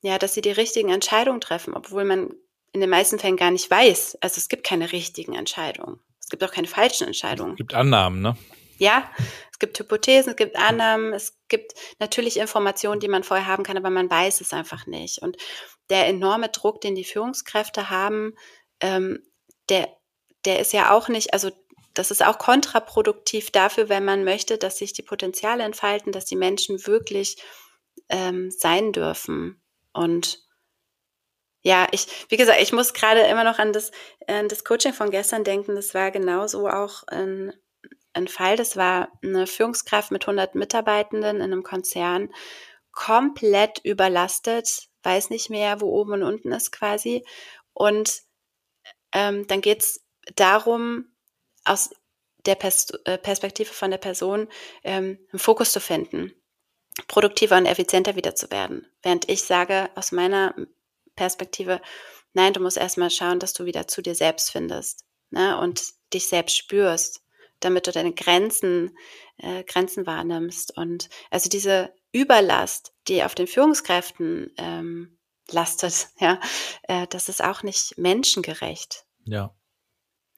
ja, 0.00 0.18
dass 0.18 0.34
sie 0.34 0.40
die 0.40 0.50
richtigen 0.50 0.90
Entscheidungen 0.90 1.40
treffen, 1.40 1.74
obwohl 1.74 2.04
man 2.04 2.34
in 2.72 2.80
den 2.80 2.90
meisten 2.90 3.18
Fällen 3.18 3.36
gar 3.36 3.50
nicht 3.50 3.70
weiß. 3.70 4.18
Also 4.20 4.38
es 4.38 4.48
gibt 4.48 4.64
keine 4.64 4.92
richtigen 4.92 5.34
Entscheidungen. 5.34 6.00
Es 6.20 6.28
gibt 6.28 6.44
auch 6.44 6.52
keine 6.52 6.68
falschen 6.68 7.06
Entscheidungen. 7.06 7.52
Es 7.52 7.58
gibt 7.58 7.74
Annahmen, 7.74 8.20
ne? 8.20 8.36
Ja, 8.78 9.10
es 9.50 9.58
gibt 9.58 9.78
Hypothesen, 9.78 10.30
es 10.30 10.36
gibt 10.36 10.56
Annahmen, 10.56 11.12
es 11.12 11.36
gibt 11.48 11.74
natürlich 11.98 12.38
Informationen, 12.38 13.00
die 13.00 13.08
man 13.08 13.24
vorher 13.24 13.46
haben 13.46 13.64
kann, 13.64 13.76
aber 13.76 13.90
man 13.90 14.10
weiß 14.10 14.40
es 14.40 14.52
einfach 14.52 14.86
nicht. 14.86 15.20
Und 15.20 15.36
der 15.90 16.06
enorme 16.06 16.48
Druck, 16.48 16.80
den 16.80 16.94
die 16.94 17.04
Führungskräfte 17.04 17.90
haben, 17.90 18.34
ähm, 18.80 19.22
der, 19.68 19.88
der 20.44 20.60
ist 20.60 20.72
ja 20.72 20.92
auch 20.92 21.08
nicht, 21.08 21.32
also 21.32 21.50
das 21.94 22.12
ist 22.12 22.24
auch 22.24 22.38
kontraproduktiv 22.38 23.50
dafür, 23.50 23.88
wenn 23.88 24.04
man 24.04 24.22
möchte, 24.24 24.56
dass 24.56 24.78
sich 24.78 24.92
die 24.92 25.02
Potenziale 25.02 25.64
entfalten, 25.64 26.12
dass 26.12 26.24
die 26.24 26.36
Menschen 26.36 26.86
wirklich 26.86 27.42
ähm, 28.08 28.52
sein 28.52 28.92
dürfen. 28.92 29.60
Und 29.92 30.46
ja, 31.62 31.88
ich, 31.90 32.06
wie 32.28 32.36
gesagt, 32.36 32.62
ich 32.62 32.72
muss 32.72 32.94
gerade 32.94 33.22
immer 33.22 33.42
noch 33.42 33.58
an 33.58 33.72
das, 33.72 33.90
an 34.28 34.48
das 34.48 34.64
Coaching 34.64 34.92
von 34.92 35.10
gestern 35.10 35.42
denken. 35.42 35.74
Das 35.74 35.92
war 35.92 36.12
genauso 36.12 36.68
auch 36.68 37.02
ein, 37.08 37.52
ein 38.18 38.28
Fall. 38.28 38.56
Das 38.56 38.76
war 38.76 39.08
eine 39.22 39.46
Führungskraft 39.46 40.10
mit 40.10 40.24
100 40.24 40.54
Mitarbeitenden 40.54 41.36
in 41.36 41.42
einem 41.42 41.62
Konzern, 41.62 42.30
komplett 42.92 43.78
überlastet, 43.84 44.88
weiß 45.02 45.30
nicht 45.30 45.50
mehr, 45.50 45.80
wo 45.80 45.86
oben 45.86 46.14
und 46.14 46.22
unten 46.22 46.52
ist 46.52 46.72
quasi. 46.72 47.24
Und 47.72 48.22
ähm, 49.12 49.46
dann 49.46 49.60
geht 49.60 49.80
es 49.80 50.04
darum, 50.36 51.06
aus 51.64 51.90
der 52.44 52.54
Pers 52.54 52.90
äh, 53.04 53.18
Perspektive 53.18 53.72
von 53.72 53.90
der 53.90 53.98
Person 53.98 54.48
ähm, 54.82 55.18
einen 55.32 55.38
Fokus 55.38 55.72
zu 55.72 55.80
finden, 55.80 56.32
produktiver 57.06 57.56
und 57.56 57.66
effizienter 57.66 58.16
wieder 58.16 58.34
zu 58.34 58.50
werden. 58.50 58.86
Während 59.02 59.28
ich 59.28 59.42
sage, 59.44 59.90
aus 59.94 60.12
meiner 60.12 60.54
Perspektive, 61.14 61.80
nein, 62.32 62.52
du 62.52 62.60
musst 62.60 62.76
erstmal 62.76 63.10
schauen, 63.10 63.38
dass 63.38 63.52
du 63.52 63.64
wieder 63.64 63.86
zu 63.86 64.02
dir 64.02 64.14
selbst 64.14 64.50
findest 64.50 65.04
ne, 65.30 65.58
und 65.60 65.82
dich 66.12 66.28
selbst 66.28 66.56
spürst, 66.56 67.22
damit 67.60 67.86
du 67.86 67.92
deine 67.92 68.12
Grenzen, 68.12 68.96
äh, 69.38 69.64
Grenzen 69.64 70.06
wahrnimmst. 70.06 70.76
Und 70.76 71.08
also 71.30 71.48
diese 71.48 71.92
Überlast, 72.12 72.92
die 73.08 73.22
auf 73.22 73.34
den 73.34 73.46
Führungskräften 73.46 74.52
ähm, 74.56 75.18
lastet, 75.50 76.08
ja, 76.20 76.40
äh, 76.84 77.06
das 77.08 77.28
ist 77.28 77.42
auch 77.42 77.62
nicht 77.62 77.98
menschengerecht. 77.98 79.04
Ja. 79.24 79.54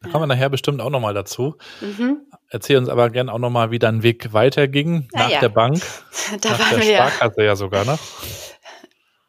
Da 0.03 0.09
kommen 0.09 0.23
wir 0.23 0.35
nachher 0.35 0.49
bestimmt 0.49 0.81
auch 0.81 0.89
nochmal 0.89 1.13
dazu. 1.13 1.57
Mhm. 1.83 2.27
Erzähl 2.49 2.79
uns 2.79 2.89
aber 2.89 3.11
gern 3.11 3.29
auch 3.29 3.39
nochmal, 3.39 3.71
wie 3.71 3.79
dein 3.79 4.03
Weg 4.03 4.33
weiterging 4.33 5.09
Na 5.13 5.25
nach 5.25 5.31
ja. 5.31 5.41
der 5.41 5.51
Bank. 5.51 5.83
da 6.41 6.51
nach 6.51 6.59
waren 6.59 6.81
der 6.81 6.89
wir 6.89 6.97
Sparkasse 6.97 7.43
ja 7.43 7.55
sogar, 7.55 7.85
ne? 7.85 7.99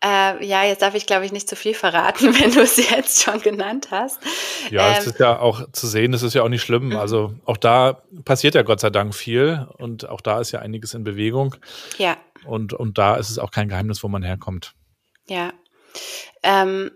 Äh, 0.04 0.44
ja, 0.44 0.64
jetzt 0.64 0.82
darf 0.82 0.96
ich, 0.96 1.06
glaube 1.06 1.26
ich, 1.26 1.32
nicht 1.32 1.48
zu 1.48 1.56
viel 1.56 1.76
verraten, 1.76 2.34
wenn 2.40 2.52
du 2.52 2.62
es 2.62 2.78
jetzt 2.78 3.22
schon 3.22 3.40
genannt 3.42 3.90
hast. 3.92 4.20
Ja, 4.72 4.90
ähm, 4.90 4.96
es 4.98 5.08
ist 5.08 5.20
ja 5.20 5.40
auch 5.40 5.72
zu 5.72 5.88
sehen, 5.88 6.14
es 6.14 6.24
ist 6.24 6.34
ja 6.34 6.42
auch 6.44 6.50
nicht 6.50 6.64
schlimm. 6.64 6.90
Mhm. 6.90 6.98
Also 6.98 7.34
auch 7.46 7.58
da 7.58 8.02
passiert 8.26 8.56
ja 8.56 8.64
Gott 8.64 8.80
sei 8.80 8.90
Dank 8.90 9.14
viel 9.14 9.68
und 9.78 10.10
auch 10.10 10.22
da 10.22 10.40
ist 10.40 10.52
ja 10.52 10.60
einiges 10.60 10.94
in 10.94 11.04
Bewegung. 11.04 11.56
Ja. 11.98 12.18
Und, 12.46 12.74
und 12.74 12.98
da 12.98 13.16
ist 13.16 13.30
es 13.30 13.38
auch 13.38 13.52
kein 13.52 13.70
Geheimnis, 13.70 14.04
wo 14.04 14.08
man 14.08 14.24
herkommt. 14.24 14.74
Ja. 15.28 15.54
Ähm, 16.42 16.90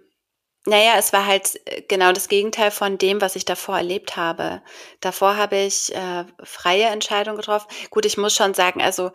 naja, 0.65 0.93
es 0.97 1.13
war 1.13 1.27
halt 1.27 1.59
genau 1.87 2.11
das 2.11 2.27
Gegenteil 2.27 2.71
von 2.71 2.97
dem, 2.97 3.21
was 3.21 3.35
ich 3.35 3.45
davor 3.45 3.77
erlebt 3.77 4.17
habe. 4.17 4.63
Davor 4.99 5.37
habe 5.37 5.57
ich 5.57 5.93
äh, 5.93 6.25
freie 6.43 6.85
Entscheidungen 6.85 7.37
getroffen. 7.37 7.67
Gut, 7.91 8.05
ich 8.05 8.17
muss 8.17 8.33
schon 8.33 8.55
sagen, 8.55 8.81
also 8.81 9.11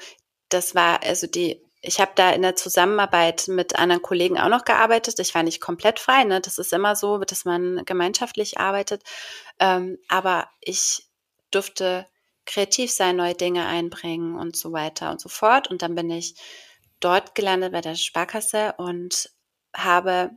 das 0.49 0.77
war, 0.77 1.03
also 1.03 1.27
die 1.27 1.61
ich 1.83 2.01
habe 2.01 2.13
da 2.15 2.31
in 2.33 2.43
der 2.43 2.57
Zusammenarbeit 2.57 3.49
mit 3.49 3.77
anderen 3.79 4.03
Kollegen 4.03 4.39
auch 4.39 4.49
noch 4.49 4.65
gearbeitet. 4.65 5.19
Ich 5.19 5.35
war 5.35 5.43
nicht 5.43 5.61
komplett 5.61 5.99
frei, 5.99 6.25
ne? 6.25 6.41
Das 6.41 6.59
ist 6.59 6.73
immer 6.73 6.95
so, 6.95 7.19
dass 7.19 7.45
man 7.45 7.85
gemeinschaftlich 7.87 8.59
arbeitet. 8.59 9.03
Ähm, 9.59 9.99
aber 10.09 10.49
ich 10.61 11.07
durfte 11.51 12.07
kreativ 12.45 12.91
sein, 12.91 13.17
neue 13.17 13.35
Dinge 13.35 13.67
einbringen 13.67 14.37
und 14.37 14.57
so 14.57 14.73
weiter 14.73 15.11
und 15.11 15.21
so 15.21 15.29
fort. 15.29 15.69
Und 15.69 15.83
dann 15.83 15.95
bin 15.95 16.11
ich 16.11 16.35
dort 17.01 17.35
gelandet 17.35 17.73
bei 17.73 17.81
der 17.81 17.95
Sparkasse 17.95 18.75
und 18.77 19.31
habe 19.75 20.31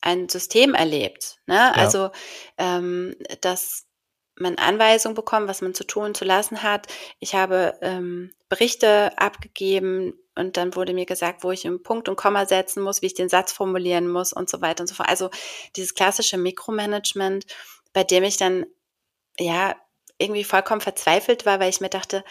ein 0.00 0.28
System 0.28 0.74
erlebt. 0.74 1.38
Ne? 1.46 1.56
Ja. 1.56 1.72
Also, 1.72 2.10
ähm, 2.56 3.14
dass 3.40 3.87
man 4.38 4.56
Anweisungen 4.56 5.14
bekommt, 5.14 5.48
was 5.48 5.62
man 5.62 5.74
zu 5.74 5.84
tun, 5.84 6.14
zu 6.14 6.24
lassen 6.24 6.62
hat. 6.62 6.86
Ich 7.18 7.34
habe 7.34 7.78
ähm, 7.82 8.32
Berichte 8.48 9.16
abgegeben, 9.18 10.14
und 10.38 10.56
dann 10.56 10.76
wurde 10.76 10.94
mir 10.94 11.04
gesagt, 11.04 11.42
wo 11.42 11.50
ich 11.50 11.66
einen 11.66 11.82
Punkt 11.82 12.08
und 12.08 12.14
Komma 12.14 12.46
setzen 12.46 12.80
muss, 12.80 13.02
wie 13.02 13.06
ich 13.06 13.14
den 13.14 13.28
Satz 13.28 13.52
formulieren 13.52 14.08
muss 14.08 14.32
und 14.32 14.48
so 14.48 14.60
weiter 14.60 14.82
und 14.82 14.86
so 14.86 14.94
fort. 14.94 15.08
Also 15.08 15.30
dieses 15.74 15.94
klassische 15.94 16.38
Mikromanagement, 16.38 17.44
bei 17.92 18.04
dem 18.04 18.22
ich 18.22 18.36
dann 18.36 18.64
ja 19.38 19.74
irgendwie 20.16 20.44
vollkommen 20.44 20.80
verzweifelt 20.80 21.44
war, 21.44 21.58
weil 21.58 21.70
ich 21.70 21.80
mir 21.80 21.88
dachte, 21.88 22.22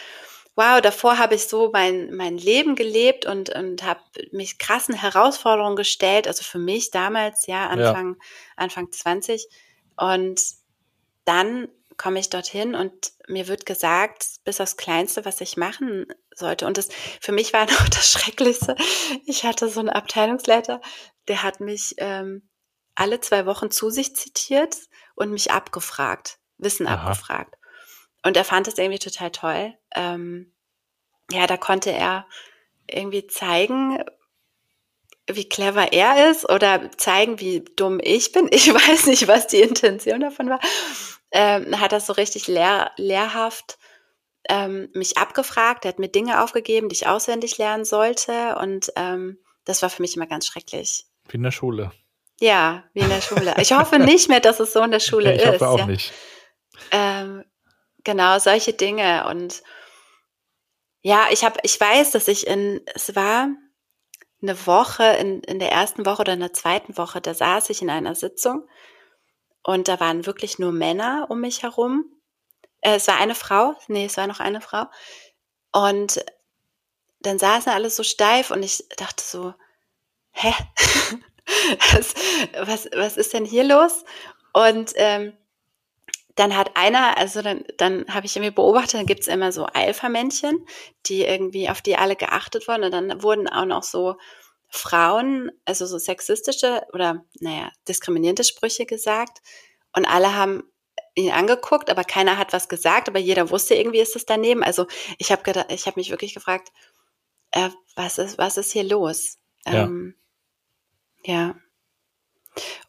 wow, 0.56 0.80
davor 0.80 1.18
habe 1.18 1.34
ich 1.34 1.48
so 1.48 1.70
mein, 1.70 2.14
mein 2.16 2.38
Leben 2.38 2.76
gelebt 2.76 3.26
und, 3.26 3.50
und 3.54 3.82
habe 3.84 4.00
mich 4.32 4.58
krassen 4.58 4.94
Herausforderungen 4.94 5.76
gestellt, 5.76 6.26
also 6.26 6.42
für 6.42 6.58
mich 6.58 6.90
damals, 6.90 7.46
ja, 7.46 7.68
Anfang, 7.68 8.14
ja. 8.14 8.26
Anfang 8.56 8.90
20. 8.90 9.46
Und 9.96 10.42
dann 11.26 11.68
komme 11.98 12.20
ich 12.20 12.30
dorthin 12.30 12.74
und 12.74 13.12
mir 13.26 13.48
wird 13.48 13.66
gesagt, 13.66 14.24
bis 14.44 14.60
aufs 14.60 14.76
Kleinste, 14.76 15.24
was 15.24 15.40
ich 15.40 15.56
machen 15.56 16.06
sollte. 16.34 16.66
Und 16.66 16.78
das 16.78 16.88
für 17.20 17.32
mich 17.32 17.52
war 17.52 17.66
noch 17.70 17.88
das 17.88 18.12
Schrecklichste. 18.12 18.76
Ich 19.26 19.44
hatte 19.44 19.68
so 19.68 19.80
einen 19.80 19.90
Abteilungsleiter, 19.90 20.80
der 21.26 21.42
hat 21.42 21.60
mich 21.60 21.94
ähm, 21.98 22.48
alle 22.94 23.20
zwei 23.20 23.44
Wochen 23.46 23.70
zu 23.70 23.90
sich 23.90 24.16
zitiert 24.16 24.76
und 25.14 25.30
mich 25.30 25.50
abgefragt, 25.50 26.38
Wissen 26.56 26.86
Aha. 26.86 27.02
abgefragt. 27.02 27.54
Und 28.24 28.36
er 28.36 28.44
fand 28.44 28.66
es 28.66 28.78
irgendwie 28.78 28.98
total 28.98 29.30
toll. 29.30 29.74
Ähm, 29.94 30.54
ja, 31.30 31.46
da 31.46 31.56
konnte 31.56 31.90
er 31.90 32.26
irgendwie 32.88 33.26
zeigen, 33.26 34.02
wie 35.28 35.48
clever 35.48 35.92
er 35.92 36.30
ist 36.30 36.48
oder 36.48 36.90
zeigen, 36.96 37.40
wie 37.40 37.64
dumm 37.76 38.00
ich 38.02 38.32
bin. 38.32 38.48
Ich 38.52 38.72
weiß 38.72 39.06
nicht, 39.06 39.28
was 39.28 39.46
die 39.46 39.60
Intention 39.60 40.20
davon 40.20 40.48
war. 40.48 40.60
Ähm, 41.30 41.78
hat 41.80 41.92
das 41.92 42.06
so 42.06 42.14
richtig 42.14 42.48
lehr 42.48 42.90
lehrhaft 42.96 43.78
ähm, 44.48 44.88
mich 44.94 45.18
abgefragt. 45.18 45.84
Er 45.84 45.90
hat 45.90 45.98
mir 45.98 46.08
Dinge 46.08 46.42
aufgegeben, 46.42 46.88
die 46.88 46.94
ich 46.94 47.06
auswendig 47.06 47.58
lernen 47.58 47.84
sollte. 47.84 48.56
Und 48.60 48.90
ähm, 48.96 49.38
das 49.64 49.82
war 49.82 49.90
für 49.90 50.02
mich 50.02 50.16
immer 50.16 50.26
ganz 50.26 50.46
schrecklich. 50.46 51.04
Wie 51.28 51.36
in 51.36 51.42
der 51.42 51.50
Schule. 51.50 51.92
Ja, 52.40 52.84
wie 52.94 53.00
in 53.00 53.08
der 53.08 53.20
Schule. 53.20 53.54
Ich 53.58 53.72
hoffe 53.72 53.98
nicht 53.98 54.28
mehr, 54.28 54.40
dass 54.40 54.60
es 54.60 54.72
so 54.72 54.82
in 54.82 54.90
der 54.90 55.00
Schule 55.00 55.34
ich 55.34 55.42
ist. 55.42 55.46
Ich 55.46 55.52
hoffe 55.52 55.68
auch 55.68 55.78
ja. 55.78 55.86
nicht. 55.86 56.12
Ähm, 56.90 57.44
genau, 58.04 58.38
solche 58.38 58.72
Dinge. 58.72 59.26
Und 59.28 59.62
ja, 61.02 61.26
ich 61.30 61.44
habe, 61.44 61.58
ich 61.62 61.78
weiß, 61.78 62.12
dass 62.12 62.28
ich 62.28 62.46
in, 62.46 62.80
es 62.94 63.14
war 63.14 63.48
eine 64.42 64.66
Woche, 64.66 65.04
in, 65.04 65.40
in 65.42 65.58
der 65.58 65.72
ersten 65.72 66.06
Woche 66.06 66.20
oder 66.20 66.34
in 66.34 66.40
der 66.40 66.52
zweiten 66.52 66.96
Woche, 66.96 67.20
da 67.20 67.34
saß 67.34 67.70
ich 67.70 67.82
in 67.82 67.90
einer 67.90 68.14
Sitzung 68.14 68.68
und 69.62 69.88
da 69.88 70.00
waren 70.00 70.26
wirklich 70.26 70.58
nur 70.58 70.72
Männer 70.72 71.26
um 71.28 71.40
mich 71.40 71.62
herum. 71.62 72.04
Äh, 72.80 72.96
es 72.96 73.08
war 73.08 73.16
eine 73.16 73.34
Frau, 73.34 73.74
nee, 73.88 74.06
es 74.06 74.16
war 74.16 74.26
noch 74.26 74.40
eine 74.40 74.60
Frau. 74.60 74.86
Und 75.72 76.24
dann 77.20 77.38
saßen 77.38 77.72
alle 77.72 77.90
so 77.90 78.02
steif 78.02 78.50
und 78.50 78.62
ich 78.62 78.84
dachte 78.96 79.22
so, 79.22 79.54
hä? 80.30 80.54
was, 81.92 82.14
was, 82.66 82.88
was 82.94 83.16
ist 83.16 83.32
denn 83.32 83.44
hier 83.44 83.64
los? 83.64 84.04
Und 84.52 84.92
ähm, 84.96 85.36
dann 86.38 86.56
hat 86.56 86.76
einer, 86.76 87.18
also 87.18 87.42
dann, 87.42 87.64
dann 87.78 88.06
habe 88.08 88.26
ich 88.26 88.36
irgendwie 88.36 88.54
beobachtet, 88.54 88.94
dann 88.94 89.06
gibt's 89.06 89.26
immer 89.26 89.50
so 89.50 89.64
Alpha-Männchen, 89.66 90.64
die 91.06 91.22
irgendwie, 91.22 91.68
auf 91.68 91.82
die 91.82 91.96
alle 91.96 92.14
geachtet 92.14 92.68
wurden. 92.68 92.84
Und 92.84 92.92
dann 92.92 93.22
wurden 93.22 93.48
auch 93.48 93.64
noch 93.64 93.82
so 93.82 94.16
Frauen, 94.68 95.50
also 95.64 95.86
so 95.86 95.98
sexistische 95.98 96.86
oder, 96.92 97.24
naja, 97.40 97.72
diskriminierende 97.88 98.44
Sprüche 98.44 98.86
gesagt. 98.86 99.38
Und 99.92 100.04
alle 100.04 100.36
haben 100.36 100.62
ihn 101.16 101.32
angeguckt, 101.32 101.90
aber 101.90 102.04
keiner 102.04 102.38
hat 102.38 102.52
was 102.52 102.68
gesagt, 102.68 103.08
aber 103.08 103.18
jeder 103.18 103.50
wusste 103.50 103.74
irgendwie 103.74 103.98
ist 103.98 104.14
es 104.14 104.24
daneben. 104.24 104.62
Also 104.62 104.86
ich 105.18 105.32
habe 105.32 105.66
ich 105.70 105.86
habe 105.86 105.98
mich 105.98 106.10
wirklich 106.10 106.34
gefragt, 106.34 106.68
äh, 107.50 107.70
was 107.96 108.18
ist, 108.18 108.38
was 108.38 108.58
ist 108.58 108.70
hier 108.70 108.84
los? 108.84 109.38
Ja. 109.66 109.84
Ähm, 109.84 110.14
ja. 111.24 111.56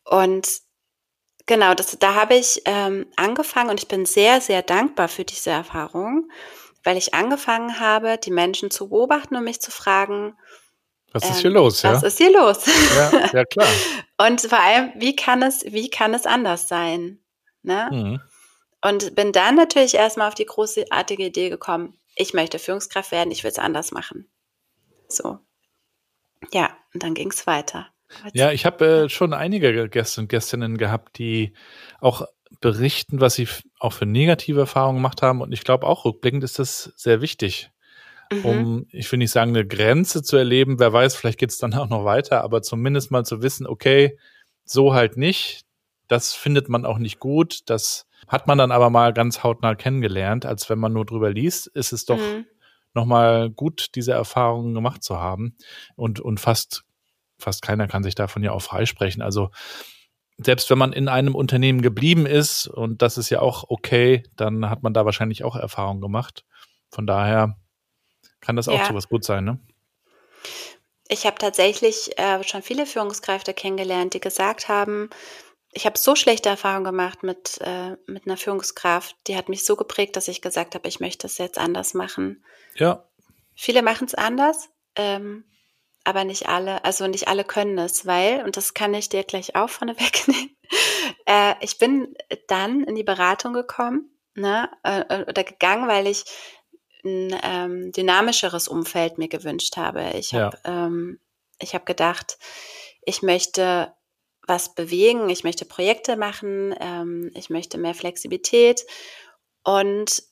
Und 0.04 0.62
genau, 1.50 1.74
das, 1.74 1.98
da 2.00 2.14
habe 2.14 2.36
ich 2.36 2.62
ähm, 2.66 3.08
angefangen 3.18 3.72
und 3.72 3.80
ich 3.82 3.88
bin 3.88 4.06
sehr, 4.06 4.40
sehr 4.40 4.62
dankbar 4.62 5.10
für 5.10 5.26
diese 5.26 5.50
Erfahrung, 5.50 6.32
weil 6.84 6.96
ich 6.96 7.14
angefangen 7.16 7.80
habe, 7.80 8.18
die 8.18 8.32
Menschen 8.32 8.72
zu 8.72 8.88
beobachten 8.88 9.36
und 9.36 9.44
mich 9.44 9.60
zu 9.60 9.72
fragen, 9.72 10.38
Was 11.12 11.24
ist 11.24 11.38
ähm, 11.38 11.42
hier 11.42 11.50
los, 11.50 11.82
ja? 11.82 11.94
was 11.94 12.04
ist 12.04 12.20
hier 12.20 12.32
los? 12.32 12.66
Ja, 12.96 13.30
ja 13.34 13.46
klar. 13.46 13.68
Und 14.18 14.42
vor 14.42 14.60
allem, 14.60 14.92
wie 14.96 15.16
kann 15.16 15.42
es, 15.42 15.64
wie 15.64 15.90
kann 15.90 16.14
es 16.14 16.26
anders 16.26 16.68
sein? 16.68 17.20
Ne? 17.64 17.90
Mhm. 17.92 18.22
Und 18.82 19.16
bin 19.16 19.32
dann 19.32 19.56
natürlich 19.56 19.96
erstmal 19.96 20.28
auf 20.28 20.36
die 20.36 20.46
großartige 20.46 21.26
Idee 21.26 21.50
gekommen, 21.50 22.00
ich 22.16 22.34
möchte 22.34 22.60
Führungskraft 22.60 23.12
werden, 23.12 23.32
ich 23.32 23.44
will 23.44 23.52
es 23.52 23.60
anders 23.60 23.92
machen. 23.92 24.30
So. 25.08 25.40
Ja, 26.52 26.70
und 26.94 27.02
dann 27.02 27.14
ging 27.14 27.32
es 27.32 27.48
weiter. 27.48 27.88
Ja, 28.34 28.52
ich 28.52 28.65
habe 28.65 29.04
äh, 29.06 29.10
schon 29.10 29.34
einige 29.34 29.88
Gäste 29.89 30.22
und 30.22 30.30
Gästinnen 30.30 30.78
gehabt, 30.78 31.17
die 31.17 31.54
auch 32.00 32.26
berichten, 32.62 33.22
was 33.22 33.36
sie 33.36 33.48
auch 33.80 33.93
für 33.93 34.06
negative 34.06 34.62
Erfahrungen 34.62 34.98
gemacht 34.98 35.22
haben. 35.22 35.41
Und 35.41 35.52
ich 35.52 35.63
glaube 35.63 35.86
auch 35.88 36.06
rückblickend 36.06 36.43
ist 36.43 36.60
das 36.60 36.91
sehr 36.95 37.22
wichtig, 37.22 37.72
Mhm. 38.32 38.45
um, 38.45 38.86
ich 38.91 39.12
will 39.12 39.17
nicht 39.17 39.32
sagen, 39.32 39.52
eine 39.56 39.65
Grenze 39.65 40.22
zu 40.22 40.38
erleben. 40.38 40.80
Wer 40.80 40.93
weiß, 40.93 41.15
vielleicht 41.15 41.39
geht 41.39 41.50
es 41.50 41.58
dann 41.58 41.74
auch 41.74 41.89
noch 41.89 42.06
weiter, 42.06 42.43
aber 42.43 42.62
zumindest 42.62 43.10
mal 43.12 43.26
zu 43.26 43.41
wissen, 43.41 43.65
okay, 43.65 44.17
so 44.65 44.93
halt 44.93 45.17
nicht. 45.17 45.63
Das 46.08 46.34
findet 46.34 46.69
man 46.69 46.86
auch 46.86 46.98
nicht 47.00 47.19
gut. 47.19 47.62
Das 47.67 48.08
hat 48.28 48.45
man 48.48 48.58
dann 48.58 48.72
aber 48.72 48.89
mal 48.89 49.13
ganz 49.13 49.43
hautnah 49.43 49.76
kennengelernt, 49.76 50.45
als 50.45 50.69
wenn 50.69 50.78
man 50.80 50.93
nur 50.93 51.06
drüber 51.06 51.32
liest, 51.32 51.67
ist 51.67 51.91
es 51.91 52.06
doch 52.06 52.17
Mhm. 52.17 52.45
nochmal 52.93 53.50
gut, 53.50 53.89
diese 53.95 54.12
Erfahrungen 54.13 54.74
gemacht 54.74 55.04
zu 55.04 55.19
haben. 55.19 55.56
Und, 55.95 56.19
und 56.19 56.39
fast, 56.39 56.84
fast 57.39 57.62
keiner 57.62 57.88
kann 57.88 58.04
sich 58.04 58.15
davon 58.15 58.43
ja 58.43 58.52
auch 58.52 58.62
freisprechen. 58.62 59.21
Also 59.21 59.49
selbst 60.38 60.69
wenn 60.69 60.78
man 60.78 60.93
in 60.93 61.08
einem 61.08 61.36
Unternehmen 61.36 61.82
geblieben 61.82 62.25
ist, 62.25 62.67
und 62.67 63.02
das 63.02 63.17
ist 63.17 63.30
ja 63.30 63.41
auch 63.41 63.65
okay, 63.67 64.23
dann 64.36 64.69
hat 64.69 64.84
man 64.84 64.93
da 64.93 65.06
wahrscheinlich 65.06 65.43
auch 65.43 65.56
Erfahrungen 65.56 66.02
gemacht. 66.02 66.45
Von 66.89 67.08
daher 67.08 67.58
kann 68.39 68.56
das 68.56 68.67
auch 68.67 68.78
Ja. 68.78 68.86
zu 68.86 68.93
was 68.93 69.10
gut 69.10 69.23
sein, 69.23 69.43
ne? 69.43 69.60
Ich 71.08 71.25
habe 71.25 71.38
tatsächlich 71.39 72.17
äh, 72.19 72.43
schon 72.43 72.62
viele 72.62 72.86
Führungskräfte 72.86 73.54
kennengelernt, 73.54 74.13
die 74.13 74.19
gesagt 74.19 74.69
haben, 74.69 75.10
ich 75.71 75.86
habe 75.86 75.97
so 75.97 76.15
schlechte 76.15 76.49
Erfahrungen 76.49 76.84
gemacht 76.84 77.23
mit, 77.23 77.60
äh, 77.62 77.97
mit 78.06 78.25
einer 78.28 78.38
Führungskraft, 78.38 79.15
die 79.28 79.36
hat 79.36 79.49
mich 79.49 79.65
so 79.65 79.75
geprägt, 79.75 80.15
dass 80.15 80.28
ich 80.28 80.41
gesagt 80.41 80.75
habe, 80.75 80.88
ich 80.88 80.99
möchte 80.99 81.28
es 81.28 81.38
jetzt 81.38 81.58
anders 81.58 81.93
machen. 81.93 82.43
Ja, 82.75 83.06
Viele 83.62 83.82
machen 83.82 84.06
es 84.06 84.15
anders, 84.15 84.69
ähm, 84.95 85.43
aber 86.04 86.24
nicht 86.24 86.48
alle, 86.48 86.84
also 86.86 87.08
nicht 87.08 87.28
alle 87.28 87.44
können 87.44 87.78
es, 87.78 88.06
weil, 88.06 88.44
und 88.44 88.58
das 88.58 88.74
kann 88.74 88.94
ich 88.94 89.10
dir 89.10 89.24
gleich 89.24 89.56
auch 89.56 89.70
vorneweg 89.70 90.28
nehmen, 90.28 90.56
äh, 91.26 91.56
ich 91.62 91.78
bin 91.78 92.14
dann 92.48 92.84
in 92.84 92.96
die 92.96 93.04
Beratung 93.04 93.54
gekommen, 93.54 94.10
ne, 94.36 94.70
äh, 94.84 95.24
oder 95.24 95.44
gegangen, 95.44 95.88
weil 95.88 96.08
ich 96.08 96.26
ein 97.04 97.36
ähm, 97.44 97.92
dynamischeres 97.92 98.68
Umfeld 98.68 99.18
mir 99.18 99.30
gewünscht 99.30 99.78
habe. 99.78 100.12
Ich 100.16 100.34
habe 100.34 100.58
ähm, 100.66 101.20
ich 101.60 101.74
habe 101.74 101.86
gedacht, 101.86 102.38
ich 103.04 103.22
möchte 103.22 103.94
was 104.48 104.74
bewegen, 104.74 105.30
ich 105.30 105.44
möchte 105.44 105.66
Projekte 105.66 106.18
machen, 106.18 106.76
ähm, 106.80 107.32
ich 107.36 107.50
möchte 107.50 107.78
mehr 107.78 107.94
Flexibilität 107.94 108.86
und 109.64 110.24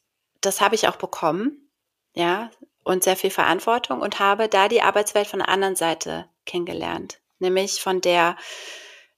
das 0.41 0.61
habe 0.61 0.75
ich 0.75 0.87
auch 0.87 0.95
bekommen, 0.95 1.69
ja, 2.13 2.49
und 2.87 3.03
sehr 3.03 3.15
viel 3.15 3.29
Verantwortung 3.29 4.01
und 4.01 4.19
habe 4.19 4.47
da 4.47 4.67
die 4.67 4.81
Arbeitswelt 4.81 5.27
von 5.27 5.39
der 5.39 5.49
anderen 5.49 5.75
Seite 5.75 6.25
kennengelernt, 6.45 7.19
nämlich 7.39 7.81
von 7.81 8.01
der 8.01 8.37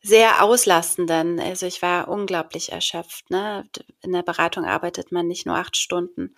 sehr 0.01 0.43
auslastenden. 0.43 1.39
Also 1.39 1.65
ich 1.65 1.81
war 1.81 2.07
unglaublich 2.07 2.71
erschöpft. 2.71 3.29
Ne? 3.29 3.69
In 4.01 4.13
der 4.13 4.23
Beratung 4.23 4.65
arbeitet 4.65 5.11
man 5.11 5.27
nicht 5.27 5.45
nur 5.45 5.55
acht 5.55 5.77
Stunden, 5.77 6.35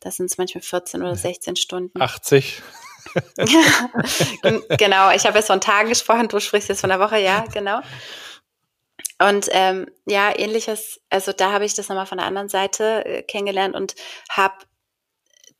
das 0.00 0.16
sind 0.16 0.26
es 0.26 0.38
manchmal 0.38 0.62
14 0.62 1.00
oder 1.02 1.14
16 1.14 1.56
Stunden. 1.56 2.00
80. 2.00 2.60
genau, 4.78 5.10
ich 5.10 5.26
habe 5.26 5.38
jetzt 5.38 5.46
von 5.46 5.60
Tagen 5.60 5.88
gesprochen, 5.88 6.28
du 6.28 6.40
sprichst 6.40 6.68
jetzt 6.68 6.80
von 6.80 6.90
der 6.90 6.98
Woche, 6.98 7.18
ja, 7.18 7.44
genau. 7.52 7.80
Und 9.20 9.48
ähm, 9.52 9.86
ja, 10.06 10.36
ähnliches, 10.36 11.00
also 11.08 11.32
da 11.32 11.52
habe 11.52 11.64
ich 11.64 11.74
das 11.74 11.88
nochmal 11.88 12.06
von 12.06 12.18
der 12.18 12.26
anderen 12.26 12.48
Seite 12.48 13.04
äh, 13.04 13.22
kennengelernt 13.22 13.76
und 13.76 13.94
habe 14.28 14.54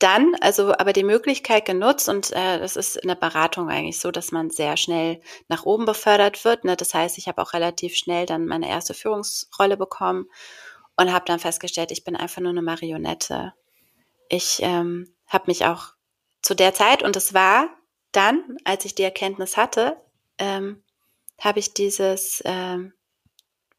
dann, 0.02 0.34
also 0.40 0.72
aber 0.72 0.92
die 0.92 1.04
Möglichkeit 1.04 1.64
genutzt 1.64 2.08
und 2.08 2.32
äh, 2.32 2.58
das 2.58 2.76
ist 2.76 2.96
in 2.96 3.08
der 3.08 3.14
Beratung 3.14 3.68
eigentlich 3.68 4.00
so, 4.00 4.10
dass 4.10 4.32
man 4.32 4.50
sehr 4.50 4.76
schnell 4.76 5.20
nach 5.48 5.64
oben 5.64 5.84
befördert 5.84 6.44
wird. 6.44 6.64
Ne? 6.64 6.76
Das 6.76 6.94
heißt, 6.94 7.18
ich 7.18 7.28
habe 7.28 7.40
auch 7.40 7.52
relativ 7.52 7.94
schnell 7.96 8.26
dann 8.26 8.46
meine 8.46 8.68
erste 8.68 8.94
Führungsrolle 8.94 9.76
bekommen 9.76 10.26
und 10.96 11.12
habe 11.12 11.24
dann 11.26 11.38
festgestellt, 11.38 11.92
ich 11.92 12.04
bin 12.04 12.16
einfach 12.16 12.40
nur 12.40 12.50
eine 12.50 12.62
Marionette. 12.62 13.54
Ich 14.28 14.60
ähm, 14.62 15.14
habe 15.26 15.44
mich 15.46 15.64
auch 15.64 15.94
zu 16.42 16.54
der 16.54 16.74
Zeit, 16.74 17.02
und 17.02 17.16
es 17.16 17.34
war 17.34 17.68
dann, 18.10 18.56
als 18.64 18.84
ich 18.84 18.94
die 18.94 19.04
Erkenntnis 19.04 19.56
hatte, 19.56 19.96
ähm, 20.38 20.82
habe 21.38 21.58
ich 21.60 21.74
dieses 21.74 22.42
ähm, 22.44 22.92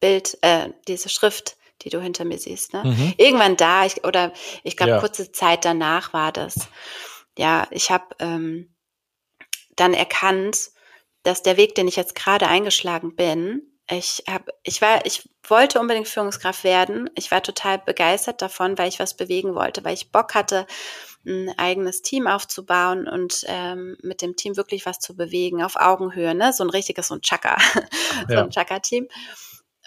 Bild, 0.00 0.38
äh, 0.42 0.70
diese 0.88 1.08
Schrift, 1.08 1.56
die 1.82 1.90
du 1.90 2.00
hinter 2.00 2.24
mir 2.24 2.38
siehst, 2.38 2.72
ne? 2.72 2.84
Mhm. 2.84 3.14
irgendwann 3.18 3.56
da, 3.56 3.84
ich, 3.84 4.04
oder 4.04 4.32
ich 4.62 4.76
glaube, 4.76 4.92
Ja. 4.92 5.00
kurze 5.00 5.32
Zeit 5.32 5.64
danach 5.64 6.12
war 6.12 6.32
das. 6.32 6.68
Ja, 7.36 7.66
ich 7.70 7.90
habe 7.90 8.04
ähm, 8.20 8.74
dann 9.76 9.94
erkannt, 9.94 10.70
dass 11.22 11.42
der 11.42 11.56
Weg, 11.56 11.74
den 11.74 11.88
ich 11.88 11.96
jetzt 11.96 12.14
gerade 12.14 12.46
eingeschlagen 12.48 13.16
bin, 13.16 13.62
ich 13.90 14.22
habe, 14.28 14.50
ich 14.62 14.80
war, 14.80 15.04
ich 15.04 15.28
wollte 15.46 15.78
unbedingt 15.78 16.08
Führungskraft 16.08 16.64
werden. 16.64 17.10
Ich 17.16 17.30
war 17.30 17.42
total 17.42 17.78
begeistert 17.78 18.40
davon, 18.40 18.78
weil 18.78 18.88
ich 18.88 18.98
was 18.98 19.14
bewegen 19.14 19.54
wollte, 19.54 19.84
weil 19.84 19.92
ich 19.92 20.10
Bock 20.10 20.34
hatte, 20.34 20.66
ein 21.26 21.52
eigenes 21.58 22.00
Team 22.02 22.26
aufzubauen 22.26 23.06
und 23.08 23.44
ähm, 23.46 23.96
mit 24.02 24.22
dem 24.22 24.36
Team 24.36 24.56
wirklich 24.56 24.86
was 24.86 25.00
zu 25.00 25.14
bewegen 25.16 25.62
auf 25.62 25.76
Augenhöhe, 25.76 26.34
ne? 26.34 26.52
So 26.54 26.64
ein 26.64 26.70
richtiges, 26.70 27.08
so 27.08 27.14
ein 27.14 27.20
Chaka, 27.20 27.56
so 28.28 28.34
Ja. 28.34 28.42
ein 28.44 28.50
Chaka-Team. 28.50 29.08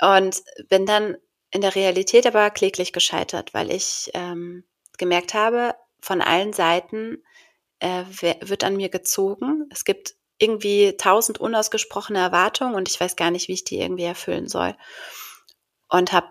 Und 0.01 0.43
bin 0.69 0.85
dann 0.85 1.17
in 1.51 1.61
der 1.61 1.75
Realität 1.75 2.27
aber 2.27 2.49
kläglich 2.49 2.93
gescheitert, 2.93 3.53
weil 3.53 3.71
ich 3.71 4.11
ähm, 4.13 4.63
gemerkt 4.97 5.33
habe, 5.33 5.75
von 6.01 6.21
allen 6.21 6.53
Seiten 6.53 7.23
äh, 7.79 8.03
wird 8.41 8.63
an 8.63 8.77
mir 8.77 8.89
gezogen. 8.89 9.65
Es 9.71 9.85
gibt 9.85 10.15
irgendwie 10.39 10.95
tausend 10.97 11.39
unausgesprochene 11.39 12.19
Erwartungen 12.19 12.75
und 12.75 12.89
ich 12.89 12.99
weiß 12.99 13.15
gar 13.15 13.31
nicht, 13.31 13.47
wie 13.47 13.53
ich 13.53 13.63
die 13.63 13.79
irgendwie 13.79 14.03
erfüllen 14.03 14.47
soll. 14.47 14.75
Und 15.89 16.13
habe 16.13 16.27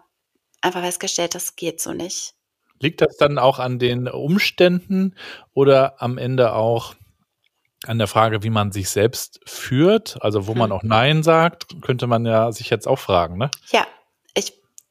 einfach 0.60 0.82
festgestellt, 0.82 1.34
das 1.34 1.56
geht 1.56 1.80
so 1.80 1.92
nicht. 1.92 2.34
Liegt 2.78 3.00
das 3.00 3.16
dann 3.16 3.38
auch 3.38 3.58
an 3.58 3.78
den 3.78 4.06
Umständen 4.06 5.16
oder 5.54 6.00
am 6.02 6.18
Ende 6.18 6.52
auch 6.52 6.94
an 7.86 7.98
der 7.98 8.06
Frage, 8.06 8.42
wie 8.42 8.50
man 8.50 8.70
sich 8.70 8.90
selbst 8.90 9.40
führt? 9.46 10.18
Also 10.20 10.46
wo 10.46 10.54
man 10.54 10.70
Hm. 10.70 10.76
auch 10.76 10.82
Nein 10.82 11.22
sagt, 11.22 11.80
könnte 11.82 12.06
man 12.06 12.26
ja 12.26 12.52
sich 12.52 12.68
jetzt 12.68 12.86
auch 12.86 12.98
fragen, 12.98 13.38
ne? 13.38 13.50
Ja, 13.70 13.86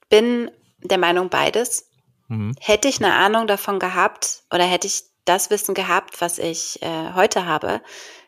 bin 0.09 0.51
der 0.79 0.97
Meinung 0.97 1.29
beides. 1.29 1.89
Mhm. 2.27 2.55
Hätte 2.59 2.87
ich 2.87 3.03
eine 3.03 3.13
Ahnung 3.13 3.47
davon 3.47 3.79
gehabt 3.79 4.43
oder 4.51 4.63
hätte 4.63 4.87
ich 4.87 5.03
das 5.25 5.49
Wissen 5.49 5.73
gehabt, 5.73 6.21
was 6.21 6.37
ich 6.37 6.81
äh, 6.81 7.13
heute 7.13 7.45
habe, 7.45 7.81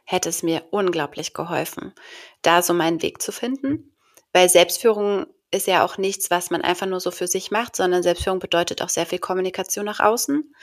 hätte 0.04 0.30
es 0.30 0.42
mir 0.44 0.64
unglaublich 0.72 1.34
geholfen, 1.34 1.94
da 2.42 2.62
so 2.62 2.74
meinen 2.74 3.02
Weg 3.02 3.22
zu 3.22 3.32
finden. 3.32 3.96
Weil 4.34 4.50
Selbstführung 4.50 5.28
ist 5.52 5.68
ja 5.68 5.86
auch 5.86 5.98
nichts, 5.98 6.30
was 6.32 6.50
man 6.50 6.62
einfach 6.62 6.88
nur 6.88 7.00
so 7.00 7.12
für 7.12 7.28
sich 7.28 7.52
macht, 7.52 7.76
sondern 7.76 8.04
Selbstführung 8.04 8.40
bedeutet 8.40 8.82
auch 8.82 8.90
sehr 8.90 9.06
viel 9.06 9.20
Kommunikation 9.20 9.86
nach 9.86 10.00
außen. 10.00 10.54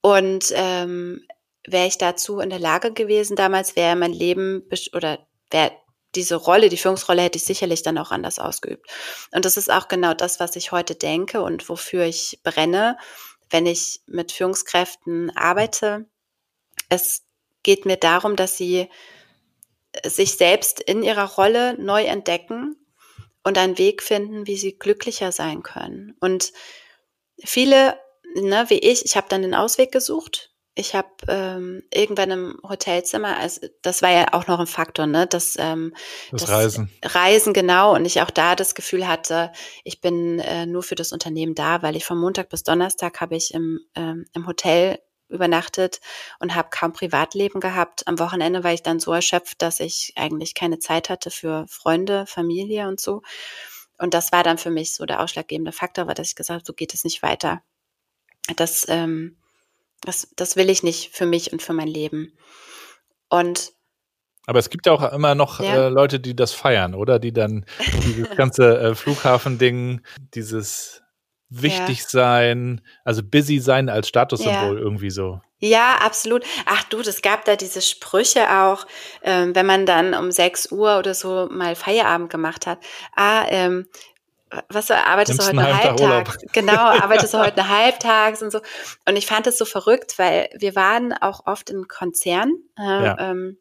Und 0.00 0.52
ähm, 0.54 1.26
wäre 1.66 1.86
ich 1.86 1.98
dazu 1.98 2.40
in 2.40 2.50
der 2.50 2.58
Lage 2.58 2.92
gewesen 2.92 3.36
damals, 3.36 3.76
wäre 3.76 3.96
mein 3.96 4.12
Leben 4.12 4.68
oder 4.92 5.18
wäre 5.50 5.72
diese 6.16 6.36
Rolle, 6.36 6.68
die 6.68 6.76
Führungsrolle 6.76 7.22
hätte 7.22 7.38
ich 7.38 7.44
sicherlich 7.44 7.82
dann 7.82 7.98
auch 7.98 8.10
anders 8.10 8.38
ausgeübt. 8.38 8.86
Und 9.32 9.44
das 9.44 9.56
ist 9.56 9.70
auch 9.70 9.88
genau 9.88 10.14
das, 10.14 10.40
was 10.40 10.56
ich 10.56 10.72
heute 10.72 10.94
denke 10.94 11.42
und 11.42 11.68
wofür 11.68 12.04
ich 12.04 12.40
brenne, 12.42 12.96
wenn 13.50 13.66
ich 13.66 14.00
mit 14.06 14.32
Führungskräften 14.32 15.36
arbeite. 15.36 16.06
Es 16.88 17.22
geht 17.62 17.86
mir 17.86 17.96
darum, 17.96 18.36
dass 18.36 18.56
sie 18.56 18.88
sich 20.04 20.36
selbst 20.36 20.80
in 20.80 21.02
ihrer 21.02 21.28
Rolle 21.34 21.80
neu 21.80 22.04
entdecken 22.04 22.76
und 23.42 23.58
einen 23.58 23.78
Weg 23.78 24.02
finden, 24.02 24.46
wie 24.46 24.56
sie 24.56 24.78
glücklicher 24.78 25.30
sein 25.30 25.62
können. 25.62 26.16
Und 26.20 26.52
viele, 27.44 27.98
ne, 28.34 28.64
wie 28.68 28.78
ich, 28.78 29.04
ich 29.04 29.16
habe 29.16 29.28
dann 29.28 29.42
den 29.42 29.54
Ausweg 29.54 29.92
gesucht. 29.92 30.53
Ich 30.76 30.94
habe 30.94 31.08
ähm, 31.28 31.82
irgendwann 31.92 32.30
im 32.32 32.58
Hotelzimmer, 32.62 33.36
also 33.36 33.66
das 33.82 34.02
war 34.02 34.10
ja 34.10 34.26
auch 34.32 34.48
noch 34.48 34.58
ein 34.58 34.66
Faktor, 34.66 35.06
ne, 35.06 35.26
dass 35.26 35.56
ähm, 35.58 35.94
das, 36.32 36.42
das 36.42 36.50
Reisen. 36.50 36.90
Reisen 37.04 37.52
genau 37.52 37.94
und 37.94 38.04
ich 38.04 38.20
auch 38.22 38.30
da 38.30 38.56
das 38.56 38.74
Gefühl 38.74 39.06
hatte, 39.06 39.52
ich 39.84 40.00
bin 40.00 40.40
äh, 40.40 40.66
nur 40.66 40.82
für 40.82 40.96
das 40.96 41.12
Unternehmen 41.12 41.54
da, 41.54 41.82
weil 41.82 41.94
ich 41.94 42.04
von 42.04 42.18
Montag 42.18 42.48
bis 42.48 42.64
Donnerstag 42.64 43.20
habe 43.20 43.36
ich 43.36 43.54
im, 43.54 43.80
ähm, 43.94 44.26
im 44.32 44.48
Hotel 44.48 44.98
übernachtet 45.28 46.00
und 46.40 46.54
habe 46.54 46.68
kaum 46.70 46.92
Privatleben 46.92 47.60
gehabt. 47.60 48.06
Am 48.06 48.18
Wochenende 48.18 48.64
war 48.64 48.72
ich 48.72 48.82
dann 48.82 49.00
so 49.00 49.12
erschöpft, 49.12 49.62
dass 49.62 49.80
ich 49.80 50.12
eigentlich 50.16 50.54
keine 50.54 50.78
Zeit 50.78 51.08
hatte 51.08 51.30
für 51.30 51.66
Freunde, 51.68 52.26
Familie 52.26 52.88
und 52.88 53.00
so. 53.00 53.22
Und 53.98 54.14
das 54.14 54.32
war 54.32 54.42
dann 54.42 54.58
für 54.58 54.70
mich 54.70 54.94
so 54.94 55.06
der 55.06 55.20
ausschlaggebende 55.20 55.72
Faktor, 55.72 56.06
war, 56.06 56.14
dass 56.14 56.28
ich 56.28 56.36
gesagt 56.36 56.58
habe, 56.58 56.66
so 56.66 56.72
geht 56.72 56.94
es 56.94 57.04
nicht 57.04 57.22
weiter. 57.22 57.62
Das, 58.56 58.86
ähm, 58.88 59.36
das, 60.04 60.28
das 60.36 60.56
will 60.56 60.70
ich 60.70 60.82
nicht 60.82 61.14
für 61.14 61.26
mich 61.26 61.52
und 61.52 61.62
für 61.62 61.72
mein 61.72 61.88
Leben. 61.88 62.32
Und 63.28 63.72
aber 64.46 64.58
es 64.58 64.68
gibt 64.68 64.86
ja 64.86 64.92
auch 64.92 65.12
immer 65.12 65.34
noch 65.34 65.60
ja. 65.60 65.86
äh, 65.86 65.88
Leute, 65.88 66.20
die 66.20 66.36
das 66.36 66.52
feiern, 66.52 66.94
oder? 66.94 67.18
Die 67.18 67.32
dann 67.32 67.64
dieses 68.04 68.36
ganze 68.36 68.78
äh, 68.78 68.94
Flughafen-Ding, 68.94 70.02
dieses 70.34 71.02
wichtig 71.48 72.00
ja. 72.00 72.06
sein, 72.08 72.80
also 73.04 73.22
busy 73.22 73.58
sein 73.60 73.88
als 73.88 74.08
Statussymbol 74.08 74.76
ja. 74.76 74.82
irgendwie 74.82 75.10
so. 75.10 75.40
Ja, 75.58 75.96
absolut. 76.02 76.44
Ach 76.66 76.84
du, 76.84 77.00
es 77.00 77.22
gab 77.22 77.44
da 77.44 77.56
diese 77.56 77.80
Sprüche 77.80 78.60
auch, 78.60 78.86
ähm, 79.22 79.54
wenn 79.54 79.64
man 79.64 79.86
dann 79.86 80.14
um 80.14 80.30
6 80.30 80.72
Uhr 80.72 80.98
oder 80.98 81.14
so 81.14 81.48
mal 81.50 81.74
Feierabend 81.74 82.28
gemacht 82.28 82.66
hat. 82.66 82.78
Ah, 83.14 83.46
ähm, 83.48 83.86
was 84.68 84.90
arbeitest 84.90 85.40
du 85.40 85.46
heute 85.46 85.58
einen 85.58 85.82
Halbtag? 85.82 86.38
Genau, 86.52 86.72
arbeitest 86.72 87.34
du 87.34 87.38
heute 87.38 87.60
eine 87.60 87.68
Halbtags 87.76 88.42
und 88.42 88.50
so. 88.50 88.60
Und 89.06 89.16
ich 89.16 89.26
fand 89.26 89.46
es 89.46 89.58
so 89.58 89.64
verrückt, 89.64 90.18
weil 90.18 90.48
wir 90.56 90.74
waren 90.74 91.12
auch 91.12 91.46
oft 91.46 91.70
in 91.70 91.88
Konzernen. 91.88 92.68
Äh, 92.78 92.82
ja. 92.82 93.16
ähm, 93.18 93.58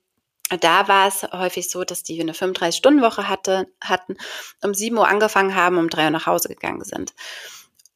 da 0.60 0.88
war 0.88 1.08
es 1.08 1.24
häufig 1.24 1.70
so, 1.70 1.84
dass 1.84 2.04
die 2.04 2.20
eine 2.22 2.34
35-Stunden-Woche 2.34 3.28
hatte, 3.28 3.68
hatten, 3.82 4.18
um 4.62 4.74
7 4.74 4.98
Uhr 4.98 5.08
angefangen 5.08 5.56
haben, 5.56 5.78
um 5.78 5.90
3 5.90 6.06
Uhr 6.06 6.10
nach 6.12 6.28
Hause 6.28 6.50
gegangen 6.50 6.84
sind. 6.84 7.14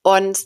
Und 0.01 0.39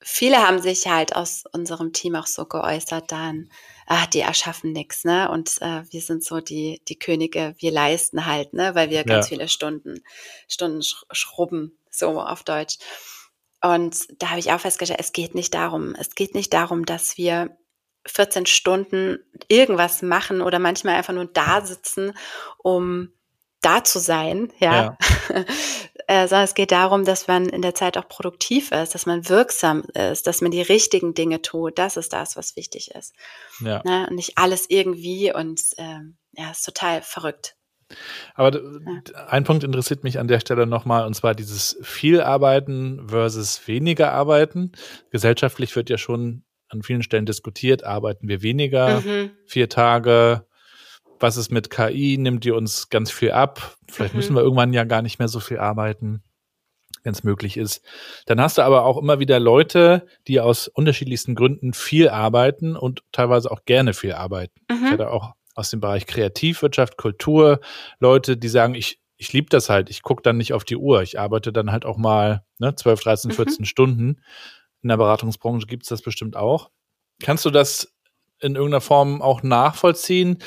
viele 0.00 0.46
haben 0.46 0.60
sich 0.60 0.86
halt 0.86 1.16
aus 1.16 1.44
unserem 1.52 1.92
Team 1.92 2.14
auch 2.14 2.26
so 2.26 2.44
geäußert 2.44 3.10
dann, 3.12 3.50
ah, 3.86 4.06
die 4.06 4.20
erschaffen 4.20 4.72
nichts, 4.72 5.04
ne? 5.04 5.30
Und 5.30 5.60
äh, 5.60 5.82
wir 5.90 6.00
sind 6.00 6.24
so 6.24 6.40
die, 6.40 6.82
die 6.88 6.98
Könige, 6.98 7.54
wir 7.58 7.70
leisten 7.70 8.26
halt, 8.26 8.52
ne? 8.52 8.74
Weil 8.74 8.90
wir 8.90 9.04
ganz 9.04 9.26
ja. 9.26 9.30
viele 9.30 9.48
Stunden, 9.48 10.02
Stunden 10.48 10.82
schrubben, 10.82 11.78
so 11.98 12.20
auf 12.20 12.42
Deutsch. 12.42 12.78
Und 13.62 14.20
da 14.20 14.30
habe 14.30 14.40
ich 14.40 14.52
auch 14.52 14.60
festgestellt, 14.60 15.00
es 15.00 15.12
geht 15.12 15.34
nicht 15.34 15.54
darum, 15.54 15.94
es 15.94 16.14
geht 16.14 16.34
nicht 16.34 16.52
darum, 16.52 16.84
dass 16.84 17.16
wir 17.16 17.56
14 18.06 18.46
Stunden 18.46 19.18
irgendwas 19.48 20.02
machen 20.02 20.42
oder 20.42 20.58
manchmal 20.58 20.96
einfach 20.96 21.14
nur 21.14 21.26
da 21.26 21.64
sitzen, 21.64 22.12
um 22.58 23.10
da 23.62 23.82
zu 23.82 23.98
sein, 23.98 24.52
ja. 24.58 24.74
ja. 24.74 24.98
äh, 26.06 26.28
sondern 26.28 26.44
es 26.44 26.54
geht 26.54 26.70
darum, 26.70 27.06
dass 27.06 27.28
man 27.28 27.48
in 27.48 27.62
der 27.62 27.74
Zeit 27.74 27.96
auch 27.96 28.06
produktiv 28.06 28.72
ist, 28.72 28.94
dass 28.94 29.06
man 29.06 29.28
wirksam 29.28 29.84
ist, 29.94 30.26
dass 30.26 30.42
man 30.42 30.50
die 30.50 30.60
richtigen 30.60 31.14
Dinge 31.14 31.40
tut. 31.40 31.78
Das 31.78 31.96
ist 31.96 32.12
das, 32.12 32.36
was 32.36 32.56
wichtig 32.56 32.90
ist. 32.90 33.14
Ja. 33.60 33.82
Ne? 33.84 34.06
Und 34.08 34.16
nicht 34.16 34.36
alles 34.36 34.66
irgendwie 34.68 35.32
und 35.32 35.62
ähm, 35.78 36.18
ja, 36.32 36.50
ist 36.50 36.64
total 36.64 37.00
verrückt. 37.00 37.56
Aber 38.34 38.54
ja. 38.54 39.26
ein 39.28 39.44
Punkt 39.44 39.64
interessiert 39.64 40.04
mich 40.04 40.18
an 40.18 40.28
der 40.28 40.40
Stelle 40.40 40.66
nochmal, 40.66 41.06
und 41.06 41.14
zwar 41.14 41.34
dieses 41.34 41.78
viel 41.82 42.20
Arbeiten 42.20 43.08
versus 43.08 43.66
weniger 43.66 44.12
Arbeiten. 44.12 44.72
Gesellschaftlich 45.10 45.74
wird 45.76 45.90
ja 45.90 45.98
schon 45.98 46.44
an 46.68 46.82
vielen 46.82 47.02
Stellen 47.02 47.26
diskutiert, 47.26 47.84
arbeiten 47.84 48.28
wir 48.28 48.42
weniger, 48.42 49.00
mhm. 49.00 49.30
vier 49.46 49.68
Tage, 49.68 50.46
was 51.20 51.36
ist 51.36 51.50
mit 51.50 51.70
KI? 51.70 52.18
Nimmt 52.18 52.44
die 52.44 52.50
uns 52.50 52.88
ganz 52.90 53.10
viel 53.10 53.32
ab? 53.32 53.76
Vielleicht 53.90 54.14
mhm. 54.14 54.18
müssen 54.18 54.36
wir 54.36 54.42
irgendwann 54.42 54.72
ja 54.72 54.84
gar 54.84 55.02
nicht 55.02 55.18
mehr 55.18 55.28
so 55.28 55.40
viel 55.40 55.58
arbeiten, 55.58 56.22
wenn 57.02 57.12
es 57.12 57.24
möglich 57.24 57.56
ist. 57.56 57.82
Dann 58.26 58.40
hast 58.40 58.58
du 58.58 58.62
aber 58.62 58.84
auch 58.84 58.98
immer 58.98 59.20
wieder 59.20 59.40
Leute, 59.40 60.06
die 60.26 60.40
aus 60.40 60.68
unterschiedlichsten 60.68 61.34
Gründen 61.34 61.72
viel 61.72 62.08
arbeiten 62.08 62.76
und 62.76 63.02
teilweise 63.12 63.50
auch 63.50 63.64
gerne 63.64 63.94
viel 63.94 64.12
arbeiten. 64.12 64.60
Mhm. 64.70 64.84
Ich 64.84 64.92
hatte 64.92 65.10
auch 65.10 65.34
aus 65.54 65.70
dem 65.70 65.80
Bereich 65.80 66.06
Kreativwirtschaft, 66.06 66.96
Kultur 66.96 67.60
Leute, 67.98 68.36
die 68.36 68.48
sagen, 68.48 68.74
ich, 68.74 69.00
ich 69.16 69.32
liebe 69.32 69.48
das 69.48 69.70
halt, 69.70 69.90
ich 69.90 70.02
gucke 70.02 70.22
dann 70.22 70.36
nicht 70.36 70.52
auf 70.52 70.64
die 70.64 70.76
Uhr, 70.76 71.02
ich 71.02 71.18
arbeite 71.18 71.52
dann 71.52 71.72
halt 71.72 71.84
auch 71.84 71.96
mal 71.96 72.44
ne, 72.58 72.74
12, 72.74 73.00
13, 73.00 73.30
14 73.32 73.56
mhm. 73.60 73.64
Stunden. 73.64 74.22
In 74.82 74.88
der 74.88 74.96
Beratungsbranche 74.96 75.66
gibt 75.66 75.84
es 75.84 75.88
das 75.88 76.02
bestimmt 76.02 76.36
auch. 76.36 76.70
Kannst 77.22 77.44
du 77.44 77.50
das 77.50 77.94
in 78.40 78.56
irgendeiner 78.56 78.80
Form 78.80 79.22
auch 79.22 79.42
nachvollziehen? 79.42 80.38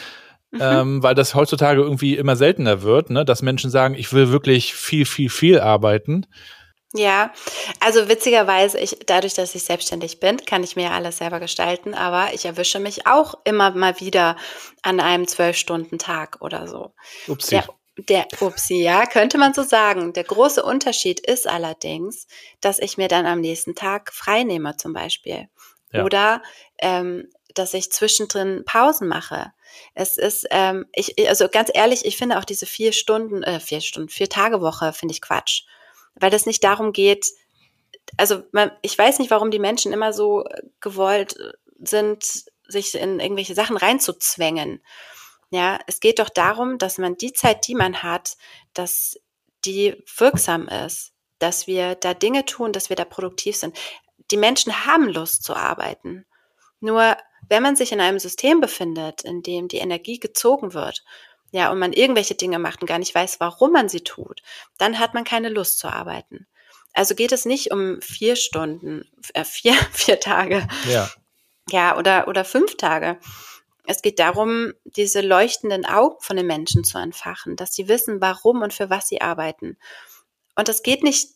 Mhm. 0.52 0.60
Ähm, 0.62 1.04
weil 1.04 1.16
das 1.16 1.36
heutzutage 1.36 1.82
irgendwie 1.82 2.16
immer 2.16 2.38
seltener 2.38 2.82
wird, 2.82 3.10
ne? 3.10 3.26
dass 3.26 3.42
Menschen 3.42 3.70
sagen, 3.70 3.96
ich 3.96 4.14
will 4.14 4.32
wirklich 4.32 4.74
viel, 4.74 5.06
viel, 5.06 5.30
viel 5.30 5.60
arbeiten. 5.60 6.26
Ja, 6.94 7.34
also 7.82 8.08
witzigerweise, 8.08 8.80
ich, 8.80 8.98
dadurch, 9.06 9.34
dass 9.34 9.56
ich 9.56 9.64
selbstständig 9.64 10.20
bin, 10.22 10.38
kann 10.46 10.64
ich 10.64 10.78
mir 10.78 10.92
alles 10.92 11.18
selber 11.18 11.40
gestalten, 11.40 11.94
aber 11.94 12.34
ich 12.34 12.46
erwische 12.46 12.80
mich 12.80 13.06
auch 13.06 13.36
immer 13.44 13.72
mal 13.72 14.00
wieder 14.00 14.38
an 14.84 15.02
einem 15.02 15.28
Zwölf-Stunden-Tag 15.28 16.38
oder 16.40 16.68
so. 16.68 16.94
Upsi. 17.28 17.50
Der, 17.50 17.68
der 17.98 18.28
Upsi, 18.40 18.82
ja, 18.82 19.06
könnte 19.06 19.38
man 19.38 19.54
so 19.54 19.64
sagen. 19.64 20.14
Der 20.14 20.24
große 20.24 20.64
Unterschied 20.64 21.20
ist 21.20 21.46
allerdings, 21.46 22.26
dass 22.62 22.80
ich 22.80 22.98
mir 22.98 23.10
dann 23.10 23.26
am 23.26 23.42
nächsten 23.42 23.76
Tag 23.76 24.14
freinehme 24.14 24.78
zum 24.78 24.94
Beispiel. 24.94 25.50
Ja. 25.92 26.06
Oder 26.06 26.42
ähm, 26.80 27.30
dass 27.54 27.74
ich 27.74 27.92
zwischendrin 27.92 28.64
Pausen 28.66 29.08
mache. 29.08 29.52
Es 29.94 30.18
ist, 30.18 30.48
ähm, 30.52 30.86
ich, 30.94 31.28
also 31.28 31.50
ganz 31.50 31.70
ehrlich, 31.74 32.06
ich 32.06 32.18
finde 32.18 32.38
auch 32.38 32.46
diese 32.46 32.66
vier 32.66 32.94
Stunden, 32.94 33.44
äh, 33.44 33.60
vier 33.60 33.82
Stunden, 33.82 34.10
vier 34.10 34.30
Tage 34.30 34.62
Woche 34.62 34.94
finde 34.94 35.14
ich 35.14 35.22
Quatsch, 35.22 35.64
weil 36.20 36.32
das 36.32 36.46
nicht 36.46 36.64
darum 36.64 36.94
geht. 36.94 37.28
Also 38.18 38.44
man, 38.52 38.72
ich 38.82 38.98
weiß 38.98 39.20
nicht, 39.20 39.32
warum 39.32 39.52
die 39.52 39.60
Menschen 39.60 39.94
immer 39.94 40.14
so 40.14 40.46
gewollt 40.80 41.36
sind, 41.80 42.46
sich 42.68 42.96
in 42.96 43.20
irgendwelche 43.20 43.56
Sachen 43.56 43.78
reinzuzwängen. 43.78 44.82
Ja, 45.50 45.80
es 45.88 46.00
geht 46.00 46.20
doch 46.20 46.30
darum, 46.30 46.78
dass 46.78 46.98
man 46.98 47.16
die 47.18 47.34
Zeit, 47.34 47.68
die 47.68 47.76
man 47.76 48.04
hat, 48.04 48.38
dass 48.74 49.20
die 49.66 50.04
wirksam 50.18 50.68
ist, 50.68 51.14
dass 51.40 51.68
wir 51.68 51.96
da 51.96 52.14
Dinge 52.14 52.46
tun, 52.46 52.74
dass 52.74 52.90
wir 52.90 52.96
da 52.96 53.06
produktiv 53.06 53.56
sind. 53.56 53.78
Die 54.32 54.38
Menschen 54.38 54.86
haben 54.86 55.08
Lust 55.08 55.44
zu 55.44 55.56
arbeiten. 55.56 56.26
Nur 56.80 57.16
wenn 57.50 57.64
man 57.64 57.76
sich 57.76 57.92
in 57.92 58.02
einem 58.02 58.20
System 58.20 58.60
befindet, 58.60 59.24
in 59.24 59.42
dem 59.42 59.68
die 59.68 59.78
Energie 59.78 60.20
gezogen 60.20 60.74
wird, 60.74 61.04
ja, 61.58 61.72
und 61.72 61.80
man 61.80 61.92
irgendwelche 61.92 62.36
Dinge 62.36 62.60
macht 62.60 62.82
und 62.82 62.88
gar 62.88 63.00
nicht 63.00 63.16
weiß, 63.16 63.40
warum 63.40 63.72
man 63.72 63.90
sie 63.90 64.02
tut, 64.02 64.44
dann 64.78 65.00
hat 65.00 65.16
man 65.16 65.24
keine 65.24 65.50
Lust 65.50 65.80
zu 65.80 65.88
arbeiten. 65.88 66.46
Also 66.94 67.16
geht 67.16 67.32
es 67.32 67.46
nicht 67.46 67.72
um 67.72 68.00
vier 68.00 68.36
Stunden, 68.36 69.10
äh, 69.34 69.44
vier, 69.44 69.74
vier 69.92 70.20
Tage. 70.20 70.68
Ja. 70.88 71.10
Ja, 71.72 71.98
oder, 71.98 72.28
oder 72.28 72.46
fünf 72.46 72.78
Tage. 72.78 73.18
Es 73.88 74.04
geht 74.04 74.20
darum, 74.20 74.74
diese 74.84 75.22
leuchtenden 75.22 75.84
Augen 75.84 76.18
von 76.20 76.38
den 76.38 76.46
Menschen 76.46 76.84
zu 76.84 77.00
entfachen, 77.00 77.56
dass 77.56 77.74
sie 77.74 77.88
wissen, 77.88 78.22
warum 78.22 78.62
und 78.62 78.72
für 78.72 78.92
was 78.92 79.08
sie 79.08 79.22
arbeiten. 79.22 79.80
Und 80.56 80.68
das 80.68 80.84
geht 80.84 81.02
nicht, 81.02 81.30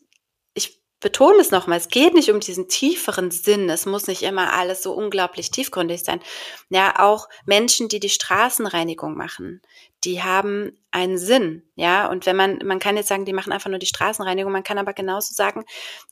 ich 0.54 0.80
betone 1.00 1.42
es 1.42 1.50
nochmal, 1.50 1.80
es 1.80 1.90
geht 1.90 2.14
nicht 2.14 2.30
um 2.30 2.40
diesen 2.40 2.68
tieferen 2.68 3.32
Sinn. 3.32 3.70
Es 3.72 3.88
muss 3.88 4.06
nicht 4.06 4.22
immer 4.22 4.54
alles 4.54 4.84
so 4.84 4.94
unglaublich 4.94 5.50
tiefgründig 5.50 6.04
sein. 6.04 6.22
Ja, 6.70 7.00
auch 7.00 7.28
Menschen, 7.46 7.90
die 7.90 8.00
die 8.00 8.10
Straßenreinigung 8.10 9.18
machen, 9.18 9.62
die 10.04 10.24
haben 10.24 10.78
einen 10.92 11.18
Sinn. 11.18 11.64
Ja, 11.76 12.08
und 12.08 12.26
wenn 12.26 12.36
man, 12.36 12.60
man 12.64 12.80
kann 12.80 12.98
jetzt 12.98 13.10
sagen, 13.10 13.26
die 13.26 13.34
machen 13.34 13.54
einfach 13.54 13.70
nur 13.70 13.80
die 13.80 13.86
Straßenreinigung, 13.86 14.52
man 14.52 14.64
kann 14.64 14.78
aber 14.78 14.94
genauso 14.94 15.34
sagen, 15.34 15.64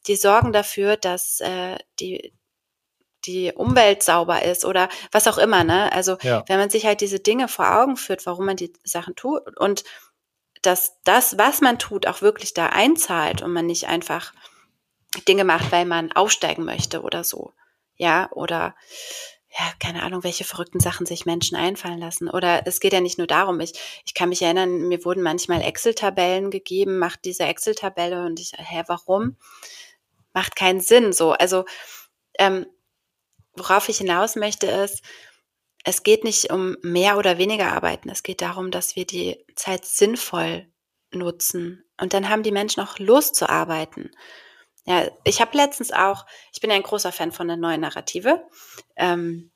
die 0.07 0.15
sorgen 0.15 0.53
dafür, 0.53 0.95
dass 0.95 1.39
äh, 1.41 1.77
die, 1.99 2.33
die 3.25 3.51
Umwelt 3.53 4.03
sauber 4.03 4.43
ist 4.43 4.63
oder 4.63 4.89
was 5.11 5.27
auch 5.27 5.37
immer, 5.37 5.63
ne? 5.63 5.91
Also, 5.91 6.17
ja. 6.21 6.43
wenn 6.47 6.59
man 6.59 6.69
sich 6.69 6.85
halt 6.85 7.01
diese 7.01 7.19
Dinge 7.19 7.47
vor 7.47 7.79
Augen 7.79 7.97
führt, 7.97 8.25
warum 8.25 8.45
man 8.45 8.55
die 8.55 8.73
Sachen 8.83 9.15
tut 9.15 9.41
und 9.59 9.83
dass 10.61 11.01
das, 11.03 11.37
was 11.37 11.61
man 11.61 11.79
tut, 11.79 12.05
auch 12.05 12.21
wirklich 12.21 12.53
da 12.53 12.67
einzahlt 12.67 13.41
und 13.41 13.51
man 13.51 13.65
nicht 13.65 13.87
einfach 13.87 14.33
Dinge 15.27 15.43
macht, 15.43 15.71
weil 15.71 15.85
man 15.85 16.11
aufsteigen 16.11 16.65
möchte 16.65 17.01
oder 17.01 17.23
so. 17.23 17.53
Ja, 17.95 18.29
oder 18.31 18.75
ja, 19.51 19.73
keine 19.79 20.03
Ahnung, 20.03 20.23
welche 20.23 20.43
verrückten 20.43 20.79
Sachen 20.79 21.05
sich 21.05 21.25
Menschen 21.25 21.55
einfallen 21.55 21.99
lassen. 21.99 22.29
Oder 22.29 22.67
es 22.67 22.79
geht 22.79 22.93
ja 22.93 23.01
nicht 23.01 23.17
nur 23.17 23.27
darum, 23.27 23.59
ich, 23.59 23.73
ich 24.05 24.13
kann 24.13 24.29
mich 24.29 24.41
erinnern, 24.41 24.87
mir 24.87 25.03
wurden 25.05 25.23
manchmal 25.23 25.61
Excel-Tabellen 25.61 26.51
gegeben, 26.51 26.99
macht 26.99 27.25
diese 27.25 27.43
Excel-Tabelle 27.43 28.25
und 28.25 28.39
ich, 28.39 28.51
hä, 28.55 28.83
warum? 28.87 29.37
Macht 30.33 30.55
keinen 30.55 30.81
Sinn. 30.81 31.13
So, 31.13 31.31
also 31.31 31.65
ähm, 32.37 32.67
worauf 33.53 33.89
ich 33.89 33.97
hinaus 33.97 34.35
möchte, 34.35 34.67
ist, 34.67 35.03
es 35.83 36.03
geht 36.03 36.23
nicht 36.23 36.51
um 36.51 36.77
mehr 36.83 37.17
oder 37.17 37.37
weniger 37.37 37.71
arbeiten. 37.71 38.09
Es 38.09 38.21
geht 38.21 38.41
darum, 38.41 38.69
dass 38.69 38.95
wir 38.95 39.05
die 39.05 39.43
Zeit 39.55 39.85
sinnvoll 39.85 40.67
nutzen. 41.11 41.83
Und 41.99 42.13
dann 42.13 42.29
haben 42.29 42.43
die 42.43 42.51
Menschen 42.51 42.83
auch 42.83 42.99
Lust 42.99 43.35
zu 43.35 43.49
arbeiten. 43.49 44.11
Ja, 44.89 45.07
ich 45.23 45.39
habe 45.39 45.55
letztens 45.55 45.91
auch, 45.91 46.25
ich 46.51 46.61
bin 46.61 46.71
ja 46.71 46.75
ein 46.75 46.81
großer 46.81 47.11
Fan 47.11 47.31
von 47.31 47.47
der 47.47 47.57
neuen 47.57 47.81
Narrative. 47.81 48.43
Ähm, 48.95 49.51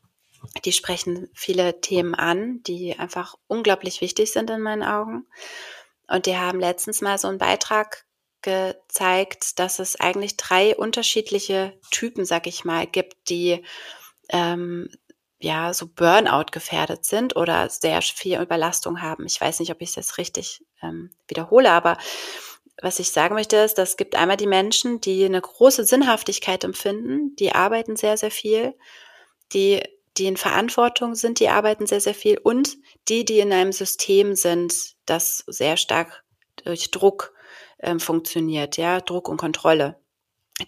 die 0.63 0.71
sprechen 0.71 1.27
viele 1.33 1.81
Themen 1.81 2.13
an, 2.13 2.61
die 2.67 2.99
einfach 2.99 3.33
unglaublich 3.47 3.99
wichtig 4.01 4.31
sind 4.31 4.51
in 4.51 4.61
meinen 4.61 4.83
Augen. 4.83 5.25
Und 6.07 6.27
die 6.27 6.37
haben 6.37 6.59
letztens 6.59 7.01
mal 7.01 7.17
so 7.17 7.29
einen 7.29 7.39
Beitrag 7.39 8.05
gezeigt, 8.43 9.57
dass 9.57 9.79
es 9.79 9.99
eigentlich 9.99 10.37
drei 10.37 10.75
unterschiedliche 10.75 11.79
Typen, 11.89 12.25
sag 12.25 12.45
ich 12.45 12.63
mal, 12.63 12.85
gibt, 12.85 13.29
die 13.29 13.65
ähm, 14.29 14.87
ja 15.39 15.73
so 15.73 15.87
Burnout 15.87 16.51
gefährdet 16.51 17.05
sind 17.05 17.35
oder 17.35 17.69
sehr 17.69 18.03
viel 18.03 18.39
Überlastung 18.39 19.01
haben. 19.01 19.25
Ich 19.25 19.41
weiß 19.41 19.61
nicht, 19.61 19.71
ob 19.71 19.81
ich 19.81 19.89
es 19.89 19.95
jetzt 19.95 20.19
richtig 20.19 20.63
ähm, 20.83 21.09
wiederhole, 21.27 21.71
aber 21.71 21.97
was 22.83 22.99
ich 22.99 23.11
sagen 23.11 23.33
möchte, 23.33 23.55
ist, 23.57 23.77
dass 23.77 23.91
es 23.91 23.97
gibt 23.97 24.15
einmal 24.15 24.35
die 24.35 24.47
Menschen, 24.47 24.99
die 24.99 25.23
eine 25.23 25.39
große 25.39 25.85
Sinnhaftigkeit 25.85 26.65
empfinden, 26.65 27.33
die 27.37 27.53
arbeiten 27.53 27.95
sehr, 27.95 28.17
sehr 28.17 28.29
viel, 28.29 28.75
die, 29.53 29.81
die 30.17 30.25
in 30.25 30.35
Verantwortung 30.35 31.15
sind, 31.15 31.39
die 31.39 31.47
arbeiten 31.47 31.87
sehr, 31.87 32.01
sehr 32.01 32.13
viel 32.13 32.37
und 32.37 32.75
die, 33.07 33.23
die 33.23 33.39
in 33.39 33.53
einem 33.53 33.71
System 33.71 34.35
sind, 34.35 34.95
das 35.05 35.45
sehr 35.47 35.77
stark 35.77 36.25
durch 36.63 36.91
Druck 36.91 37.33
ähm, 37.79 38.01
funktioniert, 38.01 38.75
ja, 38.75 38.99
Druck 38.99 39.29
und 39.29 39.37
Kontrolle. 39.37 39.97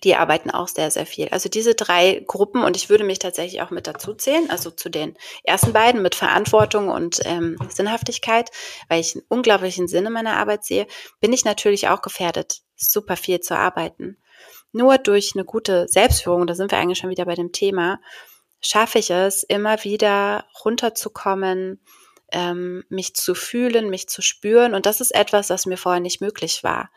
Die 0.03 0.15
arbeiten 0.15 0.49
auch 0.49 0.67
sehr, 0.67 0.89
sehr 0.89 1.05
viel. 1.05 1.29
Also 1.29 1.47
diese 1.47 1.75
drei 1.75 2.23
Gruppen, 2.25 2.63
und 2.63 2.75
ich 2.75 2.89
würde 2.89 3.03
mich 3.03 3.19
tatsächlich 3.19 3.61
auch 3.61 3.69
mit 3.69 3.85
dazu 3.85 4.15
zählen, 4.15 4.49
also 4.49 4.71
zu 4.71 4.89
den 4.89 5.15
ersten 5.43 5.73
beiden 5.73 6.01
mit 6.01 6.15
Verantwortung 6.15 6.89
und 6.89 7.19
ähm, 7.23 7.57
Sinnhaftigkeit, 7.69 8.49
weil 8.89 8.99
ich 8.99 9.15
einen 9.15 9.25
unglaublichen 9.29 9.87
Sinn 9.87 10.07
in 10.07 10.13
meiner 10.13 10.37
Arbeit 10.37 10.65
sehe, 10.65 10.87
bin 11.19 11.33
ich 11.33 11.45
natürlich 11.45 11.87
auch 11.87 12.01
gefährdet, 12.01 12.61
super 12.75 13.15
viel 13.15 13.41
zu 13.41 13.55
arbeiten. 13.55 14.17
Nur 14.71 14.97
durch 14.97 15.33
eine 15.35 15.45
gute 15.45 15.87
Selbstführung, 15.87 16.47
da 16.47 16.55
sind 16.55 16.71
wir 16.71 16.79
eigentlich 16.79 16.97
schon 16.97 17.11
wieder 17.11 17.25
bei 17.25 17.35
dem 17.35 17.51
Thema, 17.51 17.99
schaffe 18.61 18.97
ich 18.97 19.11
es, 19.11 19.43
immer 19.43 19.83
wieder 19.83 20.45
runterzukommen, 20.65 21.79
ähm, 22.31 22.83
mich 22.89 23.13
zu 23.13 23.35
fühlen, 23.35 23.91
mich 23.91 24.09
zu 24.09 24.23
spüren. 24.23 24.73
Und 24.73 24.87
das 24.87 24.99
ist 24.99 25.13
etwas, 25.13 25.51
was 25.51 25.67
mir 25.67 25.77
vorher 25.77 26.01
nicht 26.01 26.21
möglich 26.21 26.63
war. 26.63 26.89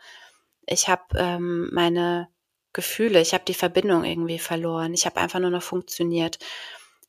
Ich 0.65 0.87
habe 0.89 1.03
ähm, 1.15 1.69
meine 1.71 2.29
Gefühle, 2.73 3.21
ich 3.21 3.33
habe 3.33 3.45
die 3.45 3.53
Verbindung 3.53 4.03
irgendwie 4.03 4.39
verloren. 4.39 4.93
Ich 4.93 5.05
habe 5.05 5.19
einfach 5.19 5.39
nur 5.39 5.49
noch 5.49 5.63
funktioniert. 5.63 6.39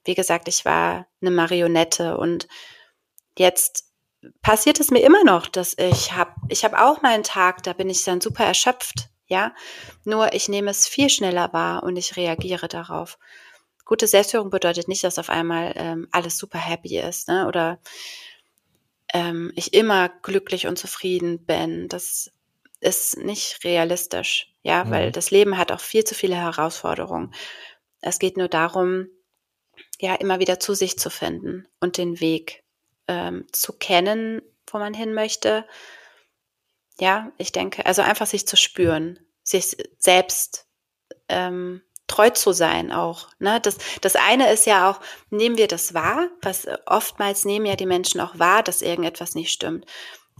Wie 0.04 0.14
gesagt, 0.14 0.48
ich 0.48 0.64
war 0.64 1.06
eine 1.20 1.30
Marionette 1.30 2.16
und 2.16 2.48
jetzt 3.36 3.90
passiert 4.42 4.80
es 4.80 4.90
mir 4.90 5.00
immer 5.00 5.24
noch, 5.24 5.46
dass 5.46 5.76
ich 5.78 6.12
habe, 6.12 6.32
ich 6.48 6.64
habe 6.64 6.82
auch 6.82 7.02
mal 7.02 7.14
einen 7.14 7.24
Tag, 7.24 7.62
da 7.62 7.72
bin 7.72 7.90
ich 7.90 8.04
dann 8.04 8.20
super 8.20 8.44
erschöpft, 8.44 9.08
ja. 9.26 9.54
Nur 10.04 10.32
ich 10.34 10.48
nehme 10.48 10.70
es 10.70 10.86
viel 10.86 11.10
schneller 11.10 11.52
wahr 11.52 11.82
und 11.82 11.96
ich 11.96 12.16
reagiere 12.16 12.68
darauf. 12.68 13.18
Gute 13.84 14.06
Selbstführung 14.06 14.50
bedeutet 14.50 14.88
nicht, 14.88 15.04
dass 15.04 15.18
auf 15.18 15.30
einmal 15.30 15.72
ähm, 15.76 16.08
alles 16.12 16.38
super 16.38 16.58
happy 16.58 16.98
ist, 16.98 17.28
ne? 17.28 17.46
Oder 17.48 17.78
ähm, 19.12 19.52
ich 19.56 19.74
immer 19.74 20.08
glücklich 20.08 20.66
und 20.66 20.78
zufrieden 20.78 21.44
bin. 21.44 21.88
Das 21.88 22.30
ist 22.80 23.18
nicht 23.18 23.62
realistisch, 23.64 24.52
ja, 24.62 24.84
mhm. 24.84 24.90
weil 24.90 25.12
das 25.12 25.30
Leben 25.30 25.58
hat 25.58 25.72
auch 25.72 25.80
viel 25.80 26.04
zu 26.04 26.14
viele 26.14 26.36
Herausforderungen. 26.36 27.34
Es 28.00 28.18
geht 28.18 28.36
nur 28.36 28.48
darum, 28.48 29.08
ja, 29.98 30.14
immer 30.14 30.38
wieder 30.38 30.58
zu 30.58 30.74
sich 30.74 30.98
zu 30.98 31.10
finden 31.10 31.66
und 31.80 31.98
den 31.98 32.20
Weg 32.20 32.64
ähm, 33.08 33.46
zu 33.52 33.72
kennen, 33.74 34.42
wo 34.70 34.78
man 34.78 34.94
hin 34.94 35.12
möchte. 35.12 35.66
Ja, 36.98 37.32
ich 37.38 37.52
denke, 37.52 37.84
also 37.86 38.02
einfach 38.02 38.26
sich 38.26 38.46
zu 38.46 38.56
spüren, 38.56 39.18
sich 39.42 39.76
selbst 39.98 40.66
ähm, 41.28 41.82
treu 42.06 42.30
zu 42.30 42.52
sein 42.52 42.92
auch. 42.92 43.28
Ne? 43.38 43.60
Das, 43.60 43.78
das 44.00 44.16
eine 44.16 44.52
ist 44.52 44.66
ja 44.66 44.90
auch, 44.90 45.00
nehmen 45.30 45.56
wir 45.56 45.68
das 45.68 45.94
wahr, 45.94 46.28
was 46.42 46.66
oftmals 46.86 47.44
nehmen 47.44 47.66
ja 47.66 47.76
die 47.76 47.86
Menschen 47.86 48.20
auch 48.20 48.38
wahr, 48.38 48.62
dass 48.62 48.82
irgendetwas 48.82 49.34
nicht 49.34 49.52
stimmt. 49.52 49.86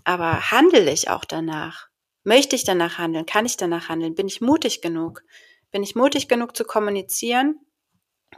Aber 0.05 0.51
handle 0.51 0.91
ich 0.91 1.11
auch 1.11 1.25
danach? 1.25 1.90
Möchte 2.23 2.57
ich 2.57 2.65
danach 2.65 2.99
handeln? 2.99 3.27
Kann 3.27 3.47
ich 3.47 3.57
danach 3.57 3.89
handeln? 3.89 4.15
Bin 4.15 4.27
ich 4.27 4.41
mutig 4.41 4.83
genug? 4.83 5.23
Bin 5.71 5.83
ich 5.83 5.95
mutig 5.95 6.29
genug 6.29 6.57
zu 6.57 6.65
kommunizieren, 6.65 7.59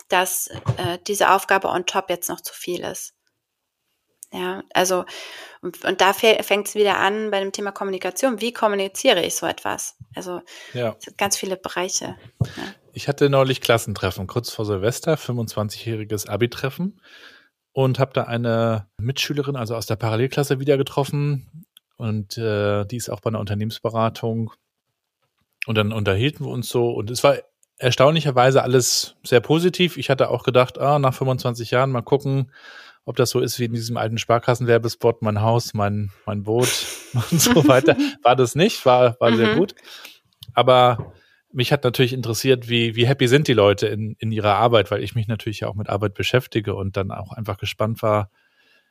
dass 0.09 0.49
äh, 0.77 0.99
diese 1.07 1.31
Aufgabe 1.31 1.69
on 1.69 1.87
top 1.87 2.11
jetzt 2.11 2.29
noch 2.29 2.41
zu 2.41 2.55
viel 2.55 2.81
ist? 2.85 3.15
Ja, 4.33 4.63
also, 4.73 5.05
und, 5.61 5.85
und 5.85 6.01
da 6.01 6.15
fängt 6.15 6.67
es 6.67 6.75
wieder 6.75 6.97
an 6.97 7.31
bei 7.31 7.41
dem 7.41 7.53
Thema 7.53 7.71
Kommunikation. 7.71 8.41
Wie 8.41 8.53
kommuniziere 8.55 9.23
ich 9.23 9.37
so 9.37 9.45
etwas? 9.45 9.97
Also, 10.15 10.41
ja. 10.73 10.97
ganz 11.19 11.37
viele 11.37 11.57
Bereiche. 11.57 12.17
Ja. 12.41 12.75
Ich 12.95 13.09
hatte 13.09 13.29
neulich 13.29 13.61
Klassentreffen, 13.61 14.27
kurz 14.27 14.51
vor 14.51 14.65
Silvester, 14.65 15.15
25-jähriges 15.15 16.29
Abi-Treffen 16.29 17.01
und 17.73 17.99
habe 17.99 18.13
da 18.15 18.25
eine 18.25 18.89
Mitschülerin, 18.97 19.57
also 19.57 19.75
aus 19.75 19.87
der 19.87 19.97
Parallelklasse, 19.97 20.61
wieder 20.61 20.79
getroffen. 20.79 21.62
Und 21.97 22.39
äh, 22.39 22.85
die 22.85 22.97
ist 22.97 23.11
auch 23.11 23.21
bei 23.21 23.29
einer 23.29 23.41
Unternehmensberatung. 23.41 24.53
Und 25.67 25.79
dann 25.79 25.93
unterhielten 25.93 26.45
wir 26.47 26.51
uns 26.51 26.69
so. 26.69 26.91
Und 26.91 27.11
es 27.11 27.23
war 27.23 27.37
erstaunlicherweise 27.79 28.63
alles 28.63 29.17
sehr 29.23 29.41
positiv. 29.41 29.97
Ich 29.97 30.11
hatte 30.11 30.31
auch 30.31 30.45
gedacht, 30.45 30.79
ah, 30.79 30.99
nach 30.99 31.15
25 31.15 31.71
Jahren 31.71 31.91
mal 31.91 32.03
gucken, 32.03 32.51
ob 33.05 33.17
das 33.17 33.31
so 33.31 33.41
ist 33.41 33.59
wie 33.59 33.65
in 33.65 33.73
diesem 33.73 33.97
alten 33.97 34.19
Sparkassenwerbespot, 34.19 35.23
mein 35.23 35.41
Haus, 35.41 35.75
mein, 35.75 36.11
mein 36.27 36.45
Boot 36.45 36.87
und 37.31 37.41
so 37.41 37.67
weiter. 37.67 37.97
War 38.23 38.37
das 38.37 38.55
nicht, 38.55 38.85
war, 38.87 39.17
war 39.21 39.31
mhm. 39.31 39.37
sehr 39.37 39.57
gut. 39.57 39.75
Aber 40.55 41.13
mich 41.53 41.73
hat 41.73 41.85
natürlich 41.85 42.13
interessiert, 42.13 42.69
wie, 42.69 42.97
wie 42.97 43.07
happy 43.07 43.29
sind 43.29 43.49
die 43.49 43.53
Leute 43.53 43.87
in, 43.89 44.17
in 44.19 44.33
ihrer 44.33 44.55
Arbeit, 44.55 44.91
weil 44.91 45.03
ich 45.03 45.15
mich 45.15 45.27
natürlich 45.27 45.61
ja 45.61 45.69
auch 45.69 45.75
mit 45.75 45.89
Arbeit 45.89 46.15
beschäftige 46.15 46.75
und 46.75 46.97
dann 46.97 47.11
auch 47.11 47.33
einfach 47.33 47.59
gespannt 47.59 48.03
war, 48.03 48.31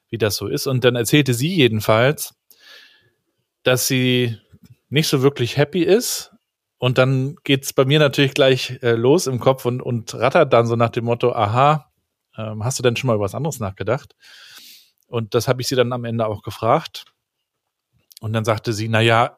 wie 0.09 0.17
das 0.17 0.35
so 0.35 0.47
ist. 0.47 0.67
Und 0.67 0.83
dann 0.83 0.95
erzählte 0.95 1.33
sie 1.33 1.55
jedenfalls, 1.55 2.35
dass 3.63 3.87
sie 3.87 4.37
nicht 4.89 5.07
so 5.07 5.21
wirklich 5.21 5.57
happy 5.57 5.83
ist. 5.83 6.31
Und 6.77 6.97
dann 6.97 7.35
geht's 7.43 7.73
bei 7.73 7.85
mir 7.85 7.99
natürlich 7.99 8.33
gleich 8.33 8.79
äh, 8.81 8.91
los 8.93 9.27
im 9.27 9.39
Kopf 9.39 9.65
und, 9.65 9.81
und 9.81 10.13
rattert 10.15 10.51
dann 10.51 10.65
so 10.65 10.75
nach 10.75 10.89
dem 10.89 11.05
Motto, 11.05 11.31
aha, 11.31 11.91
ähm, 12.37 12.63
hast 12.63 12.79
du 12.79 12.83
denn 12.83 12.95
schon 12.95 13.07
mal 13.07 13.15
über 13.15 13.25
was 13.25 13.35
anderes 13.35 13.59
nachgedacht? 13.59 14.15
Und 15.07 15.35
das 15.35 15.47
habe 15.47 15.61
ich 15.61 15.67
sie 15.67 15.75
dann 15.75 15.93
am 15.93 16.05
Ende 16.05 16.25
auch 16.25 16.41
gefragt. 16.41 17.05
Und 18.19 18.33
dann 18.33 18.45
sagte 18.45 18.73
sie, 18.73 18.87
na 18.87 19.01
ja, 19.01 19.35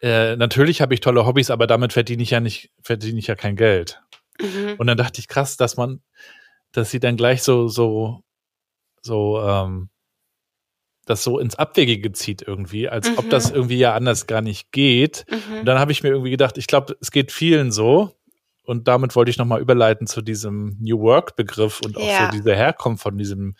äh, 0.00 0.36
natürlich 0.36 0.80
habe 0.80 0.94
ich 0.94 1.00
tolle 1.00 1.26
Hobbys, 1.26 1.50
aber 1.50 1.66
damit 1.66 1.92
verdiene 1.92 2.22
ich 2.22 2.30
ja 2.30 2.40
nicht, 2.40 2.70
verdiene 2.82 3.18
ich 3.18 3.26
ja 3.26 3.34
kein 3.34 3.56
Geld. 3.56 4.00
Mhm. 4.40 4.76
Und 4.78 4.86
dann 4.86 4.96
dachte 4.96 5.20
ich, 5.20 5.28
krass, 5.28 5.56
dass 5.56 5.76
man, 5.76 6.00
dass 6.72 6.90
sie 6.90 7.00
dann 7.00 7.16
gleich 7.16 7.42
so, 7.42 7.68
so, 7.68 8.22
so, 9.02 9.40
ähm, 9.42 9.90
das 11.10 11.24
so 11.24 11.38
ins 11.38 11.56
Abwegige 11.56 12.12
zieht 12.12 12.42
irgendwie, 12.42 12.88
als 12.88 13.10
mhm. 13.10 13.18
ob 13.18 13.30
das 13.30 13.50
irgendwie 13.50 13.78
ja 13.78 13.94
anders 13.94 14.26
gar 14.26 14.40
nicht 14.40 14.72
geht. 14.72 15.26
Mhm. 15.28 15.58
Und 15.60 15.66
dann 15.66 15.78
habe 15.78 15.92
ich 15.92 16.02
mir 16.02 16.10
irgendwie 16.10 16.30
gedacht, 16.30 16.56
ich 16.56 16.66
glaube, 16.66 16.96
es 17.00 17.10
geht 17.10 17.32
vielen 17.32 17.72
so. 17.72 18.16
Und 18.64 18.86
damit 18.86 19.16
wollte 19.16 19.30
ich 19.30 19.38
nochmal 19.38 19.60
überleiten 19.60 20.06
zu 20.06 20.22
diesem 20.22 20.76
New 20.80 21.00
Work 21.00 21.34
Begriff 21.34 21.80
und 21.84 21.96
auch 21.96 22.06
ja. 22.06 22.26
so 22.26 22.38
diese 22.38 22.54
Herkunft 22.54 23.02
von 23.02 23.18
diesem, 23.18 23.56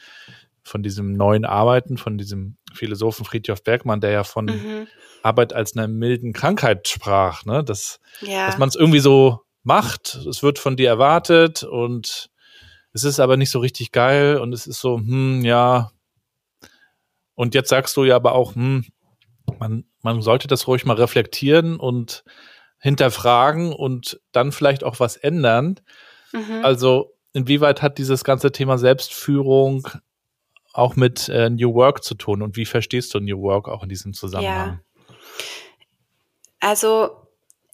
von 0.62 0.82
diesem 0.82 1.12
neuen 1.12 1.44
Arbeiten, 1.44 1.98
von 1.98 2.16
diesem 2.16 2.56
Philosophen 2.72 3.24
Friedhof 3.24 3.64
Bergmann, 3.64 4.00
der 4.00 4.10
ja 4.10 4.24
von 4.24 4.44
mhm. 4.44 4.86
Arbeit 5.22 5.52
als 5.52 5.76
einer 5.76 5.88
milden 5.88 6.32
Krankheit 6.32 6.86
sprach, 6.86 7.44
ne? 7.44 7.64
Dass, 7.64 7.98
ja. 8.20 8.46
dass 8.46 8.58
man 8.58 8.68
es 8.68 8.76
irgendwie 8.76 9.00
so 9.00 9.40
macht, 9.62 10.14
es 10.28 10.42
wird 10.42 10.58
von 10.58 10.76
dir 10.76 10.88
erwartet 10.88 11.64
und 11.64 12.30
es 12.92 13.04
ist 13.04 13.20
aber 13.20 13.36
nicht 13.36 13.50
so 13.50 13.58
richtig 13.58 13.92
geil 13.92 14.36
und 14.38 14.52
es 14.52 14.66
ist 14.66 14.80
so, 14.80 14.98
hm, 14.98 15.44
ja. 15.44 15.90
Und 17.40 17.54
jetzt 17.54 17.70
sagst 17.70 17.96
du 17.96 18.04
ja 18.04 18.16
aber 18.16 18.34
auch, 18.34 18.54
hm, 18.54 18.84
man, 19.58 19.86
man 20.02 20.20
sollte 20.20 20.46
das 20.46 20.68
ruhig 20.68 20.84
mal 20.84 20.96
reflektieren 20.96 21.80
und 21.80 22.22
hinterfragen 22.78 23.72
und 23.72 24.20
dann 24.30 24.52
vielleicht 24.52 24.84
auch 24.84 25.00
was 25.00 25.16
ändern. 25.16 25.80
Mhm. 26.32 26.62
Also 26.62 27.16
inwieweit 27.32 27.80
hat 27.80 27.96
dieses 27.96 28.24
ganze 28.24 28.52
Thema 28.52 28.76
Selbstführung 28.76 29.88
auch 30.74 30.96
mit 30.96 31.30
äh, 31.30 31.48
New 31.48 31.72
Work 31.72 32.04
zu 32.04 32.14
tun 32.14 32.42
und 32.42 32.58
wie 32.58 32.66
verstehst 32.66 33.14
du 33.14 33.20
New 33.20 33.40
Work 33.40 33.68
auch 33.68 33.84
in 33.84 33.88
diesem 33.88 34.12
Zusammenhang? 34.12 34.82
Ja. 35.08 35.14
Also 36.60 37.26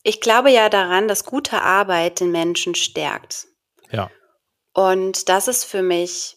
ich 0.04 0.20
glaube 0.20 0.52
ja 0.52 0.68
daran, 0.68 1.08
dass 1.08 1.24
gute 1.24 1.60
Arbeit 1.62 2.20
den 2.20 2.30
Menschen 2.30 2.76
stärkt. 2.76 3.48
Ja. 3.90 4.12
Und 4.74 5.28
das 5.28 5.48
ist 5.48 5.64
für 5.64 5.82
mich 5.82 6.35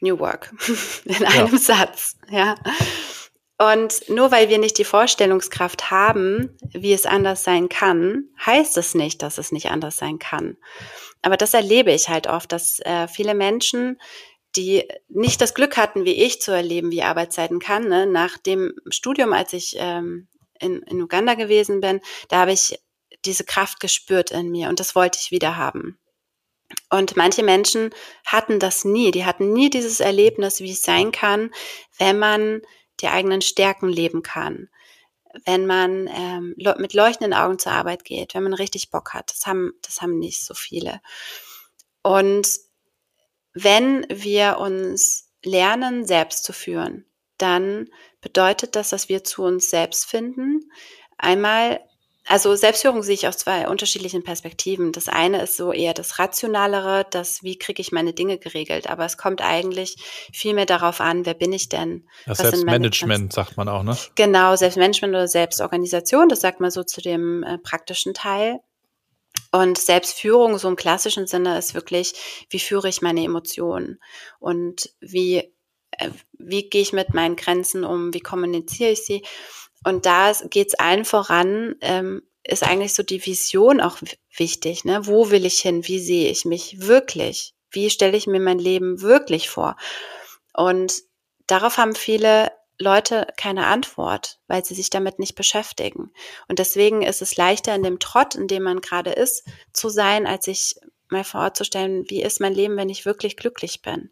New 0.00 0.18
Work 0.18 0.52
in 1.04 1.24
einem 1.24 1.52
ja. 1.52 1.58
Satz, 1.58 2.16
ja. 2.30 2.54
Und 3.58 4.08
nur 4.08 4.32
weil 4.32 4.48
wir 4.48 4.58
nicht 4.58 4.78
die 4.78 4.84
Vorstellungskraft 4.84 5.90
haben, 5.90 6.56
wie 6.72 6.94
es 6.94 7.04
anders 7.04 7.44
sein 7.44 7.68
kann, 7.68 8.24
heißt 8.44 8.78
es 8.78 8.94
nicht, 8.94 9.22
dass 9.22 9.36
es 9.36 9.52
nicht 9.52 9.70
anders 9.70 9.98
sein 9.98 10.18
kann. 10.18 10.56
Aber 11.20 11.36
das 11.36 11.52
erlebe 11.52 11.92
ich 11.92 12.08
halt 12.08 12.26
oft, 12.26 12.52
dass 12.52 12.80
äh, 12.80 13.06
viele 13.06 13.34
Menschen 13.34 13.98
die 14.56 14.88
nicht 15.08 15.40
das 15.40 15.54
Glück 15.54 15.76
hatten, 15.76 16.04
wie 16.04 16.24
ich 16.24 16.40
zu 16.40 16.52
erleben, 16.52 16.90
wie 16.90 17.02
Arbeitszeiten 17.02 17.60
kann. 17.60 17.88
Ne? 17.88 18.06
Nach 18.06 18.36
dem 18.38 18.74
Studium, 18.88 19.32
als 19.32 19.52
ich 19.52 19.76
ähm, 19.78 20.28
in, 20.58 20.82
in 20.82 21.00
Uganda 21.00 21.34
gewesen 21.34 21.80
bin, 21.80 22.00
da 22.28 22.40
habe 22.40 22.52
ich 22.52 22.78
diese 23.24 23.44
Kraft 23.44 23.80
gespürt 23.80 24.30
in 24.30 24.50
mir 24.50 24.68
und 24.68 24.80
das 24.80 24.94
wollte 24.94 25.18
ich 25.20 25.30
wieder 25.30 25.56
haben. 25.56 25.98
Und 26.88 27.16
manche 27.16 27.42
Menschen 27.42 27.90
hatten 28.24 28.58
das 28.58 28.84
nie. 28.84 29.10
Die 29.10 29.24
hatten 29.24 29.52
nie 29.52 29.70
dieses 29.70 30.00
Erlebnis, 30.00 30.60
wie 30.60 30.72
es 30.72 30.82
sein 30.82 31.12
kann, 31.12 31.50
wenn 31.98 32.18
man 32.18 32.62
die 33.00 33.08
eigenen 33.08 33.40
Stärken 33.40 33.88
leben 33.88 34.22
kann. 34.22 34.68
Wenn 35.44 35.66
man 35.66 36.08
ähm, 36.08 36.56
mit 36.78 36.92
leuchtenden 36.92 37.34
Augen 37.34 37.58
zur 37.58 37.72
Arbeit 37.72 38.04
geht, 38.04 38.34
wenn 38.34 38.42
man 38.42 38.54
richtig 38.54 38.90
Bock 38.90 39.14
hat. 39.14 39.30
Das 39.30 39.46
haben, 39.46 39.72
das 39.82 40.02
haben 40.02 40.18
nicht 40.18 40.44
so 40.44 40.54
viele. 40.54 41.00
Und 42.02 42.48
wenn 43.52 44.06
wir 44.08 44.58
uns 44.58 45.30
lernen, 45.44 46.04
selbst 46.06 46.44
zu 46.44 46.52
führen, 46.52 47.06
dann 47.38 47.88
bedeutet 48.20 48.76
das, 48.76 48.90
dass 48.90 49.08
wir 49.08 49.24
zu 49.24 49.44
uns 49.44 49.70
selbst 49.70 50.04
finden. 50.06 50.70
Einmal 51.16 51.80
also 52.30 52.54
Selbstführung 52.54 53.02
sehe 53.02 53.14
ich 53.14 53.26
aus 53.26 53.38
zwei 53.38 53.66
unterschiedlichen 53.66 54.22
Perspektiven. 54.22 54.92
Das 54.92 55.08
eine 55.08 55.42
ist 55.42 55.56
so 55.56 55.72
eher 55.72 55.94
das 55.94 56.20
Rationalere, 56.20 57.04
das 57.10 57.42
wie 57.42 57.58
kriege 57.58 57.80
ich 57.80 57.90
meine 57.90 58.12
Dinge 58.12 58.38
geregelt. 58.38 58.88
Aber 58.88 59.04
es 59.04 59.16
kommt 59.16 59.42
eigentlich 59.42 59.96
viel 60.32 60.54
mehr 60.54 60.64
darauf 60.64 61.00
an, 61.00 61.26
wer 61.26 61.34
bin 61.34 61.52
ich 61.52 61.68
denn? 61.68 62.08
Das 62.26 62.38
Selbstmanagement 62.38 63.32
sagt 63.32 63.56
man 63.56 63.68
auch, 63.68 63.82
ne? 63.82 63.98
Genau, 64.14 64.54
Selbstmanagement 64.54 65.12
oder 65.12 65.26
Selbstorganisation, 65.26 66.28
das 66.28 66.40
sagt 66.40 66.60
man 66.60 66.70
so 66.70 66.84
zu 66.84 67.00
dem 67.00 67.42
äh, 67.42 67.58
praktischen 67.58 68.14
Teil. 68.14 68.60
Und 69.50 69.78
Selbstführung, 69.78 70.56
so 70.58 70.68
im 70.68 70.76
klassischen 70.76 71.26
Sinne, 71.26 71.58
ist 71.58 71.74
wirklich, 71.74 72.12
wie 72.48 72.60
führe 72.60 72.88
ich 72.88 73.02
meine 73.02 73.24
Emotionen 73.24 73.98
und 74.38 74.90
wie, 75.00 75.52
äh, 75.90 76.10
wie 76.38 76.68
gehe 76.70 76.82
ich 76.82 76.92
mit 76.92 77.12
meinen 77.12 77.34
Grenzen 77.34 77.84
um, 77.84 78.14
wie 78.14 78.20
kommuniziere 78.20 78.92
ich 78.92 79.04
sie. 79.04 79.24
Und 79.84 80.06
da 80.06 80.32
geht 80.50 80.68
es 80.68 80.74
allen 80.74 81.04
voran, 81.04 81.76
ähm, 81.80 82.22
ist 82.44 82.62
eigentlich 82.62 82.94
so 82.94 83.02
die 83.02 83.24
Vision 83.24 83.80
auch 83.80 83.98
wichtig. 84.36 84.84
Ne? 84.84 85.06
Wo 85.06 85.30
will 85.30 85.44
ich 85.46 85.60
hin? 85.60 85.86
Wie 85.86 86.00
sehe 86.00 86.30
ich 86.30 86.44
mich 86.44 86.86
wirklich? 86.86 87.54
Wie 87.70 87.90
stelle 87.90 88.16
ich 88.16 88.26
mir 88.26 88.40
mein 88.40 88.58
Leben 88.58 89.00
wirklich 89.00 89.48
vor? 89.48 89.76
Und 90.52 91.02
darauf 91.46 91.78
haben 91.78 91.94
viele 91.94 92.50
Leute 92.78 93.26
keine 93.36 93.66
Antwort, 93.66 94.40
weil 94.48 94.64
sie 94.64 94.74
sich 94.74 94.90
damit 94.90 95.18
nicht 95.18 95.34
beschäftigen. 95.34 96.12
Und 96.48 96.58
deswegen 96.58 97.02
ist 97.02 97.20
es 97.20 97.36
leichter 97.36 97.74
in 97.74 97.82
dem 97.82 97.98
Trott, 97.98 98.34
in 98.34 98.48
dem 98.48 98.62
man 98.62 98.80
gerade 98.80 99.10
ist, 99.10 99.46
zu 99.72 99.90
sein, 99.90 100.26
als 100.26 100.46
sich 100.46 100.74
mal 101.10 101.24
vorzustellen, 101.24 102.04
wie 102.08 102.22
ist 102.22 102.40
mein 102.40 102.54
Leben, 102.54 102.76
wenn 102.76 102.88
ich 102.88 103.04
wirklich 103.04 103.36
glücklich 103.36 103.82
bin? 103.82 104.10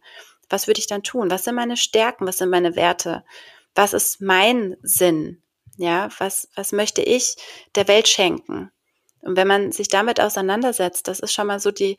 Was 0.50 0.66
würde 0.66 0.80
ich 0.80 0.86
dann 0.86 1.02
tun? 1.02 1.30
Was 1.30 1.44
sind 1.44 1.54
meine 1.54 1.76
Stärken? 1.76 2.26
Was 2.26 2.38
sind 2.38 2.50
meine 2.50 2.76
Werte? 2.76 3.24
Was 3.74 3.92
ist 3.94 4.20
mein 4.20 4.76
Sinn? 4.82 5.42
Ja, 5.78 6.08
was, 6.18 6.48
was 6.56 6.72
möchte 6.72 7.02
ich 7.02 7.36
der 7.76 7.86
Welt 7.86 8.08
schenken? 8.08 8.70
Und 9.22 9.36
wenn 9.36 9.46
man 9.46 9.70
sich 9.72 9.88
damit 9.88 10.20
auseinandersetzt, 10.20 11.06
das 11.06 11.20
ist 11.20 11.32
schon 11.32 11.46
mal 11.46 11.60
so 11.60 11.70
die 11.70 11.96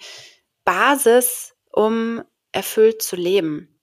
Basis, 0.65 1.55
um 1.71 2.21
erfüllt 2.51 3.01
zu 3.01 3.15
leben. 3.15 3.80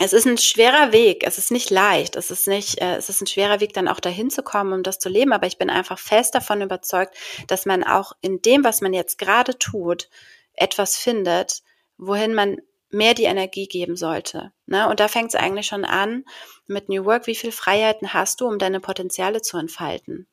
Es 0.00 0.12
ist 0.12 0.26
ein 0.26 0.38
schwerer 0.38 0.92
Weg, 0.92 1.24
es 1.24 1.38
ist 1.38 1.52
nicht 1.52 1.70
leicht, 1.70 2.16
es 2.16 2.30
ist 2.30 2.48
nicht, 2.48 2.80
äh, 2.80 2.96
es 2.96 3.08
ist 3.08 3.20
ein 3.20 3.26
schwerer 3.26 3.60
Weg, 3.60 3.74
dann 3.74 3.86
auch 3.86 4.00
dahin 4.00 4.30
zu 4.30 4.42
kommen, 4.42 4.72
um 4.72 4.82
das 4.82 4.98
zu 4.98 5.08
leben, 5.08 5.32
aber 5.32 5.46
ich 5.46 5.58
bin 5.58 5.70
einfach 5.70 5.98
fest 5.98 6.34
davon 6.34 6.62
überzeugt, 6.62 7.14
dass 7.46 7.64
man 7.64 7.84
auch 7.84 8.12
in 8.20 8.42
dem, 8.42 8.64
was 8.64 8.80
man 8.80 8.92
jetzt 8.92 9.18
gerade 9.18 9.56
tut, 9.58 10.08
etwas 10.54 10.96
findet, 10.96 11.62
wohin 11.96 12.34
man 12.34 12.56
mehr 12.94 13.14
die 13.14 13.24
Energie 13.24 13.66
geben 13.66 13.96
sollte. 13.96 14.52
Ne? 14.66 14.88
Und 14.88 15.00
da 15.00 15.08
fängt 15.08 15.28
es 15.28 15.34
eigentlich 15.34 15.66
schon 15.66 15.84
an 15.84 16.24
mit 16.66 16.88
New 16.88 17.04
Work. 17.04 17.26
Wie 17.26 17.34
viel 17.34 17.52
Freiheiten 17.52 18.14
hast 18.14 18.40
du, 18.40 18.46
um 18.46 18.58
deine 18.58 18.80
Potenziale 18.80 19.42
zu 19.42 19.58
entfalten? 19.58 20.26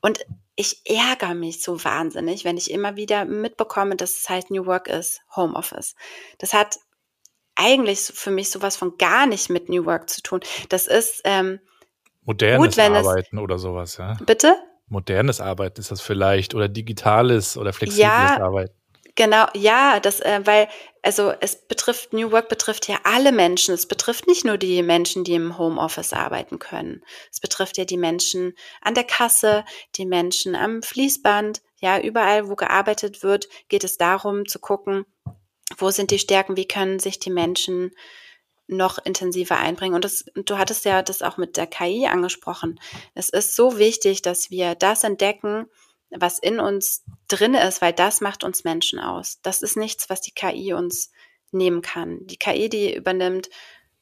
Und 0.00 0.20
ich 0.56 0.82
ärgere 0.84 1.34
mich 1.34 1.62
so 1.62 1.82
wahnsinnig, 1.84 2.44
wenn 2.44 2.56
ich 2.56 2.70
immer 2.70 2.96
wieder 2.96 3.24
mitbekomme, 3.24 3.96
dass 3.96 4.16
es 4.16 4.28
halt 4.28 4.50
New 4.50 4.66
Work 4.66 4.88
ist, 4.88 5.20
Homeoffice. 5.34 5.94
Das 6.38 6.52
hat 6.52 6.78
eigentlich 7.54 8.00
für 8.00 8.30
mich 8.30 8.50
sowas 8.50 8.76
von 8.76 8.98
gar 8.98 9.26
nicht 9.26 9.50
mit 9.50 9.68
New 9.68 9.84
Work 9.86 10.10
zu 10.10 10.22
tun. 10.22 10.40
Das 10.68 10.86
ist 10.86 11.22
ähm, 11.24 11.60
modernes 12.24 12.74
gut, 12.74 12.78
Arbeiten 12.78 13.38
oder 13.38 13.58
sowas, 13.58 13.96
ja. 13.96 14.16
Bitte? 14.26 14.54
Modernes 14.88 15.40
Arbeiten 15.40 15.80
ist 15.80 15.90
das 15.90 16.02
vielleicht 16.02 16.54
oder 16.54 16.68
digitales 16.68 17.56
oder 17.56 17.72
flexibles 17.72 18.02
ja, 18.02 18.38
Arbeiten. 18.42 18.74
Genau, 19.14 19.46
ja, 19.54 20.00
das, 20.00 20.20
äh, 20.20 20.40
weil, 20.44 20.68
also 21.02 21.32
es 21.40 21.56
betrifft, 21.56 22.14
New 22.14 22.32
Work 22.32 22.48
betrifft 22.48 22.88
ja 22.88 22.98
alle 23.04 23.30
Menschen. 23.32 23.74
Es 23.74 23.86
betrifft 23.86 24.26
nicht 24.26 24.44
nur 24.44 24.56
die 24.56 24.82
Menschen, 24.82 25.24
die 25.24 25.34
im 25.34 25.58
Homeoffice 25.58 26.14
arbeiten 26.14 26.58
können. 26.58 27.02
Es 27.30 27.40
betrifft 27.40 27.76
ja 27.76 27.84
die 27.84 27.98
Menschen 27.98 28.54
an 28.80 28.94
der 28.94 29.04
Kasse, 29.04 29.64
die 29.96 30.06
Menschen 30.06 30.54
am 30.54 30.82
Fließband, 30.82 31.60
ja, 31.80 32.00
überall, 32.00 32.48
wo 32.48 32.54
gearbeitet 32.54 33.22
wird, 33.22 33.48
geht 33.68 33.84
es 33.84 33.98
darum 33.98 34.46
zu 34.46 34.60
gucken, 34.60 35.04
wo 35.76 35.90
sind 35.90 36.10
die 36.10 36.18
Stärken, 36.18 36.56
wie 36.56 36.68
können 36.68 36.98
sich 36.98 37.18
die 37.18 37.30
Menschen 37.30 37.92
noch 38.68 38.98
intensiver 39.04 39.58
einbringen. 39.58 39.94
Und 39.94 40.04
das, 40.04 40.24
du 40.34 40.58
hattest 40.58 40.84
ja 40.84 41.02
das 41.02 41.22
auch 41.22 41.36
mit 41.36 41.56
der 41.56 41.66
KI 41.66 42.06
angesprochen. 42.06 42.80
Es 43.14 43.28
ist 43.28 43.56
so 43.56 43.78
wichtig, 43.78 44.22
dass 44.22 44.50
wir 44.50 44.74
das 44.74 45.04
entdecken, 45.04 45.66
was 46.16 46.38
in 46.38 46.60
uns 46.60 47.04
drin 47.28 47.54
ist, 47.54 47.80
weil 47.82 47.92
das 47.92 48.20
macht 48.20 48.44
uns 48.44 48.64
Menschen 48.64 48.98
aus. 48.98 49.38
Das 49.42 49.62
ist 49.62 49.76
nichts, 49.76 50.10
was 50.10 50.20
die 50.20 50.32
KI 50.32 50.72
uns 50.74 51.10
nehmen 51.50 51.82
kann. 51.82 52.26
Die 52.26 52.38
KI, 52.38 52.68
die 52.68 52.94
übernimmt 52.94 53.48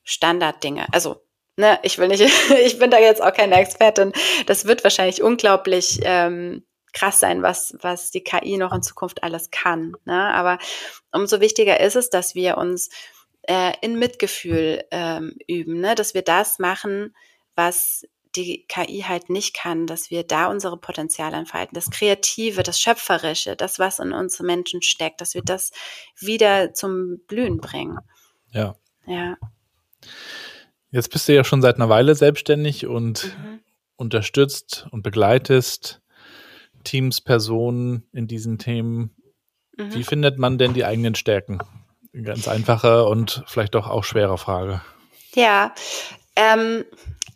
Standarddinge. 0.05 0.87
Also, 0.93 1.23
ne, 1.57 1.79
ich 1.83 1.99
will 1.99 2.09
nicht, 2.09 2.23
ich 2.65 2.79
bin 2.79 2.91
da 2.91 2.99
jetzt 2.99 3.23
auch 3.23 3.33
keine 3.33 3.57
Expertin. 3.57 4.13
Das 4.47 4.67
wird 4.67 4.85
wahrscheinlich 4.85 5.23
unglaublich 5.23 6.01
ähm, 6.03 6.65
krass 6.93 7.21
sein, 7.21 7.43
was, 7.43 7.77
was 7.81 8.11
die 8.11 8.23
KI 8.23 8.57
noch 8.57 8.73
in 8.73 8.83
Zukunft 8.83 9.23
alles 9.23 9.51
kann. 9.51 9.97
Ne? 10.05 10.35
Aber 10.35 10.59
umso 11.13 11.41
wichtiger 11.41 11.81
ist 11.81 11.97
es, 11.97 12.11
dass 12.11 12.35
wir 12.35 12.59
uns 12.59 12.91
äh, 13.43 13.73
in 13.81 13.99
Mitgefühl 13.99 14.85
ähm, 14.91 15.37
üben, 15.47 15.81
ne? 15.81 15.95
dass 15.95 16.15
wir 16.15 16.23
das 16.23 16.59
machen, 16.59 17.15
was 17.55 18.07
die 18.37 18.65
KI 18.69 19.05
halt 19.07 19.31
nicht 19.31 19.55
kann, 19.55 19.87
dass 19.87 20.11
wir 20.11 20.23
da 20.23 20.49
unsere 20.49 20.77
Potenziale 20.77 21.37
entfalten, 21.37 21.75
das 21.75 21.91
Kreative, 21.91 22.63
das 22.63 22.81
Schöpferische, 22.81 23.57
das, 23.57 23.79
was 23.79 23.99
in 23.99 24.13
uns 24.13 24.41
Menschen 24.41 24.83
steckt, 24.83 25.21
dass 25.21 25.35
wir 25.35 25.43
das 25.43 25.73
wieder 26.19 26.73
zum 26.75 27.21
Blühen 27.27 27.59
bringen. 27.59 27.99
Ja. 28.53 28.77
Ja. 29.07 29.37
Jetzt 30.91 31.11
bist 31.11 31.29
du 31.29 31.35
ja 31.35 31.45
schon 31.45 31.63
seit 31.63 31.77
einer 31.77 31.89
Weile 31.89 32.15
selbstständig 32.15 32.87
und 32.87 33.37
mhm. 33.37 33.61
unterstützt 33.97 34.87
und 34.91 35.03
begleitest 35.03 36.01
Teams, 36.85 37.21
Personen 37.21 38.09
in 38.13 38.27
diesen 38.27 38.59
Themen. 38.59 39.15
Mhm. 39.77 39.95
Wie 39.95 40.05
findet 40.05 40.39
man 40.39 40.59
denn 40.59 40.75
die 40.75 40.85
eigenen 40.85 41.15
Stärken? 41.15 41.59
Ganz 42.13 42.49
einfache 42.49 43.05
und 43.05 43.45
vielleicht 43.47 43.75
doch 43.75 43.89
auch 43.89 44.03
schwere 44.03 44.37
Frage. 44.37 44.81
Ja, 45.35 45.75
ähm, 46.35 46.85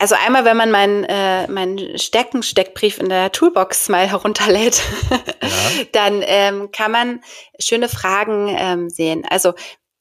also 0.04 0.16
einmal, 0.16 0.44
wenn 0.44 0.58
man 0.58 0.70
meinen 0.70 1.04
äh, 1.04 1.48
mein 1.48 1.96
Stecken-Steckbrief 1.96 2.98
in 2.98 3.08
der 3.08 3.32
Toolbox 3.32 3.88
mal 3.88 4.06
herunterlädt, 4.06 4.82
ja. 5.10 5.18
dann 5.92 6.22
ähm, 6.26 6.70
kann 6.72 6.92
man 6.92 7.22
schöne 7.58 7.88
Fragen 7.88 8.54
ähm, 8.54 8.90
sehen. 8.90 9.24
Also 9.30 9.54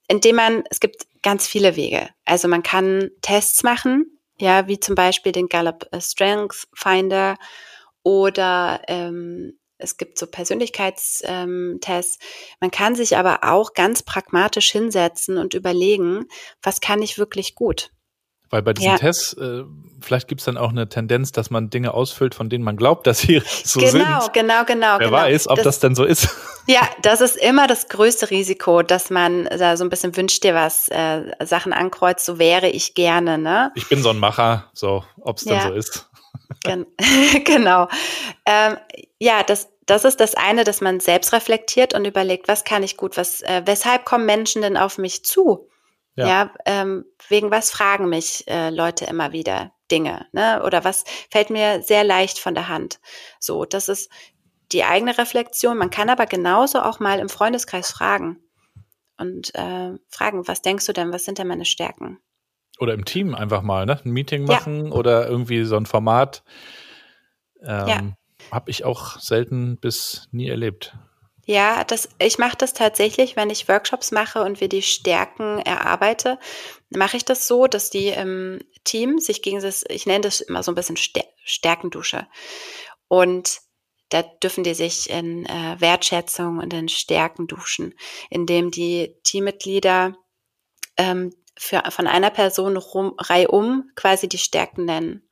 indem 0.10 0.36
man, 0.36 0.66
es 0.70 0.82
gibt 0.82 1.08
ganz 1.22 1.48
viele 1.48 1.78
Wege. 1.78 2.10
Also 2.26 2.50
man 2.50 2.64
kann 2.64 3.12
Tests 3.22 3.64
machen, 3.64 4.20
ja, 4.38 4.68
wie 4.68 4.78
zum 4.78 4.96
Beispiel 4.96 5.32
den 5.32 5.48
Gallup 5.48 5.88
äh, 5.94 6.02
Strength 6.02 6.68
Finder 6.74 7.38
oder 8.04 8.82
ähm, 8.90 9.58
es 9.78 9.96
gibt 9.96 10.20
so 10.20 10.28
Persönlichkeitstests. 10.28 11.24
Ähm, 11.24 11.80
man 12.60 12.72
kann 12.72 12.96
sich 12.96 13.16
aber 13.16 13.46
auch 13.46 13.74
ganz 13.74 14.04
pragmatisch 14.04 14.70
hinsetzen 14.70 15.38
und 15.38 15.54
überlegen, 15.54 16.26
was 16.62 16.82
kann 16.82 17.02
ich 17.02 17.18
wirklich 17.18 17.56
gut? 17.56 17.94
Weil 18.54 18.62
bei 18.62 18.74
diesen 18.74 18.92
ja. 18.92 18.98
Tests, 19.00 19.34
äh, 19.34 19.64
vielleicht 20.00 20.28
gibt 20.28 20.42
es 20.42 20.46
dann 20.46 20.58
auch 20.58 20.70
eine 20.70 20.88
Tendenz, 20.88 21.32
dass 21.32 21.50
man 21.50 21.72
Dinge 21.72 21.92
ausfüllt, 21.92 22.36
von 22.36 22.50
denen 22.50 22.64
man 22.64 22.78
glaubt, 22.78 23.08
dass 23.08 23.18
sie 23.18 23.42
so 23.64 23.80
genau, 23.80 23.90
sind. 23.90 24.04
Genau, 24.04 24.28
genau, 24.34 24.64
genau. 24.66 25.00
Wer 25.00 25.08
genau. 25.08 25.12
weiß, 25.12 25.48
ob 25.48 25.56
das, 25.56 25.64
das 25.64 25.80
denn 25.80 25.96
so 25.96 26.04
ist. 26.06 26.30
Ja, 26.66 26.88
das 27.02 27.20
ist 27.20 27.36
immer 27.36 27.68
das 27.68 27.90
größte 27.90 28.30
Risiko, 28.30 28.84
dass 28.84 29.10
man 29.10 29.46
da 29.46 29.76
so 29.76 29.84
ein 29.84 29.90
bisschen 29.90 30.16
wünscht 30.16 30.46
dir 30.46 30.56
was, 30.56 30.88
äh, 30.88 31.24
Sachen 31.44 31.74
ankreuzt, 31.74 32.26
so 32.26 32.40
wäre 32.40 32.70
ich 32.70 32.94
gerne, 32.94 33.38
ne? 33.38 33.74
Ich 33.76 33.90
bin 33.90 34.02
so 34.02 34.12
ein 34.12 34.18
Macher, 34.18 34.70
so, 34.72 35.04
ob 35.20 35.40
es 35.40 35.44
denn 35.44 35.56
ja. 35.56 35.68
so 35.68 35.74
ist. 35.74 36.10
Gen 36.64 36.86
genau. 37.44 37.90
Ähm, 38.46 38.78
ja, 39.20 39.44
das, 39.44 39.68
das 39.88 40.06
ist 40.06 40.22
das 40.22 40.36
eine, 40.36 40.64
dass 40.64 40.80
man 40.80 41.02
selbst 41.02 41.34
reflektiert 41.34 41.96
und 41.96 42.06
überlegt, 42.06 42.48
was 42.48 42.64
kann 42.64 42.82
ich 42.82 42.96
gut, 42.96 43.18
was, 43.18 43.42
äh, 43.42 43.64
weshalb 43.66 44.06
kommen 44.06 44.26
Menschen 44.26 44.62
denn 44.62 44.78
auf 44.78 44.98
mich 44.98 45.26
zu? 45.26 45.68
Ja, 46.16 46.28
ja 46.28 46.54
ähm, 46.66 47.06
wegen 47.28 47.52
was 47.52 47.72
fragen 47.72 48.10
mich 48.10 48.48
äh, 48.48 48.70
Leute 48.70 49.06
immer 49.06 49.32
wieder 49.32 49.74
Dinge, 49.92 50.28
ne? 50.32 50.64
Oder 50.64 50.84
was 50.84 51.04
fällt 51.30 51.50
mir 51.50 51.82
sehr 51.82 52.04
leicht 52.04 52.40
von 52.40 52.54
der 52.54 52.68
Hand? 52.68 53.00
So, 53.40 53.66
das 53.66 53.90
ist 53.90 54.12
die 54.72 54.84
eigene 54.84 55.18
Reflexion. 55.18 55.78
Man 55.78 55.90
kann 55.90 56.10
aber 56.10 56.26
genauso 56.26 56.82
auch 56.82 57.00
mal 57.00 57.20
im 57.20 57.30
Freundeskreis 57.30 57.92
fragen. 57.92 58.40
und 59.18 59.54
äh, 59.56 59.94
fragen, 60.10 60.48
was 60.48 60.62
denkst 60.62 60.86
du 60.88 60.94
denn, 60.94 61.14
was 61.14 61.26
sind 61.26 61.38
denn 61.38 61.48
meine 61.48 61.66
Stärken? 61.66 62.20
Oder 62.80 62.94
im 62.96 63.06
Team 63.06 63.36
einfach 63.36 63.62
mal, 63.62 63.86
ne? 63.86 64.00
Ein 64.04 64.12
Meeting 64.12 64.46
machen 64.46 64.88
ja. 64.88 64.92
oder 64.92 65.28
irgendwie 65.28 65.64
so 65.64 65.78
ein 65.78 65.86
Format. 65.86 66.44
Ähm, 67.62 67.88
ja. 67.88 68.02
Habe 68.52 68.72
ich 68.72 68.84
auch 68.84 69.20
selten 69.20 69.78
bis 69.78 70.28
nie 70.32 70.50
erlebt. 70.50 70.98
Ja, 71.46 71.84
das, 71.84 72.08
ich 72.20 72.38
mache 72.38 72.56
das 72.58 72.74
tatsächlich, 72.74 73.36
wenn 73.36 73.50
ich 73.50 73.68
Workshops 73.68 74.12
mache 74.12 74.44
und 74.44 74.62
wir 74.62 74.70
die 74.70 74.82
Stärken 74.82 75.60
erarbeite, 75.60 76.40
mache 76.90 77.18
ich 77.18 77.26
das 77.26 77.48
so, 77.48 77.68
dass 77.68 77.90
die 77.90 78.08
im 78.08 78.60
Team 78.86 79.20
sich 79.20 79.42
gegen 79.42 79.62
das, 79.62 79.84
ich 79.90 80.06
nenne 80.06 80.22
das 80.22 80.40
immer 80.40 80.64
so 80.64 80.72
ein 80.72 80.76
bisschen 80.76 80.98
Stärkendusche. 80.98 82.28
Und 83.10 83.60
da 84.08 84.22
dürfen 84.22 84.64
die 84.64 84.74
sich 84.74 85.10
in 85.10 85.46
äh, 85.46 85.76
Wertschätzung 85.80 86.60
und 86.60 86.72
in 86.74 86.88
Stärken 86.88 87.48
duschen, 87.48 87.94
indem 88.30 88.72
die 88.72 89.18
Teammitglieder 89.24 90.16
ähm, 90.98 91.34
für, 91.58 91.84
von 91.90 92.08
einer 92.08 92.30
Person 92.30 92.78
rum, 92.78 93.16
reihum 93.18 93.92
quasi 93.96 94.30
die 94.30 94.38
Stärken 94.38 94.86
nennen. 94.86 95.28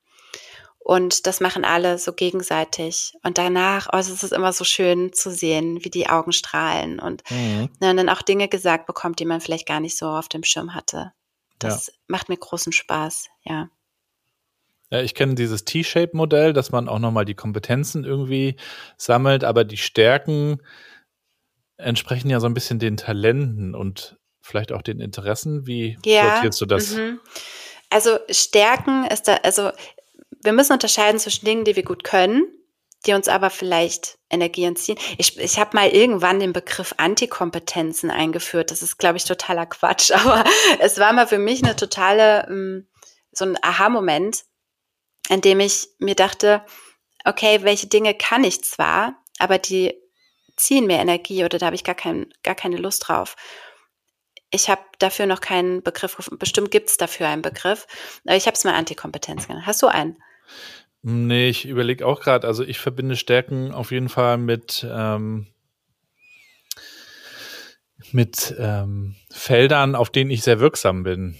Und 0.83 1.27
das 1.27 1.39
machen 1.39 1.63
alle 1.63 1.99
so 1.99 2.11
gegenseitig. 2.11 3.13
Und 3.23 3.37
danach, 3.37 3.89
oh, 3.93 3.97
es 3.97 4.09
ist 4.09 4.33
immer 4.33 4.51
so 4.51 4.63
schön 4.63 5.13
zu 5.13 5.29
sehen, 5.31 5.83
wie 5.83 5.91
die 5.91 6.09
Augen 6.09 6.31
strahlen 6.31 6.99
und 6.99 7.23
mhm. 7.29 7.69
Ne, 7.79 7.95
dann 7.95 8.09
auch 8.09 8.23
Dinge 8.23 8.47
gesagt 8.47 8.87
bekommt, 8.87 9.19
die 9.19 9.25
man 9.25 9.41
vielleicht 9.41 9.67
gar 9.67 9.79
nicht 9.79 9.95
so 9.95 10.07
auf 10.07 10.27
dem 10.27 10.43
Schirm 10.43 10.73
hatte. 10.73 11.13
Das 11.59 11.87
ja. 11.87 11.93
macht 12.07 12.29
mir 12.29 12.37
großen 12.37 12.73
Spaß, 12.73 13.29
ja. 13.43 13.69
Ja, 14.89 15.01
ich 15.01 15.15
kenne 15.15 15.35
dieses 15.35 15.63
T-Shape-Modell, 15.63 16.51
dass 16.51 16.71
man 16.71 16.89
auch 16.89 16.99
nochmal 16.99 17.25
die 17.25 17.35
Kompetenzen 17.35 18.03
irgendwie 18.03 18.57
sammelt, 18.97 19.43
aber 19.43 19.63
die 19.63 19.77
Stärken 19.77 20.61
entsprechen 21.77 22.29
ja 22.29 22.39
so 22.39 22.47
ein 22.47 22.53
bisschen 22.53 22.79
den 22.79 22.97
Talenten 22.97 23.73
und 23.75 24.17
vielleicht 24.41 24.71
auch 24.71 24.81
den 24.81 24.99
Interessen. 24.99 25.65
Wie 25.67 25.97
ja, 26.03 26.33
sortierst 26.33 26.61
du 26.61 26.65
das? 26.65 26.95
Mhm. 26.95 27.19
Also 27.89 28.17
Stärken 28.29 29.05
ist 29.05 29.27
da, 29.27 29.35
also 29.43 29.71
wir 30.43 30.53
müssen 30.53 30.73
unterscheiden 30.73 31.19
zwischen 31.19 31.45
Dingen, 31.45 31.65
die 31.65 31.75
wir 31.75 31.83
gut 31.83 32.03
können, 32.03 32.43
die 33.05 33.13
uns 33.13 33.27
aber 33.27 33.49
vielleicht 33.49 34.19
Energie 34.29 34.63
entziehen. 34.63 34.97
Ich, 35.17 35.37
ich 35.39 35.59
habe 35.59 35.75
mal 35.75 35.89
irgendwann 35.89 36.39
den 36.39 36.53
Begriff 36.53 36.93
Antikompetenzen 36.97 38.11
eingeführt. 38.11 38.71
Das 38.71 38.81
ist, 38.81 38.97
glaube 38.97 39.17
ich, 39.17 39.25
totaler 39.25 39.65
Quatsch. 39.65 40.11
Aber 40.15 40.43
es 40.79 40.99
war 40.99 41.11
mal 41.13 41.27
für 41.27 41.39
mich 41.39 41.63
eine 41.63 41.75
totale, 41.75 42.47
ähm, 42.47 42.87
so 43.31 43.45
ein 43.45 43.57
Aha-Moment, 43.61 44.43
in 45.29 45.41
dem 45.41 45.59
ich 45.59 45.87
mir 45.99 46.15
dachte, 46.15 46.63
okay, 47.25 47.63
welche 47.63 47.87
Dinge 47.87 48.13
kann 48.13 48.43
ich 48.43 48.63
zwar, 48.63 49.15
aber 49.39 49.57
die 49.57 49.93
ziehen 50.57 50.87
mir 50.87 50.99
Energie 50.99 51.43
oder 51.43 51.57
da 51.57 51.67
habe 51.67 51.75
ich 51.75 51.83
gar, 51.83 51.95
kein, 51.95 52.33
gar 52.43 52.55
keine 52.55 52.77
Lust 52.77 53.07
drauf. 53.07 53.35
Ich 54.49 54.69
habe 54.69 54.81
dafür 54.99 55.25
noch 55.25 55.39
keinen 55.39 55.81
Begriff 55.81 56.17
gefunden. 56.17 56.39
Bestimmt 56.39 56.71
gibt 56.71 56.89
es 56.89 56.97
dafür 56.97 57.27
einen 57.27 57.41
Begriff. 57.41 57.87
Aber 58.25 58.35
ich 58.35 58.47
habe 58.47 58.55
es 58.55 58.63
mal 58.63 58.75
Antikompetenz 58.75 59.47
genannt. 59.47 59.65
Hast 59.65 59.81
du 59.81 59.87
einen? 59.87 60.21
Nee, 61.03 61.49
ich 61.49 61.67
überlege 61.67 62.05
auch 62.05 62.21
gerade, 62.21 62.47
also 62.47 62.63
ich 62.63 62.79
verbinde 62.79 63.15
Stärken 63.15 63.71
auf 63.73 63.91
jeden 63.91 64.09
Fall 64.09 64.37
mit, 64.37 64.85
ähm, 64.87 65.47
mit 68.11 68.53
ähm, 68.59 69.15
Feldern, 69.31 69.95
auf 69.95 70.11
denen 70.11 70.29
ich 70.29 70.43
sehr 70.43 70.59
wirksam 70.59 71.03
bin. 71.03 71.35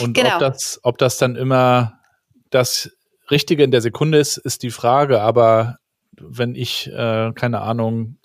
Und 0.00 0.14
genau. 0.14 0.34
ob, 0.34 0.40
das, 0.40 0.80
ob 0.82 0.98
das 0.98 1.18
dann 1.18 1.36
immer 1.36 2.00
das 2.50 2.90
Richtige 3.30 3.62
in 3.62 3.70
der 3.70 3.80
Sekunde 3.80 4.18
ist, 4.18 4.36
ist 4.36 4.62
die 4.62 4.70
Frage. 4.70 5.20
Aber 5.20 5.78
wenn 6.18 6.54
ich, 6.54 6.88
äh, 6.88 7.32
keine 7.34 7.60
Ahnung, 7.60 8.18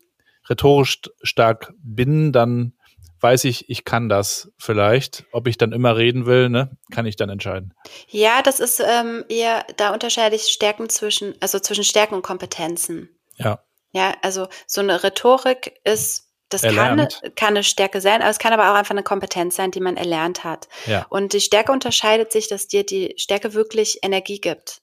rhetorisch 0.50 1.02
stark 1.22 1.74
bin, 1.84 2.32
dann 2.32 2.74
weiß 3.22 3.45
ich, 3.45 3.70
ich 3.70 3.86
kann 3.86 4.09
das 4.09 4.51
vielleicht. 4.57 5.26
Ob 5.32 5.47
ich 5.47 5.57
dann 5.57 5.72
immer 5.72 5.97
reden 5.97 6.26
will, 6.26 6.49
ne, 6.49 6.78
kann 6.91 7.05
ich 7.05 7.15
dann 7.15 7.30
entscheiden. 7.30 7.74
Ja, 8.07 8.41
das 8.41 8.59
ist 8.59 8.80
ähm, 8.80 9.26
eher, 9.30 9.65
da 9.78 9.93
unterscheide 9.93 10.36
ich 10.36 10.43
Stärken 10.43 10.89
zwischen, 10.89 11.36
also 11.39 11.59
zwischen 11.59 11.84
Stärken 11.84 12.15
und 12.15 12.22
Kompetenzen. 12.22 13.09
Ja. 13.38 13.63
Ja, 13.91 14.13
also 14.22 14.47
so 14.67 14.82
eine 14.82 15.03
Rhetorik 15.03 15.80
ist, 15.84 16.28
das 16.49 16.63
kann, 16.63 17.07
kann 17.36 17.49
eine 17.49 17.63
Stärke 17.63 18.01
sein, 18.01 18.22
aber 18.22 18.32
es 18.32 18.39
kann 18.39 18.53
aber 18.53 18.72
auch 18.72 18.76
einfach 18.76 18.91
eine 18.91 19.03
Kompetenz 19.03 19.55
sein, 19.55 19.72
die 19.72 19.80
man 19.80 19.97
erlernt 19.97 20.43
hat. 20.43 20.67
Ja. 20.88 21.05
Und 21.09 21.34
die 21.34 21.41
Stärke 21.41 21.72
unterscheidet 21.72 22.32
sich, 22.32 22.47
dass 22.47 22.67
dir 22.67 22.84
die 22.84 23.13
Stärke 23.17 23.53
wirklich 23.53 23.99
Energie 24.03 24.39
gibt. 24.39 24.82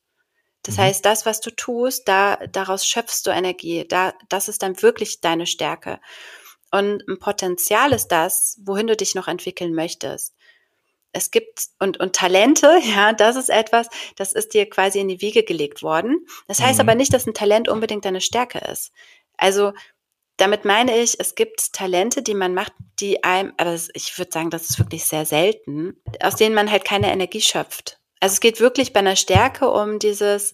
Das 0.63 0.77
mhm. 0.77 0.83
heißt, 0.83 1.05
das, 1.05 1.27
was 1.27 1.41
du 1.41 1.51
tust, 1.51 2.09
da, 2.09 2.37
daraus 2.51 2.87
schöpfst 2.87 3.23
du 3.25 3.31
Energie. 3.31 3.85
Da, 3.89 4.15
das 4.29 4.49
ist 4.49 4.63
dann 4.63 4.81
wirklich 4.83 5.21
deine 5.21 5.47
Stärke. 5.47 6.01
Und 6.71 7.07
ein 7.09 7.19
Potenzial 7.19 7.93
ist 7.93 8.09
das, 8.09 8.59
wohin 8.65 8.87
du 8.87 8.97
dich 8.97 9.15
noch 9.15 9.29
entwickeln 9.29 9.75
möchtest. 9.75 10.35
Es 11.13 11.31
gibt 11.31 11.69
und, 11.79 11.99
und 11.99 12.15
Talente, 12.15 12.79
ja, 12.83 13.13
das 13.13 13.37
ist 13.37 13.49
etwas, 13.49 13.89
das 14.17 14.33
ist 14.33 14.55
dir 14.55 14.69
quasi 14.69 15.01
in 15.01 15.09
die 15.09 15.21
Wiege 15.21 15.43
gelegt 15.45 15.83
worden. 15.83 16.27
Das 16.47 16.61
heißt 16.61 16.79
mhm. 16.79 16.89
aber 16.89 16.95
nicht, 16.95 17.13
dass 17.15 17.27
ein 17.27 17.35
Talent 17.35 17.69
unbedingt 17.69 18.05
deine 18.05 18.21
Stärke 18.21 18.59
ist. 18.59 18.93
Also 19.37 19.73
damit 20.37 20.67
meine 20.67 20.99
ich, 20.99 21.19
es 21.19 21.35
gibt 21.35 21.73
Talente, 21.73 22.23
die 22.23 22.35
man 22.35 22.53
macht, 22.53 22.73
die 23.01 23.25
einem, 23.25 23.55
aber 23.57 23.75
ich 23.95 24.19
würde 24.19 24.31
sagen, 24.31 24.51
das 24.51 24.69
ist 24.69 24.79
wirklich 24.79 25.05
sehr 25.05 25.25
selten, 25.25 25.97
aus 26.21 26.37
denen 26.37 26.55
man 26.55 26.71
halt 26.71 26.85
keine 26.85 27.11
Energie 27.11 27.41
schöpft. 27.41 27.99
Also 28.21 28.35
es 28.35 28.41
geht 28.41 28.61
wirklich 28.61 28.93
bei 28.93 29.01
einer 29.01 29.17
Stärke 29.17 29.71
um 29.71 29.99
dieses, 29.99 30.53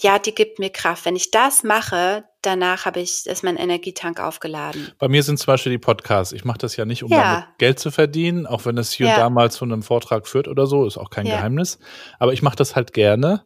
ja, 0.00 0.18
die 0.18 0.34
gibt 0.34 0.58
mir 0.58 0.70
Kraft. 0.70 1.04
Wenn 1.04 1.16
ich 1.16 1.30
das 1.30 1.62
mache, 1.62 2.24
danach 2.42 2.84
habe 2.84 3.00
ich, 3.00 3.26
ist 3.26 3.44
mein 3.44 3.56
Energietank 3.56 4.20
aufgeladen. 4.20 4.92
Bei 4.98 5.08
mir 5.08 5.22
sind 5.22 5.38
zum 5.38 5.46
Beispiel 5.46 5.72
die 5.72 5.78
Podcasts. 5.78 6.32
Ich 6.32 6.44
mache 6.44 6.58
das 6.58 6.76
ja 6.76 6.84
nicht, 6.84 7.04
um 7.04 7.10
ja. 7.10 7.22
damit 7.22 7.58
Geld 7.58 7.78
zu 7.78 7.90
verdienen, 7.90 8.46
auch 8.46 8.64
wenn 8.64 8.76
es 8.76 8.92
hier 8.92 9.06
ja. 9.06 9.14
und 9.14 9.20
da 9.20 9.30
mal 9.30 9.50
zu 9.50 9.64
einem 9.64 9.82
Vortrag 9.82 10.26
führt 10.26 10.48
oder 10.48 10.66
so, 10.66 10.84
ist 10.84 10.98
auch 10.98 11.10
kein 11.10 11.26
ja. 11.26 11.36
Geheimnis. 11.36 11.78
Aber 12.18 12.32
ich 12.32 12.42
mache 12.42 12.56
das 12.56 12.74
halt 12.74 12.92
gerne. 12.92 13.44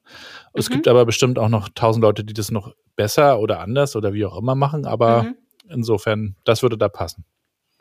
Mhm. 0.54 0.60
Es 0.60 0.70
gibt 0.70 0.88
aber 0.88 1.04
bestimmt 1.04 1.38
auch 1.38 1.48
noch 1.48 1.68
tausend 1.68 2.02
Leute, 2.02 2.24
die 2.24 2.34
das 2.34 2.50
noch 2.50 2.74
besser 2.96 3.40
oder 3.40 3.60
anders 3.60 3.94
oder 3.94 4.14
wie 4.14 4.24
auch 4.24 4.36
immer 4.36 4.54
machen. 4.54 4.86
Aber 4.86 5.24
mhm. 5.24 5.36
insofern, 5.68 6.36
das 6.44 6.62
würde 6.62 6.78
da 6.78 6.88
passen. 6.88 7.24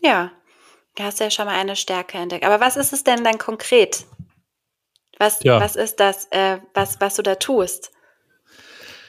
Ja, 0.01 0.31
da 0.95 1.05
hast 1.05 1.19
du 1.19 1.23
ja 1.23 1.31
schon 1.31 1.45
mal 1.45 1.57
eine 1.57 1.75
Stärke 1.75 2.17
entdeckt. 2.17 2.45
Aber 2.45 2.59
was 2.59 2.75
ist 2.75 2.91
es 2.91 3.03
denn 3.03 3.23
dann 3.23 3.37
konkret? 3.37 4.05
Was, 5.19 5.43
was 5.43 5.75
ist 5.75 5.99
das, 5.99 6.27
äh, 6.31 6.59
was, 6.73 6.99
was 6.99 7.15
du 7.15 7.23
da 7.23 7.35
tust? 7.35 7.91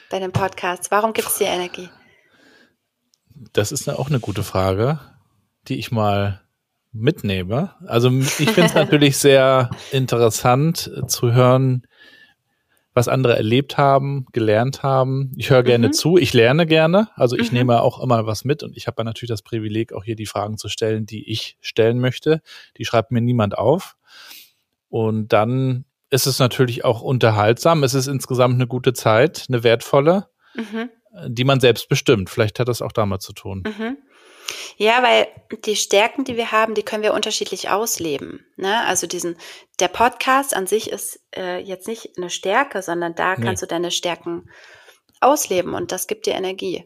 Bei 0.09 0.19
dem 0.19 0.31
Podcast? 0.31 0.91
Warum 0.91 1.13
gibt 1.13 1.27
es 1.27 1.37
dir 1.37 1.47
Energie? 1.47 1.89
Das 3.53 3.71
ist 3.71 3.87
auch 3.87 4.09
eine 4.09 4.19
gute 4.19 4.43
Frage, 4.43 4.99
die 5.67 5.77
ich 5.77 5.91
mal 5.91 6.41
mitnehme. 6.91 7.75
Also 7.85 8.09
ich 8.09 8.51
finde 8.51 8.65
es 8.65 8.73
natürlich 8.73 9.17
sehr 9.17 9.69
interessant 9.91 10.91
zu 11.07 11.31
hören, 11.31 11.85
was 12.93 13.07
andere 13.07 13.37
erlebt 13.37 13.77
haben, 13.77 14.25
gelernt 14.33 14.83
haben. 14.83 15.31
Ich 15.37 15.51
höre 15.51 15.63
gerne 15.63 15.87
mhm. 15.87 15.93
zu, 15.93 16.17
ich 16.17 16.33
lerne 16.33 16.65
gerne, 16.65 17.09
also 17.15 17.37
ich 17.37 17.51
mhm. 17.51 17.59
nehme 17.59 17.81
auch 17.81 18.01
immer 18.01 18.25
was 18.25 18.43
mit 18.43 18.63
und 18.63 18.75
ich 18.75 18.87
habe 18.87 19.03
natürlich 19.05 19.29
das 19.29 19.43
Privileg, 19.43 19.93
auch 19.93 20.03
hier 20.03 20.15
die 20.15 20.25
Fragen 20.25 20.57
zu 20.57 20.67
stellen, 20.67 21.05
die 21.05 21.29
ich 21.31 21.57
stellen 21.61 21.99
möchte. 21.99 22.41
Die 22.77 22.85
schreibt 22.85 23.11
mir 23.11 23.21
niemand 23.21 23.57
auf. 23.57 23.95
Und 24.89 25.31
dann 25.33 25.85
ist 26.09 26.27
es 26.27 26.39
natürlich 26.39 26.85
auch 26.85 27.01
unterhaltsam. 27.01 27.83
Es 27.83 27.93
ist 27.93 28.07
insgesamt 28.07 28.55
eine 28.55 28.67
gute 28.67 28.93
Zeit, 28.93 29.45
eine 29.47 29.63
wertvolle, 29.63 30.27
mhm. 30.55 30.89
die 31.27 31.43
man 31.43 31.59
selbst 31.59 31.89
bestimmt. 31.89 32.29
Vielleicht 32.29 32.59
hat 32.59 32.67
das 32.67 32.81
auch 32.81 32.91
damit 32.91 33.21
zu 33.21 33.33
tun. 33.33 33.63
Mhm. 33.65 33.97
Ja, 34.77 35.03
weil 35.03 35.27
die 35.65 35.75
Stärken, 35.75 36.23
die 36.23 36.35
wir 36.35 36.51
haben, 36.51 36.73
die 36.73 36.83
können 36.83 37.03
wir 37.03 37.13
unterschiedlich 37.13 37.69
ausleben. 37.69 38.45
Ne? 38.57 38.83
Also 38.85 39.05
diesen, 39.05 39.37
der 39.79 39.89
Podcast 39.89 40.55
an 40.55 40.65
sich 40.65 40.89
ist 40.89 41.19
äh, 41.35 41.59
jetzt 41.59 41.87
nicht 41.87 42.17
eine 42.17 42.29
Stärke, 42.29 42.81
sondern 42.81 43.13
da 43.13 43.35
nee. 43.35 43.45
kannst 43.45 43.61
du 43.61 43.67
deine 43.67 43.91
Stärken 43.91 44.49
ausleben 45.21 45.75
und 45.75 45.91
das 45.91 46.07
gibt 46.07 46.25
dir 46.25 46.33
Energie. 46.33 46.85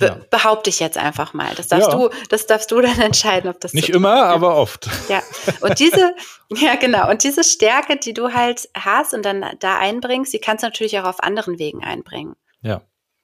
Be 0.00 0.06
ja. 0.06 0.18
Behaupte 0.30 0.70
ich 0.70 0.80
jetzt 0.80 0.96
einfach 0.96 1.34
mal. 1.34 1.54
Das 1.54 1.68
darfst 1.68 1.92
ja. 1.92 1.96
du, 1.96 2.08
das 2.30 2.46
darfst 2.46 2.70
du 2.70 2.80
dann 2.80 2.98
entscheiden, 3.00 3.50
ob 3.50 3.60
das 3.60 3.74
nicht 3.74 3.88
so 3.88 3.92
immer, 3.92 4.16
ist. 4.16 4.22
aber 4.22 4.56
oft. 4.56 4.88
Ja. 5.08 5.22
Und 5.60 5.78
diese, 5.78 6.14
ja 6.56 6.74
genau. 6.76 7.08
Und 7.10 7.22
diese 7.22 7.44
Stärke, 7.44 7.96
die 7.96 8.14
du 8.14 8.32
halt 8.32 8.68
hast 8.74 9.12
und 9.14 9.24
dann 9.24 9.44
da 9.60 9.78
einbringst, 9.78 10.32
die 10.32 10.38
kannst 10.38 10.64
du 10.64 10.68
natürlich 10.68 10.98
auch 10.98 11.04
auf 11.04 11.22
anderen 11.22 11.58
Wegen 11.58 11.84
einbringen. 11.84 12.34
Ja. 12.62 12.80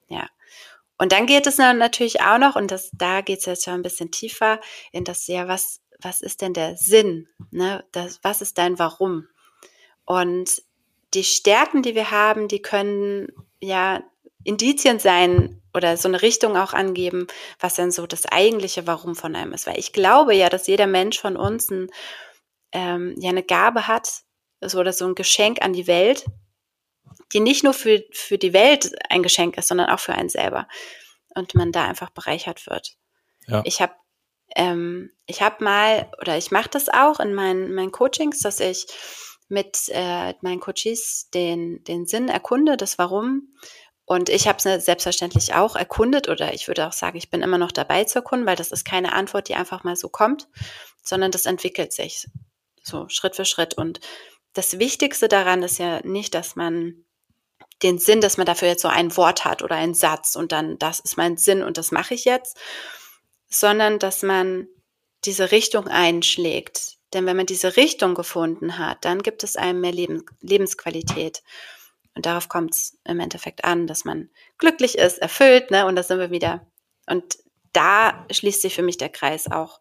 Ja. 0.08 0.28
Und 0.98 1.12
dann 1.12 1.26
geht 1.26 1.46
es 1.46 1.58
natürlich 1.58 2.20
auch 2.20 2.38
noch, 2.38 2.56
und 2.56 2.70
das, 2.70 2.90
da 2.92 3.22
geht 3.22 3.40
es 3.40 3.46
jetzt 3.46 3.64
schon 3.64 3.74
ein 3.74 3.82
bisschen 3.82 4.10
tiefer, 4.10 4.60
in 4.92 5.04
das, 5.04 5.26
ja, 5.26 5.48
was, 5.48 5.80
was 6.00 6.20
ist 6.20 6.42
denn 6.42 6.52
der 6.52 6.76
Sinn? 6.76 7.26
Ne? 7.50 7.84
Das, 7.92 8.20
was 8.22 8.42
ist 8.42 8.58
dein 8.58 8.78
Warum? 8.78 9.26
Und 10.04 10.62
die 11.14 11.24
Stärken, 11.24 11.82
die 11.82 11.94
wir 11.94 12.10
haben, 12.10 12.48
die 12.48 12.60
können 12.60 13.28
ja 13.60 14.02
Indizien 14.44 14.98
sein, 14.98 15.62
oder 15.76 15.96
so 15.96 16.08
eine 16.08 16.22
Richtung 16.22 16.56
auch 16.56 16.72
angeben, 16.72 17.26
was 17.60 17.74
denn 17.74 17.92
so 17.92 18.06
das 18.06 18.26
eigentliche 18.26 18.86
Warum 18.86 19.14
von 19.14 19.36
einem 19.36 19.52
ist. 19.52 19.66
Weil 19.66 19.78
ich 19.78 19.92
glaube 19.92 20.34
ja, 20.34 20.48
dass 20.48 20.66
jeder 20.66 20.86
Mensch 20.86 21.20
von 21.20 21.36
uns 21.36 21.70
ein, 21.70 21.88
ähm, 22.72 23.14
ja 23.18 23.30
eine 23.30 23.44
Gabe 23.44 23.86
hat, 23.86 24.22
so 24.60 24.80
oder 24.80 24.92
so 24.92 25.06
ein 25.06 25.14
Geschenk 25.14 25.62
an 25.62 25.72
die 25.72 25.86
Welt, 25.86 26.24
die 27.32 27.40
nicht 27.40 27.62
nur 27.62 27.74
für, 27.74 28.02
für 28.12 28.38
die 28.38 28.52
Welt 28.52 28.90
ein 29.10 29.22
Geschenk 29.22 29.56
ist, 29.58 29.68
sondern 29.68 29.90
auch 29.90 30.00
für 30.00 30.14
einen 30.14 30.30
selber. 30.30 30.66
Und 31.34 31.54
man 31.54 31.70
da 31.70 31.84
einfach 31.86 32.10
bereichert 32.10 32.66
wird. 32.66 32.96
Ja. 33.46 33.62
Ich 33.64 33.80
habe 33.80 33.94
Ähm, 34.54 35.10
ich 35.26 35.42
habe 35.42 35.62
mal, 35.64 36.08
oder 36.20 36.38
ich 36.38 36.50
mache 36.50 36.70
das 36.70 36.88
auch 36.88 37.20
in 37.20 37.34
meinen, 37.34 37.74
meinen 37.74 37.90
Coachings, 37.90 38.38
dass 38.38 38.60
ich 38.60 38.86
mit 39.48 39.88
äh, 39.88 40.34
meinen 40.40 40.60
Coaches 40.60 41.28
den, 41.34 41.82
den 41.84 42.06
Sinn 42.06 42.28
erkunde, 42.28 42.76
das 42.76 42.96
Warum. 42.96 43.54
Und 44.06 44.28
ich 44.28 44.46
habe 44.48 44.58
es 44.58 44.84
selbstverständlich 44.84 45.54
auch 45.54 45.76
erkundet 45.76 46.28
oder 46.28 46.54
ich 46.54 46.68
würde 46.68 46.86
auch 46.86 46.92
sagen, 46.92 47.18
ich 47.18 47.28
bin 47.28 47.42
immer 47.42 47.58
noch 47.58 47.72
dabei 47.72 48.04
zu 48.04 48.20
erkunden, 48.20 48.46
weil 48.46 48.56
das 48.56 48.70
ist 48.70 48.84
keine 48.84 49.12
Antwort, 49.12 49.48
die 49.48 49.56
einfach 49.56 49.82
mal 49.82 49.96
so 49.96 50.08
kommt, 50.08 50.48
sondern 51.02 51.32
das 51.32 51.44
entwickelt 51.44 51.92
sich 51.92 52.28
so 52.84 53.08
Schritt 53.08 53.36
für 53.36 53.44
Schritt. 53.44 53.74
Und 53.74 54.00
das 54.52 54.78
Wichtigste 54.78 55.28
daran 55.28 55.62
ist 55.62 55.78
ja 55.78 56.00
nicht, 56.04 56.34
dass 56.34 56.56
man 56.56 57.04
den 57.82 57.98
Sinn, 57.98 58.20
dass 58.20 58.36
man 58.36 58.46
dafür 58.46 58.68
jetzt 58.68 58.82
so 58.82 58.88
ein 58.88 59.16
Wort 59.16 59.44
hat 59.44 59.62
oder 59.62 59.74
einen 59.74 59.94
Satz 59.94 60.36
und 60.36 60.52
dann, 60.52 60.78
das 60.78 61.00
ist 61.00 61.16
mein 61.16 61.36
Sinn 61.36 61.62
und 61.62 61.76
das 61.76 61.90
mache 61.90 62.14
ich 62.14 62.24
jetzt, 62.24 62.56
sondern 63.48 63.98
dass 63.98 64.22
man 64.22 64.68
diese 65.24 65.50
Richtung 65.50 65.88
einschlägt. 65.88 66.96
Denn 67.12 67.26
wenn 67.26 67.36
man 67.36 67.46
diese 67.46 67.76
Richtung 67.76 68.14
gefunden 68.14 68.78
hat, 68.78 69.04
dann 69.04 69.22
gibt 69.22 69.44
es 69.44 69.56
einem 69.56 69.80
mehr 69.80 69.92
Leben, 69.92 70.24
Lebensqualität. 70.40 71.42
Und 72.16 72.24
darauf 72.26 72.48
kommt 72.48 72.74
es 72.74 72.98
im 73.04 73.20
Endeffekt 73.20 73.64
an, 73.64 73.86
dass 73.86 74.06
man 74.06 74.30
glücklich 74.56 74.96
ist, 74.96 75.18
erfüllt, 75.18 75.70
ne? 75.70 75.86
Und 75.86 75.96
da 75.96 76.02
sind 76.02 76.18
wir 76.18 76.30
wieder. 76.30 76.66
Und 77.06 77.38
da 77.72 78.26
schließt 78.32 78.62
sich 78.62 78.74
für 78.74 78.82
mich 78.82 78.96
der 78.96 79.10
Kreis 79.10 79.50
auch 79.50 79.80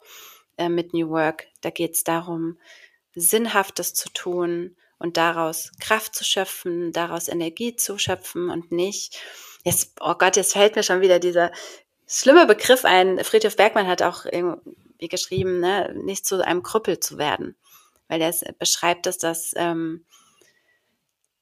äh, 0.58 0.68
mit 0.68 0.94
New 0.94 1.10
Work. 1.10 1.48
Da 1.62 1.70
geht 1.70 1.94
es 1.96 2.04
darum, 2.04 2.60
Sinnhaftes 3.16 3.94
zu 3.94 4.10
tun 4.10 4.76
und 5.00 5.16
daraus 5.16 5.72
Kraft 5.80 6.14
zu 6.14 6.26
schöpfen, 6.26 6.92
daraus 6.92 7.30
Energie 7.30 7.78
zu 7.78 7.98
schöpfen 7.98 8.50
und 8.50 8.70
nicht, 8.70 9.18
jetzt, 9.64 9.94
oh 10.02 10.16
Gott, 10.16 10.36
jetzt 10.36 10.54
fällt 10.54 10.76
mir 10.76 10.84
schon 10.84 11.00
wieder 11.00 11.20
dieser 11.20 11.54
schlimme 12.06 12.46
Begriff 12.46 12.84
ein. 12.84 13.24
Friedhof 13.24 13.56
Bergmann 13.56 13.88
hat 13.88 14.02
auch 14.02 14.26
irgendwie 14.26 15.08
geschrieben, 15.08 15.62
ne, 15.62 15.94
nicht 16.04 16.26
zu 16.26 16.46
einem 16.46 16.64
Krüppel 16.64 17.00
zu 17.00 17.18
werden, 17.18 17.56
weil 18.10 18.22
er 18.22 18.34
beschreibt 18.60 19.08
es, 19.08 19.18
dass 19.18 19.54
ähm, 19.56 20.06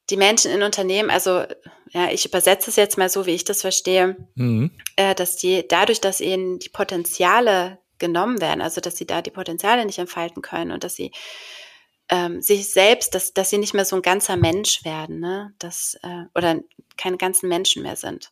die 0.09 0.17
Menschen 0.17 0.51
in 0.51 0.63
Unternehmen, 0.63 1.09
also 1.09 1.43
ja, 1.91 2.09
ich 2.11 2.25
übersetze 2.25 2.69
es 2.69 2.75
jetzt 2.75 2.97
mal 2.97 3.09
so, 3.09 3.25
wie 3.25 3.35
ich 3.35 3.43
das 3.43 3.61
verstehe, 3.61 4.17
mhm. 4.35 4.71
äh, 4.95 5.15
dass 5.15 5.35
die 5.35 5.65
dadurch, 5.67 6.01
dass 6.01 6.21
ihnen 6.21 6.59
die 6.59 6.69
Potenziale 6.69 7.79
genommen 7.99 8.41
werden, 8.41 8.61
also 8.61 8.81
dass 8.81 8.97
sie 8.97 9.05
da 9.05 9.21
die 9.21 9.31
Potenziale 9.31 9.85
nicht 9.85 9.99
entfalten 9.99 10.41
können 10.41 10.71
und 10.71 10.83
dass 10.83 10.95
sie 10.95 11.11
ähm, 12.09 12.41
sich 12.41 12.69
selbst, 12.69 13.15
dass, 13.15 13.33
dass 13.33 13.49
sie 13.49 13.57
nicht 13.57 13.73
mehr 13.73 13.85
so 13.85 13.95
ein 13.95 14.01
ganzer 14.01 14.35
Mensch 14.35 14.83
werden, 14.83 15.19
ne? 15.19 15.53
dass, 15.59 15.97
äh, 16.03 16.23
oder 16.35 16.59
keine 16.97 17.17
ganzen 17.17 17.47
Menschen 17.47 17.83
mehr 17.83 17.95
sind. 17.95 18.31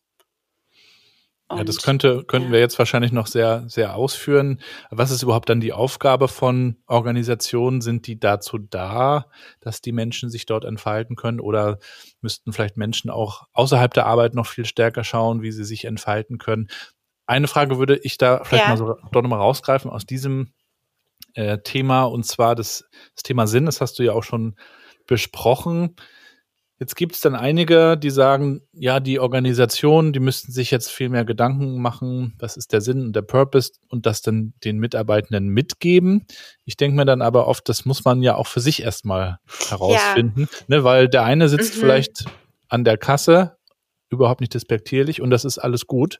Ja, 1.57 1.63
das 1.63 1.81
könnte, 1.81 2.23
könnten 2.23 2.47
ja. 2.47 2.53
wir 2.53 2.59
jetzt 2.59 2.77
wahrscheinlich 2.79 3.11
noch 3.11 3.27
sehr, 3.27 3.63
sehr 3.67 3.95
ausführen. 3.95 4.61
Was 4.89 5.11
ist 5.11 5.23
überhaupt 5.23 5.49
dann 5.49 5.59
die 5.59 5.73
Aufgabe 5.73 6.27
von 6.27 6.77
Organisationen? 6.87 7.81
Sind 7.81 8.07
die 8.07 8.19
dazu 8.19 8.57
da, 8.57 9.25
dass 9.59 9.81
die 9.81 9.91
Menschen 9.91 10.29
sich 10.29 10.45
dort 10.45 10.65
entfalten 10.65 11.15
können? 11.15 11.39
Oder 11.39 11.79
müssten 12.21 12.53
vielleicht 12.53 12.77
Menschen 12.77 13.09
auch 13.09 13.47
außerhalb 13.53 13.93
der 13.93 14.05
Arbeit 14.05 14.33
noch 14.33 14.47
viel 14.47 14.65
stärker 14.65 15.03
schauen, 15.03 15.41
wie 15.41 15.51
sie 15.51 15.65
sich 15.65 15.85
entfalten 15.85 16.37
können? 16.37 16.67
Eine 17.25 17.47
Frage 17.47 17.77
würde 17.77 17.97
ich 17.97 18.17
da 18.17 18.43
vielleicht 18.43 18.63
ja. 18.63 18.69
mal 18.69 18.77
so 18.77 18.95
doch 19.11 19.21
nochmal 19.21 19.39
rausgreifen 19.39 19.89
aus 19.89 20.05
diesem 20.05 20.53
äh, 21.33 21.59
Thema, 21.59 22.03
und 22.03 22.25
zwar 22.25 22.55
das, 22.55 22.85
das 23.15 23.23
Thema 23.23 23.47
Sinn. 23.47 23.65
Das 23.65 23.81
hast 23.81 23.99
du 23.99 24.03
ja 24.03 24.13
auch 24.13 24.23
schon 24.23 24.55
besprochen. 25.07 25.95
Jetzt 26.81 26.95
gibt 26.95 27.13
es 27.13 27.21
dann 27.21 27.35
einige, 27.35 27.95
die 27.95 28.09
sagen, 28.09 28.63
ja, 28.73 28.99
die 28.99 29.19
Organisationen, 29.19 30.13
die 30.13 30.19
müssten 30.19 30.51
sich 30.51 30.71
jetzt 30.71 30.89
viel 30.89 31.09
mehr 31.09 31.25
Gedanken 31.25 31.79
machen, 31.79 32.33
was 32.39 32.57
ist 32.57 32.73
der 32.73 32.81
Sinn 32.81 33.03
und 33.03 33.15
der 33.15 33.21
Purpose 33.21 33.73
und 33.89 34.07
das 34.07 34.23
dann 34.23 34.55
den 34.63 34.79
Mitarbeitenden 34.79 35.49
mitgeben. 35.49 36.25
Ich 36.65 36.77
denke 36.77 36.97
mir 36.97 37.05
dann 37.05 37.21
aber 37.21 37.45
oft, 37.45 37.69
das 37.69 37.85
muss 37.85 38.03
man 38.03 38.23
ja 38.23 38.33
auch 38.33 38.47
für 38.47 38.61
sich 38.61 38.81
erstmal 38.81 39.37
herausfinden, 39.69 40.49
ja. 40.51 40.57
ne, 40.77 40.83
weil 40.83 41.07
der 41.07 41.23
eine 41.23 41.49
sitzt 41.49 41.75
mhm. 41.75 41.81
vielleicht 41.81 42.25
an 42.67 42.83
der 42.83 42.97
Kasse, 42.97 43.57
überhaupt 44.09 44.41
nicht 44.41 44.55
despektierlich 44.55 45.21
und 45.21 45.29
das 45.29 45.45
ist 45.45 45.59
alles 45.59 45.85
gut. 45.85 46.19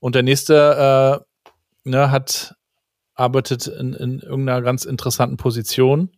Und 0.00 0.16
der 0.16 0.24
nächste 0.24 1.22
äh, 1.84 1.88
ne, 1.88 2.10
hat 2.10 2.56
arbeitet 3.14 3.68
in, 3.68 3.92
in 3.92 4.18
irgendeiner 4.18 4.60
ganz 4.60 4.86
interessanten 4.86 5.36
Position 5.36 6.10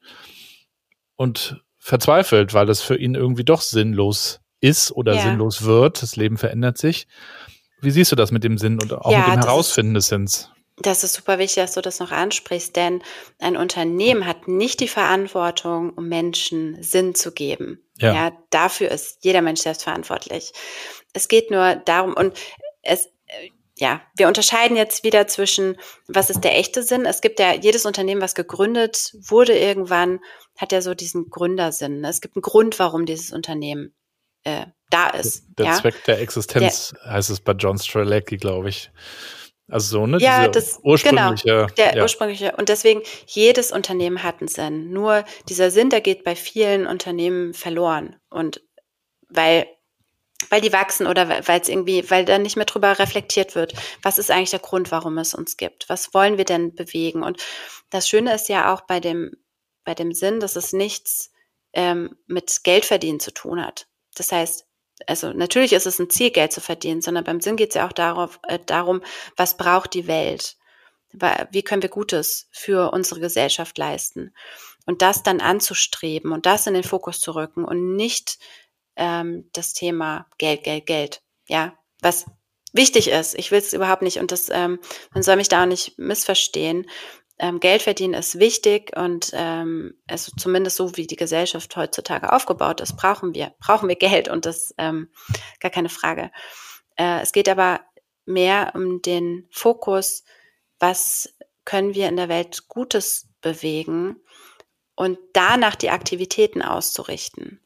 und 1.16 1.62
verzweifelt, 1.86 2.52
weil 2.52 2.66
das 2.66 2.82
für 2.82 2.96
ihn 2.96 3.14
irgendwie 3.14 3.44
doch 3.44 3.60
sinnlos 3.60 4.40
ist 4.60 4.90
oder 4.90 5.14
ja. 5.14 5.22
sinnlos 5.22 5.62
wird. 5.62 6.02
Das 6.02 6.16
Leben 6.16 6.36
verändert 6.36 6.78
sich. 6.78 7.06
Wie 7.80 7.92
siehst 7.92 8.10
du 8.10 8.16
das 8.16 8.32
mit 8.32 8.42
dem 8.42 8.58
Sinn 8.58 8.80
und 8.80 8.92
auch 8.92 9.12
ja, 9.12 9.20
mit 9.20 9.28
dem 9.28 9.42
Herausfinden 9.44 9.94
des 9.94 10.08
Sinns? 10.08 10.50
Das 10.78 11.04
ist 11.04 11.14
super 11.14 11.38
wichtig, 11.38 11.62
dass 11.62 11.74
du 11.74 11.82
das 11.82 12.00
noch 12.00 12.10
ansprichst, 12.10 12.74
denn 12.74 13.02
ein 13.38 13.56
Unternehmen 13.56 14.26
hat 14.26 14.48
nicht 14.48 14.80
die 14.80 14.88
Verantwortung, 14.88 15.90
um 15.90 16.08
Menschen 16.08 16.82
Sinn 16.82 17.14
zu 17.14 17.30
geben. 17.30 17.80
Ja. 17.98 18.12
ja 18.12 18.32
dafür 18.50 18.90
ist 18.90 19.18
jeder 19.24 19.40
Mensch 19.40 19.60
selbst 19.60 19.84
verantwortlich. 19.84 20.52
Es 21.12 21.28
geht 21.28 21.52
nur 21.52 21.76
darum, 21.76 22.14
und 22.14 22.36
es, 22.82 23.10
ja, 23.78 24.00
wir 24.16 24.26
unterscheiden 24.26 24.76
jetzt 24.76 25.04
wieder 25.04 25.26
zwischen, 25.26 25.76
was 26.08 26.30
ist 26.30 26.40
der 26.40 26.56
echte 26.56 26.82
Sinn? 26.82 27.04
Es 27.04 27.20
gibt 27.20 27.38
ja 27.38 27.52
jedes 27.52 27.84
Unternehmen, 27.84 28.22
was 28.22 28.34
gegründet 28.34 29.14
wurde 29.28 29.56
irgendwann, 29.56 30.20
hat 30.56 30.72
ja 30.72 30.80
so 30.80 30.94
diesen 30.94 31.28
Gründersinn. 31.28 32.00
Ne? 32.00 32.08
Es 32.08 32.22
gibt 32.22 32.36
einen 32.36 32.42
Grund, 32.42 32.78
warum 32.78 33.04
dieses 33.04 33.32
Unternehmen 33.32 33.94
äh, 34.44 34.66
da 34.88 35.10
ist. 35.10 35.44
Der 35.58 35.66
ja? 35.66 35.72
Zweck 35.74 36.04
der 36.04 36.20
Existenz 36.20 36.94
der, 37.04 37.12
heißt 37.12 37.28
es 37.28 37.40
bei 37.40 37.52
John 37.52 37.78
Strelecki, 37.78 38.38
glaube 38.38 38.70
ich. 38.70 38.90
Also 39.68 39.98
so, 39.98 40.06
ne? 40.06 40.18
Ja, 40.18 40.48
das, 40.48 40.78
ursprüngliche. 40.82 41.44
Genau, 41.44 41.66
der 41.76 41.96
ja. 41.96 42.02
ursprüngliche. 42.02 42.54
Und 42.56 42.68
deswegen, 42.68 43.02
jedes 43.26 43.72
Unternehmen 43.72 44.22
hat 44.22 44.40
einen 44.40 44.48
Sinn. 44.48 44.90
Nur 44.90 45.24
dieser 45.48 45.70
Sinn, 45.70 45.90
der 45.90 46.00
geht 46.00 46.24
bei 46.24 46.36
vielen 46.36 46.86
Unternehmen 46.86 47.52
verloren. 47.52 48.16
Und 48.30 48.62
weil 49.28 49.66
weil 50.50 50.60
die 50.60 50.72
wachsen 50.72 51.06
oder 51.06 51.28
weil 51.46 51.60
es 51.60 51.68
irgendwie, 51.68 52.08
weil 52.10 52.24
dann 52.24 52.42
nicht 52.42 52.56
mehr 52.56 52.66
drüber 52.66 52.98
reflektiert 52.98 53.54
wird, 53.54 53.74
was 54.02 54.18
ist 54.18 54.30
eigentlich 54.30 54.50
der 54.50 54.60
Grund, 54.60 54.90
warum 54.90 55.18
es 55.18 55.34
uns 55.34 55.56
gibt? 55.56 55.88
Was 55.88 56.12
wollen 56.14 56.38
wir 56.38 56.44
denn 56.44 56.74
bewegen? 56.74 57.22
Und 57.22 57.42
das 57.90 58.08
Schöne 58.08 58.34
ist 58.34 58.48
ja 58.48 58.72
auch 58.72 58.82
bei 58.82 59.00
dem, 59.00 59.32
bei 59.84 59.94
dem 59.94 60.12
Sinn, 60.12 60.40
dass 60.40 60.56
es 60.56 60.72
nichts 60.72 61.32
ähm, 61.72 62.16
mit 62.26 62.64
Geldverdienen 62.64 63.20
zu 63.20 63.32
tun 63.32 63.64
hat. 63.64 63.86
Das 64.14 64.32
heißt, 64.32 64.66
also 65.06 65.32
natürlich 65.32 65.72
ist 65.72 65.86
es 65.86 65.98
ein 65.98 66.10
Ziel, 66.10 66.30
Geld 66.30 66.52
zu 66.52 66.60
verdienen, 66.60 67.02
sondern 67.02 67.24
beim 67.24 67.40
Sinn 67.40 67.56
geht 67.56 67.70
es 67.70 67.74
ja 67.74 67.86
auch 67.86 67.92
darauf, 67.92 68.40
äh, 68.44 68.58
darum, 68.64 69.02
was 69.36 69.56
braucht 69.56 69.94
die 69.94 70.06
Welt? 70.06 70.56
Wie 71.50 71.62
können 71.62 71.82
wir 71.82 71.88
Gutes 71.88 72.48
für 72.50 72.92
unsere 72.92 73.20
Gesellschaft 73.20 73.78
leisten? 73.78 74.34
Und 74.84 75.02
das 75.02 75.22
dann 75.22 75.40
anzustreben 75.40 76.32
und 76.32 76.46
das 76.46 76.66
in 76.66 76.74
den 76.74 76.84
Fokus 76.84 77.20
zu 77.20 77.34
rücken 77.34 77.64
und 77.64 77.96
nicht 77.96 78.38
ähm, 78.96 79.48
das 79.52 79.72
Thema 79.72 80.26
Geld, 80.38 80.64
Geld, 80.64 80.86
Geld. 80.86 81.22
Ja, 81.46 81.76
was 82.00 82.26
wichtig 82.72 83.08
ist. 83.08 83.34
Ich 83.38 83.50
will 83.50 83.58
es 83.58 83.72
überhaupt 83.72 84.02
nicht 84.02 84.18
und 84.18 84.32
das, 84.32 84.48
ähm, 84.50 84.78
man 85.12 85.22
soll 85.22 85.36
mich 85.36 85.48
da 85.48 85.62
auch 85.62 85.66
nicht 85.66 85.98
missverstehen. 85.98 86.86
Ähm, 87.38 87.60
Geld 87.60 87.82
verdienen 87.82 88.14
ist 88.14 88.38
wichtig 88.38 88.96
und 88.96 89.30
ähm, 89.34 89.94
also 90.08 90.32
zumindest 90.38 90.76
so 90.76 90.96
wie 90.96 91.06
die 91.06 91.16
Gesellschaft 91.16 91.76
heutzutage 91.76 92.32
aufgebaut 92.32 92.80
ist, 92.80 92.96
brauchen 92.96 93.34
wir 93.34 93.54
brauchen 93.60 93.88
wir 93.88 93.96
Geld 93.96 94.28
und 94.28 94.46
das 94.46 94.74
ähm, 94.78 95.10
gar 95.60 95.70
keine 95.70 95.90
Frage. 95.90 96.30
Äh, 96.96 97.20
es 97.20 97.32
geht 97.32 97.48
aber 97.48 97.80
mehr 98.24 98.72
um 98.74 99.02
den 99.02 99.46
Fokus, 99.50 100.24
was 100.78 101.34
können 101.64 101.94
wir 101.94 102.08
in 102.08 102.16
der 102.16 102.28
Welt 102.28 102.68
Gutes 102.68 103.28
bewegen 103.42 104.16
und 104.94 105.18
danach 105.34 105.74
die 105.74 105.90
Aktivitäten 105.90 106.62
auszurichten. 106.62 107.60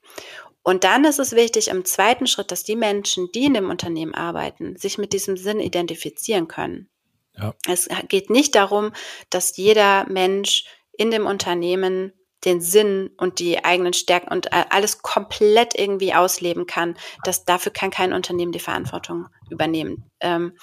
Und 0.63 0.85
dann 0.85 1.05
ist 1.05 1.19
es 1.19 1.33
wichtig 1.33 1.69
im 1.69 1.85
zweiten 1.85 2.27
Schritt, 2.27 2.51
dass 2.53 2.65
die 2.65 2.77
Menschen, 2.77 3.31
die 3.33 3.45
in 3.45 3.55
dem 3.55 3.71
Unternehmen 3.71 4.15
arbeiten, 4.15 4.77
sich 4.77 4.99
mit 4.99 5.13
diesem 5.13 5.37
Sinn 5.37 5.61
identifizieren 5.61 6.49
können. 6.49 6.89
Ja. 7.37 7.55
Es 7.67 7.89
geht 8.09 8.29
nicht 8.29 8.55
darum, 8.55 8.93
dass 9.31 9.57
jeder 9.57 10.07
Mensch 10.09 10.65
in 10.93 11.11
dem 11.11 11.27
Unternehmen 11.27 12.13
den 12.45 12.61
Sinn 12.61 13.11
und 13.17 13.39
die 13.39 13.65
eigenen 13.65 13.93
Stärken 13.93 14.33
und 14.33 14.53
alles 14.53 15.03
komplett 15.03 15.79
irgendwie 15.79 16.15
ausleben 16.15 16.67
kann. 16.67 16.97
Das, 17.25 17.45
dafür 17.45 17.73
kann 17.73 17.91
kein 17.91 18.13
Unternehmen 18.13 18.53
die 18.53 18.61
Verantwortung 18.61 19.29
übernehmen. 19.51 20.11
Ähm, 20.21 20.57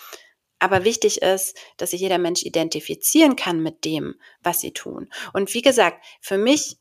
aber 0.60 0.84
wichtig 0.86 1.22
ist, 1.22 1.56
dass 1.78 1.92
sich 1.92 2.02
jeder 2.02 2.18
Mensch 2.18 2.44
identifizieren 2.44 3.36
kann 3.36 3.62
mit 3.62 3.86
dem, 3.86 4.16
was 4.42 4.60
sie 4.60 4.74
tun. 4.74 5.10
Und 5.34 5.54
wie 5.54 5.62
gesagt, 5.62 6.04
für 6.20 6.40
mich 6.40 6.78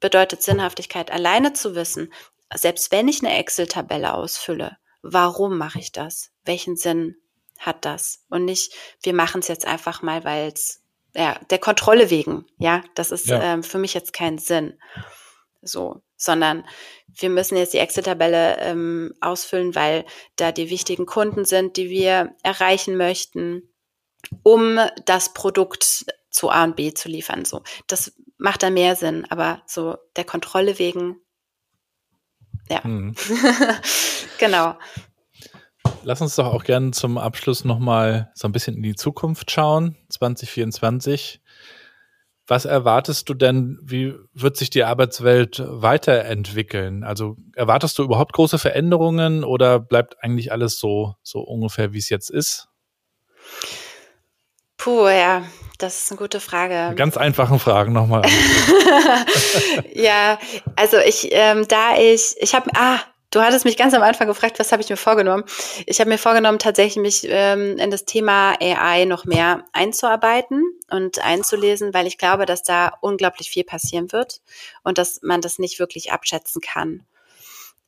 bedeutet 0.00 0.42
Sinnhaftigkeit 0.42 1.10
alleine 1.10 1.52
zu 1.52 1.74
wissen, 1.74 2.10
selbst 2.54 2.92
wenn 2.92 3.08
ich 3.08 3.24
eine 3.24 3.36
Excel-Tabelle 3.38 4.14
ausfülle, 4.14 4.76
warum 5.02 5.58
mache 5.58 5.78
ich 5.78 5.92
das? 5.92 6.30
Welchen 6.44 6.76
Sinn 6.76 7.16
hat 7.58 7.84
das? 7.84 8.24
Und 8.28 8.44
nicht, 8.44 8.74
wir 9.02 9.14
machen 9.14 9.40
es 9.40 9.48
jetzt 9.48 9.66
einfach 9.66 10.02
mal, 10.02 10.24
weil 10.24 10.52
es 10.52 10.82
ja, 11.14 11.38
der 11.50 11.58
Kontrolle 11.58 12.10
wegen, 12.10 12.46
ja, 12.58 12.82
das 12.94 13.10
ist 13.10 13.26
ja. 13.26 13.42
ähm, 13.42 13.62
für 13.62 13.78
mich 13.78 13.94
jetzt 13.94 14.12
kein 14.12 14.38
Sinn. 14.38 14.78
So, 15.62 16.02
sondern 16.16 16.66
wir 17.08 17.28
müssen 17.28 17.56
jetzt 17.56 17.74
die 17.74 17.78
Excel-Tabelle 17.78 18.58
ähm, 18.60 19.14
ausfüllen, 19.20 19.74
weil 19.74 20.04
da 20.36 20.52
die 20.52 20.70
wichtigen 20.70 21.06
Kunden 21.06 21.44
sind, 21.44 21.76
die 21.76 21.90
wir 21.90 22.34
erreichen 22.42 22.96
möchten, 22.96 23.68
um 24.42 24.78
das 25.04 25.34
Produkt 25.34 26.06
zu 26.30 26.50
A 26.50 26.64
und 26.64 26.76
B 26.76 26.94
zu 26.94 27.08
liefern. 27.08 27.44
So, 27.44 27.62
das 27.88 28.12
macht 28.38 28.62
da 28.62 28.70
mehr 28.70 28.96
Sinn, 28.96 29.26
aber 29.28 29.62
so 29.66 29.96
der 30.16 30.24
Kontrolle 30.24 30.78
wegen, 30.78 31.20
ja, 32.70 32.80
mhm. 32.84 33.14
genau. 34.38 34.76
Lass 36.02 36.20
uns 36.20 36.36
doch 36.36 36.46
auch 36.46 36.64
gerne 36.64 36.92
zum 36.92 37.18
Abschluss 37.18 37.64
nochmal 37.64 38.30
so 38.34 38.48
ein 38.48 38.52
bisschen 38.52 38.76
in 38.76 38.82
die 38.82 38.94
Zukunft 38.94 39.50
schauen, 39.50 39.96
2024. 40.08 41.40
Was 42.46 42.64
erwartest 42.64 43.28
du 43.28 43.34
denn, 43.34 43.78
wie 43.82 44.14
wird 44.32 44.56
sich 44.56 44.70
die 44.70 44.84
Arbeitswelt 44.84 45.62
weiterentwickeln? 45.64 47.04
Also 47.04 47.36
erwartest 47.54 47.98
du 47.98 48.02
überhaupt 48.02 48.32
große 48.32 48.58
Veränderungen 48.58 49.44
oder 49.44 49.78
bleibt 49.78 50.22
eigentlich 50.22 50.50
alles 50.50 50.78
so, 50.78 51.14
so 51.22 51.40
ungefähr, 51.40 51.92
wie 51.92 51.98
es 51.98 52.08
jetzt 52.08 52.30
ist? 52.30 52.68
Puh, 54.80 55.08
ja, 55.08 55.44
das 55.76 56.04
ist 56.04 56.10
eine 56.10 56.16
gute 56.16 56.40
Frage. 56.40 56.94
Ganz 56.96 57.18
einfachen 57.18 57.58
Fragen 57.58 57.92
nochmal. 57.92 58.22
ja, 59.94 60.38
also 60.74 60.96
ich, 60.96 61.28
ähm, 61.32 61.68
da 61.68 61.98
ich, 61.98 62.34
ich 62.38 62.54
habe, 62.54 62.70
ah, 62.74 62.98
du 63.30 63.42
hattest 63.42 63.66
mich 63.66 63.76
ganz 63.76 63.92
am 63.92 64.02
Anfang 64.02 64.26
gefragt, 64.26 64.58
was 64.58 64.72
habe 64.72 64.80
ich 64.80 64.88
mir 64.88 64.96
vorgenommen? 64.96 65.44
Ich 65.84 66.00
habe 66.00 66.08
mir 66.08 66.16
vorgenommen, 66.16 66.58
tatsächlich 66.58 66.96
mich 66.96 67.26
ähm, 67.28 67.76
in 67.76 67.90
das 67.90 68.06
Thema 68.06 68.54
AI 68.58 69.04
noch 69.04 69.26
mehr 69.26 69.66
einzuarbeiten 69.74 70.64
und 70.90 71.22
einzulesen, 71.22 71.92
weil 71.92 72.06
ich 72.06 72.16
glaube, 72.16 72.46
dass 72.46 72.62
da 72.62 72.94
unglaublich 73.02 73.50
viel 73.50 73.64
passieren 73.64 74.12
wird 74.12 74.40
und 74.82 74.96
dass 74.96 75.20
man 75.20 75.42
das 75.42 75.58
nicht 75.58 75.78
wirklich 75.78 76.10
abschätzen 76.10 76.62
kann. 76.62 77.02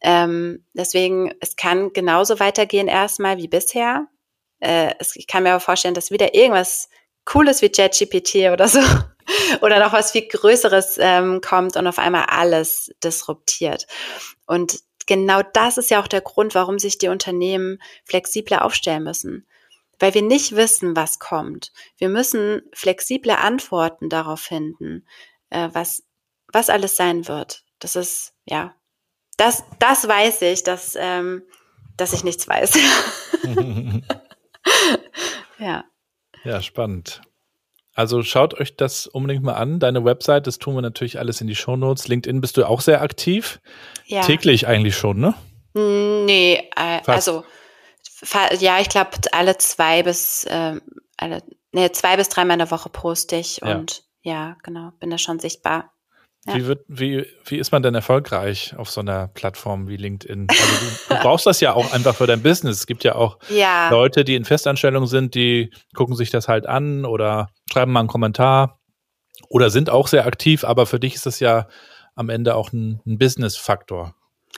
Ähm, 0.02 0.62
deswegen, 0.74 1.32
es 1.40 1.56
kann 1.56 1.94
genauso 1.94 2.38
weitergehen 2.38 2.88
erstmal 2.88 3.38
wie 3.38 3.48
bisher 3.48 4.08
äh, 4.62 4.94
es, 5.00 5.16
ich 5.16 5.26
kann 5.26 5.42
mir 5.42 5.50
aber 5.50 5.60
vorstellen, 5.60 5.94
dass 5.94 6.10
wieder 6.10 6.34
irgendwas 6.34 6.88
Cooles 7.24 7.62
wie 7.62 7.70
ChatGPT 7.70 8.50
oder 8.52 8.68
so 8.68 8.80
oder 9.60 9.80
noch 9.80 9.92
was 9.92 10.12
viel 10.12 10.28
Größeres 10.28 10.98
ähm, 10.98 11.40
kommt 11.40 11.76
und 11.76 11.86
auf 11.86 11.98
einmal 11.98 12.26
alles 12.28 12.92
disruptiert. 13.02 13.86
Und 14.46 14.80
genau 15.06 15.42
das 15.42 15.78
ist 15.78 15.90
ja 15.90 16.00
auch 16.00 16.08
der 16.08 16.20
Grund, 16.20 16.54
warum 16.54 16.78
sich 16.78 16.98
die 16.98 17.08
Unternehmen 17.08 17.82
flexibler 18.04 18.64
aufstellen 18.64 19.02
müssen. 19.02 19.46
Weil 19.98 20.14
wir 20.14 20.22
nicht 20.22 20.54
wissen, 20.54 20.96
was 20.96 21.18
kommt. 21.18 21.72
Wir 21.96 22.08
müssen 22.08 22.62
flexible 22.72 23.32
Antworten 23.32 24.08
darauf 24.08 24.40
finden, 24.40 25.06
äh, 25.50 25.68
was, 25.72 26.04
was 26.52 26.70
alles 26.70 26.96
sein 26.96 27.26
wird. 27.26 27.64
Das 27.80 27.96
ist, 27.96 28.32
ja, 28.44 28.74
das, 29.36 29.64
das 29.80 30.06
weiß 30.06 30.42
ich, 30.42 30.62
dass, 30.62 30.96
ähm, 30.96 31.42
dass 31.96 32.12
ich 32.12 32.22
nichts 32.22 32.46
weiß. 32.46 32.72
ja. 35.58 35.84
Ja, 36.44 36.62
spannend. 36.62 37.22
Also 37.94 38.22
schaut 38.22 38.54
euch 38.54 38.76
das 38.76 39.06
unbedingt 39.06 39.44
mal 39.44 39.54
an. 39.54 39.78
Deine 39.78 40.04
Website, 40.04 40.46
das 40.46 40.58
tun 40.58 40.74
wir 40.74 40.82
natürlich 40.82 41.18
alles 41.18 41.40
in 41.40 41.46
die 41.46 41.54
Shownotes. 41.54 42.08
LinkedIn 42.08 42.40
bist 42.40 42.56
du 42.56 42.64
auch 42.64 42.80
sehr 42.80 43.02
aktiv. 43.02 43.60
Ja. 44.06 44.22
Täglich 44.22 44.66
eigentlich 44.66 44.96
schon, 44.96 45.20
ne? 45.20 45.34
Nee, 45.74 46.70
äh, 46.76 47.00
also 47.06 47.44
ja, 48.58 48.80
ich 48.80 48.88
glaube 48.88 49.10
alle 49.32 49.58
zwei 49.58 50.02
bis 50.02 50.44
äh, 50.44 50.80
alle, 51.16 51.42
nee, 51.72 51.90
zwei 51.92 52.16
bis 52.16 52.28
dreimal 52.28 52.54
in 52.54 52.60
der 52.60 52.70
Woche 52.70 52.88
poste 52.88 53.36
ich 53.36 53.58
ja. 53.58 53.76
und 53.76 54.04
ja, 54.22 54.56
genau, 54.62 54.92
bin 55.00 55.10
da 55.10 55.18
schon 55.18 55.38
sichtbar. 55.38 55.91
Ja. 56.46 56.56
Wie, 56.56 56.66
wird, 56.66 56.84
wie, 56.88 57.24
wie 57.46 57.58
ist 57.58 57.70
man 57.70 57.84
denn 57.84 57.94
erfolgreich 57.94 58.74
auf 58.76 58.90
so 58.90 59.00
einer 59.00 59.28
Plattform 59.28 59.86
wie 59.86 59.96
LinkedIn? 59.96 60.48
Also 60.50 60.62
du, 61.08 61.14
du 61.14 61.20
brauchst 61.22 61.46
das 61.46 61.60
ja 61.60 61.72
auch 61.72 61.92
einfach 61.92 62.16
für 62.16 62.26
dein 62.26 62.42
Business. 62.42 62.78
Es 62.78 62.86
gibt 62.86 63.04
ja 63.04 63.14
auch 63.14 63.38
ja. 63.48 63.90
Leute, 63.90 64.24
die 64.24 64.34
in 64.34 64.44
Festanstellung 64.44 65.06
sind, 65.06 65.36
die 65.36 65.72
gucken 65.94 66.16
sich 66.16 66.30
das 66.30 66.48
halt 66.48 66.66
an 66.66 67.04
oder 67.04 67.48
schreiben 67.70 67.92
mal 67.92 68.00
einen 68.00 68.08
Kommentar 68.08 68.80
oder 69.48 69.70
sind 69.70 69.88
auch 69.88 70.08
sehr 70.08 70.26
aktiv, 70.26 70.64
aber 70.64 70.86
für 70.86 70.98
dich 70.98 71.14
ist 71.14 71.26
das 71.26 71.38
ja 71.38 71.68
am 72.16 72.28
Ende 72.28 72.56
auch 72.56 72.72
ein, 72.72 73.00
ein 73.06 73.18
Business-Faktor. 73.18 74.14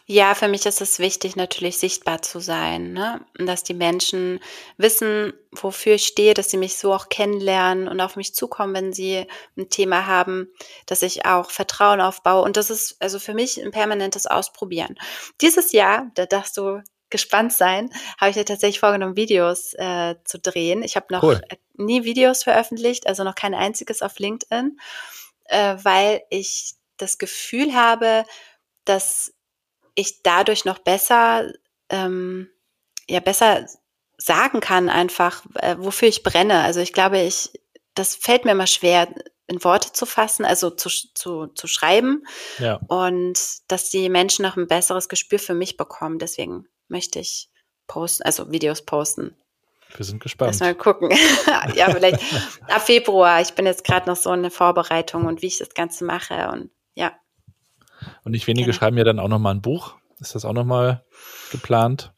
Ja, 0.07 0.35
für 0.35 0.49
mich 0.49 0.67
ist 0.67 0.83
es 0.83 0.99
wichtig, 0.99 1.35
natürlich 1.35 1.79
sichtbar 1.79 2.21
zu 2.21 2.39
sein, 2.39 2.93
ne? 2.93 3.25
Und 3.39 3.47
dass 3.47 3.65
die 3.65 3.73
Menschen 3.73 4.39
wissen, 4.77 5.33
wofür 5.51 5.95
ich 5.95 6.07
stehe, 6.07 6.35
dass 6.35 6.51
sie 6.51 6.59
mich 6.59 6.77
so 6.77 6.93
auch 6.93 7.09
kennenlernen 7.09 7.89
und 7.89 8.01
auf 8.03 8.17
mich 8.17 8.35
zukommen, 8.35 8.75
wenn 8.75 8.93
sie 8.93 9.27
ein 9.57 9.71
Thema 9.71 10.07
haben, 10.07 10.53
dass 10.85 11.01
ich 11.03 11.25
auch 11.25 11.51
Vertrauen 11.51 12.03
aufbaue. 12.03 12.43
Und 12.43 12.59
das 12.59 12.69
ist 12.69 13.01
also 13.01 13.19
für 13.19 13.33
mich 13.33 13.63
ein 13.63 13.71
permanentes 13.71 14.27
Ausprobieren. 14.27 14.97
Dieses 15.41 15.73
Jahr, 15.73 16.11
da 16.15 16.27
darfst 16.27 16.59
du 16.59 16.83
gespannt 17.09 17.53
sein, 17.53 17.91
habe 18.19 18.31
ich 18.31 18.37
ja 18.37 18.45
tatsächlich 18.45 18.81
vorgenommen, 18.81 19.17
Videos 19.17 19.73
äh, 19.75 20.17
zu 20.25 20.39
drehen. 20.39 20.83
Ich 20.83 20.97
habe 20.97 21.07
noch 21.11 21.23
cool. 21.23 21.41
nie 21.75 22.05
Videos 22.05 22.43
veröffentlicht, 22.43 23.07
also 23.07 23.25
noch 23.25 23.37
kein 23.37 23.55
einziges 23.55 24.03
auf 24.03 24.19
LinkedIn, 24.19 24.79
äh, 25.45 25.77
weil 25.83 26.23
ich 26.29 26.75
das 26.97 27.17
Gefühl 27.17 27.75
habe, 27.75 28.25
dass 28.85 29.34
ich 29.95 30.23
dadurch 30.23 30.65
noch 30.65 30.79
besser, 30.79 31.53
ähm, 31.89 32.49
ja, 33.09 33.21
besser 33.21 33.67
sagen 34.17 34.61
kann 34.61 34.89
einfach, 34.89 35.45
äh, 35.57 35.77
wofür 35.79 36.09
ich 36.09 36.23
brenne. 36.23 36.63
Also 36.63 36.81
ich 36.81 36.93
glaube, 36.93 37.21
ich, 37.21 37.51
das 37.95 38.17
fällt 38.17 38.45
mir 38.45 38.53
immer 38.53 38.67
schwer, 38.67 39.09
in 39.47 39.63
Worte 39.63 39.93
zu 39.93 40.07
fassen, 40.07 40.45
also 40.45 40.71
zu, 40.71 40.89
zu, 40.89 41.49
zu 41.49 41.67
schreiben. 41.67 42.25
Ja. 42.59 42.81
Und 42.89 43.39
dass 43.69 43.91
die 43.91 44.09
Menschen 44.09 44.43
noch 44.43 44.57
ein 44.57 44.69
besseres 44.69 45.09
Gespür 45.09 45.39
für 45.39 45.55
mich 45.55 45.77
bekommen. 45.77 46.19
Deswegen 46.19 46.67
möchte 46.89 47.19
ich 47.19 47.51
posten, 47.87 48.23
also 48.23 48.51
Videos 48.51 48.83
posten. 48.83 49.37
Wir 49.97 50.05
sind 50.05 50.23
gespannt. 50.23 50.53
Lass 50.53 50.61
mal 50.61 50.75
gucken. 50.75 51.11
ja, 51.75 51.91
vielleicht 51.91 52.21
ab 52.69 52.87
Februar. 52.87 53.41
Ich 53.43 53.53
bin 53.53 53.67
jetzt 53.67 53.85
gerade 53.85 54.09
noch 54.09 54.17
so 54.17 54.33
in 54.33 54.43
der 54.43 54.51
Vorbereitung 54.51 55.27
und 55.27 55.43
wie 55.43 55.47
ich 55.47 55.59
das 55.59 55.75
Ganze 55.75 56.05
mache 56.05 56.51
und 56.51 56.71
ja. 56.95 57.13
Und 58.25 58.33
nicht 58.33 58.47
wenige 58.47 58.67
genau. 58.67 58.77
schreiben 58.77 58.99
ja 58.99 59.05
dann 59.05 59.19
auch 59.19 59.29
nochmal 59.29 59.55
ein 59.55 59.63
Buch. 59.63 59.97
Ist 60.21 60.35
das 60.35 60.45
auch 60.45 60.53
nochmal 60.53 61.05
geplant? 61.51 62.13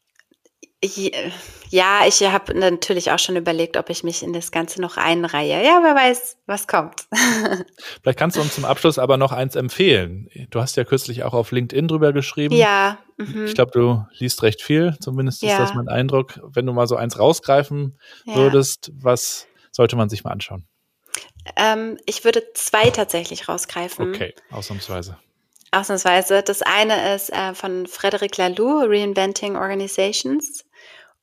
Ja, 1.69 2.01
ich 2.07 2.21
habe 2.21 2.53
natürlich 2.53 3.11
auch 3.11 3.17
schon 3.17 3.35
überlegt, 3.35 3.77
ob 3.77 3.89
ich 3.89 4.03
mich 4.03 4.21
in 4.21 4.31
das 4.31 4.51
Ganze 4.51 4.79
noch 4.79 4.95
einreihe. 4.95 5.65
Ja, 5.65 5.79
wer 5.81 5.95
weiß, 5.95 6.37
was 6.45 6.67
kommt. 6.67 7.07
Vielleicht 8.01 8.19
kannst 8.19 8.37
du 8.37 8.41
uns 8.41 8.53
zum 8.53 8.63
Abschluss 8.63 8.99
aber 8.99 9.17
noch 9.17 9.31
eins 9.31 9.55
empfehlen. 9.55 10.29
Du 10.51 10.61
hast 10.61 10.77
ja 10.77 10.83
kürzlich 10.83 11.23
auch 11.23 11.33
auf 11.33 11.51
LinkedIn 11.51 11.87
drüber 11.87 12.13
geschrieben. 12.13 12.55
Ja. 12.55 12.99
Mhm. 13.17 13.45
Ich 13.45 13.55
glaube, 13.55 13.71
du 13.71 14.05
liest 14.19 14.43
recht 14.43 14.61
viel. 14.61 14.95
Zumindest 15.01 15.41
ja. 15.41 15.53
ist 15.53 15.57
das 15.57 15.73
mein 15.73 15.87
Eindruck. 15.87 16.39
Wenn 16.43 16.67
du 16.67 16.73
mal 16.73 16.87
so 16.87 16.95
eins 16.95 17.17
rausgreifen 17.17 17.97
ja. 18.25 18.35
würdest, 18.35 18.91
was 18.93 19.47
sollte 19.71 19.95
man 19.95 20.09
sich 20.09 20.23
mal 20.23 20.31
anschauen? 20.31 20.67
Ähm, 21.55 21.97
ich 22.05 22.23
würde 22.23 22.43
zwei 22.53 22.91
tatsächlich 22.91 23.49
rausgreifen. 23.49 24.09
Okay, 24.09 24.35
ausnahmsweise. 24.51 25.17
Ausnahmsweise. 25.71 26.43
Das 26.43 26.61
eine 26.61 27.15
ist 27.15 27.31
äh, 27.31 27.53
von 27.53 27.87
Frederic 27.87 28.37
Laloux, 28.37 28.83
Reinventing 28.85 29.55
Organizations. 29.55 30.65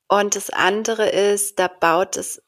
Und 0.09 0.37
das 0.37 0.51
andere 0.51 1.09
ist, 1.09 1.59
da 1.59 1.69
baut 1.69 2.17
es 2.17 2.43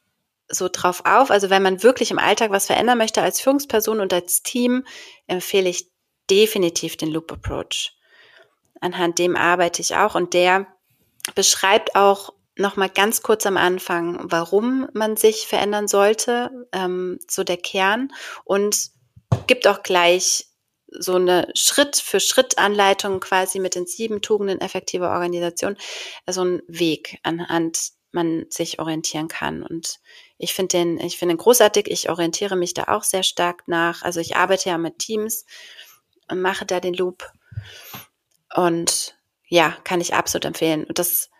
so 0.49 0.69
drauf 0.71 1.03
auf. 1.05 1.31
Also 1.31 1.51
wenn 1.51 1.63
man 1.63 1.83
wirklich 1.83 2.11
im 2.11 2.19
Alltag 2.19 2.51
was 2.51 2.67
verändern 2.67 2.99
möchte 2.99 3.23
als 3.23 3.41
Führungsperson 3.41 4.01
und 4.01 4.13
als 4.13 4.43
Team, 4.43 4.85
empfehle 5.27 5.69
ich 5.69 5.91
definitiv 6.31 6.97
den 6.97 7.11
Loop 7.11 7.33
Approach. 7.33 7.97
Anhand 8.81 9.19
dem 9.19 9.37
arbeite 9.37 9.83
ich 9.83 9.97
auch 9.97 10.15
und 10.15 10.35
der 10.35 10.67
beschreibt 11.35 11.97
auch 11.97 12.33
nochmal 12.57 12.91
ganz 12.91 13.23
kurz 13.23 13.47
am 13.47 13.57
Anfang, 13.57 14.19
warum 14.23 14.89
man 14.93 15.17
sich 15.17 15.47
verändern 15.47 15.89
sollte, 15.89 16.51
ähm, 16.73 17.19
so 17.29 17.45
der 17.45 17.59
Kern 17.59 18.13
und 18.45 18.91
gibt 19.47 19.67
auch 19.67 19.83
gleich 19.83 20.47
so 20.89 21.15
eine 21.15 21.49
Schritt-für-Schritt-Anleitung 21.55 23.21
quasi 23.21 23.59
mit 23.59 23.75
den 23.75 23.87
sieben 23.87 24.23
Tugenden 24.23 24.61
effektiver 24.61 25.11
Organisation, 25.11 25.77
also 26.27 26.45
ein 26.45 26.63
Weg, 26.69 27.19
anhand 27.23 27.91
man 28.13 28.47
sich 28.49 28.79
orientieren 28.79 29.29
kann. 29.29 29.63
Und 29.63 30.01
ich 30.39 30.55
finde 30.55 30.79
den, 30.79 30.99
ich 30.99 31.19
finde 31.19 31.35
den 31.35 31.39
großartig. 31.39 31.89
Ich 31.91 32.11
orientiere 32.11 32.57
mich 32.57 32.75
da 32.75 32.85
auch 32.85 33.05
sehr 33.05 33.23
stark 33.23 33.69
nach. 33.69 34.03
Also 34.03 34.21
ich 34.21 34.37
arbeite 34.37 34.71
ja 34.71 34.79
mit 34.79 34.99
Teams 34.99 35.45
und 36.29 36.41
mache 36.41 36.67
da 36.67 36.81
den 36.81 36.95
Loop. 36.95 37.31
Und 38.55 39.17
ja, 39.49 39.77
kann 39.85 40.01
ich 40.01 40.15
absolut 40.15 40.45
empfehlen. 40.45 40.85
Und 40.85 40.99
das 40.99 41.31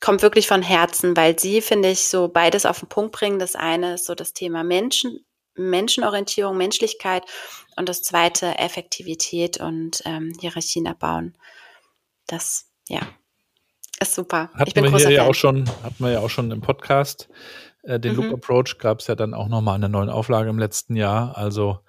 kommt 0.00 0.22
wirklich 0.22 0.46
von 0.46 0.62
Herzen, 0.62 1.16
weil 1.16 1.38
sie, 1.38 1.60
finde 1.60 1.90
ich, 1.90 2.06
so 2.06 2.28
beides 2.28 2.66
auf 2.66 2.80
den 2.80 2.88
Punkt 2.88 3.12
bringen. 3.12 3.38
Das 3.38 3.56
eine 3.56 3.94
ist 3.94 4.04
so 4.04 4.14
das 4.14 4.32
Thema 4.32 4.62
Menschen, 4.62 5.25
Menschenorientierung, 5.56 6.56
Menschlichkeit 6.56 7.24
und 7.76 7.88
das 7.88 8.02
zweite 8.02 8.58
Effektivität 8.58 9.58
und 9.58 10.02
ähm, 10.04 10.32
Hierarchien 10.40 10.86
abbauen. 10.86 11.36
Das, 12.26 12.70
ja, 12.88 13.00
ist 14.00 14.14
super. 14.14 14.50
Hatten 14.54 14.68
ich 14.68 14.74
bin 14.74 14.84
wir 14.84 14.98
hier 14.98 15.10
ja 15.10 15.22
auch 15.24 15.34
schon, 15.34 15.68
hatten 15.82 16.04
wir 16.04 16.10
ja 16.10 16.20
auch 16.20 16.30
schon 16.30 16.50
im 16.50 16.60
Podcast. 16.60 17.28
Äh, 17.82 18.00
den 18.00 18.16
mhm. 18.16 18.22
Loop 18.22 18.34
Approach 18.34 18.78
gab 18.78 19.00
es 19.00 19.06
ja 19.06 19.14
dann 19.14 19.34
auch 19.34 19.48
nochmal 19.48 19.76
in 19.76 19.82
der 19.82 19.90
neuen 19.90 20.10
Auflage 20.10 20.50
im 20.50 20.58
letzten 20.58 20.96
Jahr. 20.96 21.36
Also 21.36 21.80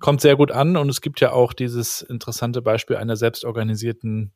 kommt 0.00 0.20
sehr 0.20 0.36
gut 0.36 0.52
an 0.52 0.76
und 0.76 0.88
es 0.88 1.00
gibt 1.00 1.20
ja 1.20 1.32
auch 1.32 1.52
dieses 1.52 2.02
interessante 2.02 2.62
Beispiel 2.62 2.96
einer 2.96 3.16
selbstorganisierten 3.16 4.32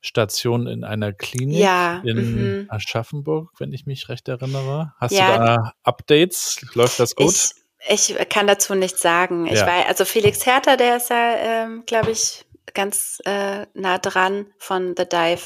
Station 0.00 0.66
in 0.66 0.84
einer 0.84 1.12
Klinik 1.12 1.58
ja, 1.58 2.00
in 2.04 2.16
mhm. 2.16 2.66
Aschaffenburg, 2.68 3.52
wenn 3.58 3.72
ich 3.72 3.86
mich 3.86 4.08
recht 4.08 4.28
erinnere. 4.28 4.92
Hast 4.98 5.12
ja. 5.12 5.38
du 5.38 5.44
da 5.44 5.72
Updates? 5.84 6.60
Läuft 6.74 7.00
das 7.00 7.16
gut? 7.16 7.32
Ich, 7.32 7.50
Ich 7.88 8.14
kann 8.30 8.46
dazu 8.46 8.74
nichts 8.74 9.00
sagen. 9.00 9.46
Ich 9.46 9.60
Ja. 9.60 9.66
weiß, 9.66 9.86
also 9.86 10.04
Felix 10.04 10.44
Herter, 10.46 10.76
der 10.76 10.96
ist 10.96 11.10
ja, 11.10 11.36
ähm, 11.36 11.84
glaube 11.86 12.10
ich, 12.10 12.44
ganz 12.74 13.20
äh, 13.24 13.66
nah 13.74 13.98
dran 13.98 14.52
von 14.58 14.94
The 14.96 15.08
Dive. 15.08 15.42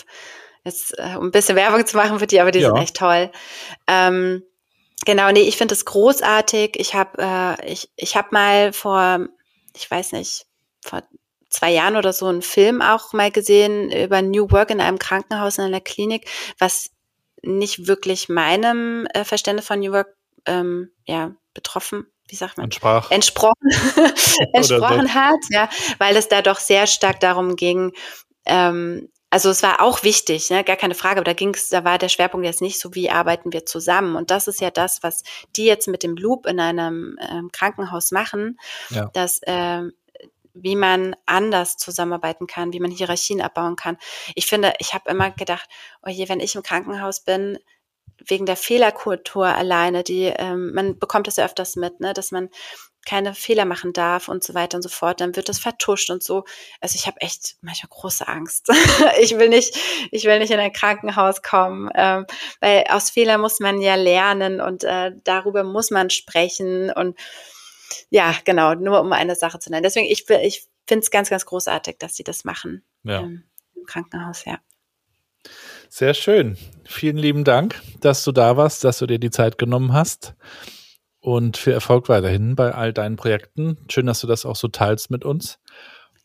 Jetzt, 0.65 0.99
äh, 0.99 1.17
um 1.17 1.27
ein 1.27 1.31
bisschen 1.31 1.57
Werbung 1.57 1.87
zu 1.87 1.97
machen 1.97 2.19
für 2.19 2.27
die, 2.27 2.41
aber 2.41 2.51
die 2.51 2.61
Ja. 2.61 2.69
sind 2.69 2.77
echt 2.79 2.97
toll. 2.97 3.31
Ähm, 3.87 4.43
genau, 5.05 5.31
nee, 5.31 5.43
ich 5.43 5.57
finde 5.57 5.75
es 5.75 5.85
großartig. 5.85 6.73
Ich 6.79 6.95
habe 6.95 7.57
äh, 7.61 7.71
ich, 7.73 7.91
ich 7.97 8.17
hab 8.17 8.33
mal 8.33 8.73
vor, 8.73 9.27
ich 9.77 9.91
weiß 9.91 10.13
nicht, 10.13 10.47
vor 10.85 11.03
zwei 11.51 11.71
Jahren 11.73 11.97
oder 11.97 12.13
so 12.13 12.27
einen 12.27 12.43
Film 12.43 12.81
auch 12.83 13.13
mal 13.13 13.31
gesehen 13.31 13.91
über 13.91 14.23
New 14.23 14.51
Work 14.51 14.71
in 14.71 14.81
einem 14.81 14.99
Krankenhaus, 14.99 15.59
in 15.59 15.65
einer 15.65 15.81
Klinik, 15.81 16.29
was 16.59 16.91
nicht 17.43 17.87
wirklich 17.87 18.29
meinem 18.29 19.07
äh, 19.15 19.25
Verständnis 19.25 19.67
von 19.67 19.81
New 19.81 19.93
Work 19.93 20.15
ähm, 20.47 20.91
ja, 21.07 21.35
betroffen, 21.55 22.07
wie 22.31 22.37
sagt 22.37 22.57
man? 22.57 22.65
Ansprach. 22.65 23.11
entsprochen, 23.11 23.71
entsprochen 24.53 25.15
hat, 25.15 25.41
ja, 25.51 25.69
weil 25.99 26.17
es 26.17 26.29
da 26.29 26.43
doch 26.43 26.59
sehr 26.59 26.87
stark 26.87 27.21
darum 27.21 27.57
ging, 27.57 27.93
ähm, 28.47 29.09
also 29.31 29.49
es 29.49 29.63
war 29.63 29.81
auch 29.81 30.03
wichtig, 30.03 30.51
ne, 30.51 30.65
gar 30.65 30.77
keine 30.77 30.97
Frage, 30.97 31.19
aber 31.19 31.25
da 31.25 31.35
ging 31.35 31.55
es, 31.55 31.69
da 31.69 31.85
war 31.85 31.99
der 31.99 32.09
Schwerpunkt 32.09 32.45
jetzt 32.45 32.61
nicht 32.61 32.81
so, 32.81 32.95
wie 32.95 33.11
arbeiten 33.11 33.53
wir 33.53 33.65
zusammen. 33.65 34.17
Und 34.17 34.33
das 34.33 34.49
ist 34.49 34.61
ja 34.61 34.71
das, 34.73 35.05
was 35.05 35.23
die 35.55 35.65
jetzt 35.67 35.87
mit 35.87 36.03
dem 36.03 36.17
Loop 36.17 36.47
in 36.47 36.59
einem 36.59 37.17
ähm, 37.21 37.49
Krankenhaus 37.53 38.11
machen, 38.11 38.59
Ja. 38.89 39.09
dass 39.15 39.41
ähm, 39.47 39.93
wie 40.53 40.75
man 40.75 41.15
anders 41.27 41.77
zusammenarbeiten 41.77 42.49
kann, 42.49 42.73
wie 42.73 42.81
man 42.81 42.91
Hierarchien 42.91 43.41
abbauen 43.41 43.77
kann. 43.77 43.99
Ich 44.35 44.47
finde, 44.47 44.73
ich 44.81 44.95
habe 44.95 45.09
immer 45.09 45.31
gedacht, 45.31 45.69
oh 46.03 46.11
je, 46.11 46.29
wenn 46.29 46.41
ich 46.41 46.57
im 46.57 46.65
Krankenhaus 46.65 47.21
bin, 47.21 47.57
wegen 48.27 48.47
der 48.47 48.57
Fehlerkultur 48.57 49.47
alleine, 49.47 50.03
die 50.03 50.25
ähm, 50.25 50.73
man 50.73 50.99
bekommt 50.99 51.27
das 51.27 51.37
ja 51.37 51.45
öfters 51.45 51.77
mit, 51.77 52.01
ne, 52.01 52.13
dass 52.13 52.31
man 52.31 52.51
keine 53.07 53.35
Fehler 53.35 53.65
machen 53.65 53.93
darf 53.93 54.29
und 54.29 54.45
so 54.45 54.55
weiter 54.55 54.77
und 54.77 54.83
so 54.83 54.89
fort, 54.89 55.21
dann 55.21 55.35
wird 55.35 55.49
das 55.49 55.59
vertuscht 55.59 56.11
und 56.11 56.23
so. 56.23 56.45
Also 56.81 56.97
ich 56.97 57.07
habe 57.07 57.21
echt 57.21 57.57
manchmal 57.63 57.89
große 57.89 58.29
Angst. 58.29 58.69
ich 59.21 59.39
will 59.39 59.49
nicht, 59.49 59.77
ich 60.11 60.25
will 60.25 60.39
nicht 60.39 60.51
in 60.51 60.61
ein 60.61 60.73
Krankenhaus 60.73 61.43
kommen, 61.43 61.91
ähm, 61.95 62.27
weil 62.61 62.85
aus 62.91 63.11
Fehlern 63.11 63.41
muss 63.41 63.59
man 63.59 63.81
ja 63.81 63.95
lernen 63.95 64.61
und 64.61 64.85
äh, 64.85 65.13
darüber 65.25 65.65
muss 65.65 65.91
man 65.91 66.11
sprechen 66.11 66.93
und 66.93 67.19
ja, 68.11 68.35
genau, 68.45 68.75
nur 68.75 69.01
um 69.01 69.13
eine 69.13 69.35
Sache 69.35 69.59
zu 69.59 69.71
nennen. 69.71 69.83
Deswegen, 69.83 70.07
ich, 70.07 70.29
ich 70.29 70.67
finde 70.87 71.03
es 71.03 71.11
ganz, 71.11 71.31
ganz 71.31 71.47
großartig, 71.47 71.97
dass 71.99 72.15
sie 72.15 72.25
das 72.25 72.45
machen 72.45 72.85
Ja. 73.03 73.21
ähm, 73.21 73.45
im 73.75 73.85
Krankenhaus, 73.87 74.45
ja. 74.45 74.59
Sehr 75.93 76.15
schön. 76.15 76.57
Vielen 76.87 77.17
lieben 77.17 77.43
Dank, 77.43 77.83
dass 78.01 78.23
du 78.23 78.31
da 78.31 78.57
warst, 78.57 78.85
dass 78.85 78.99
du 78.99 79.07
dir 79.07 79.19
die 79.19 79.33
Zeit 79.33 79.59
genommen 79.59 79.93
hast. 79.93 80.35
Und 81.19 81.57
viel 81.57 81.73
Erfolg 81.73 82.09
weiterhin 82.09 82.55
bei 82.55 82.73
all 82.73 82.93
deinen 82.93 83.17
Projekten. 83.17 83.77
Schön, 83.91 84.07
dass 84.07 84.21
du 84.21 84.29
das 84.29 84.47
auch 84.47 84.55
so 84.55 84.69
teilst 84.69 85.11
mit 85.11 85.25
uns. 85.25 85.59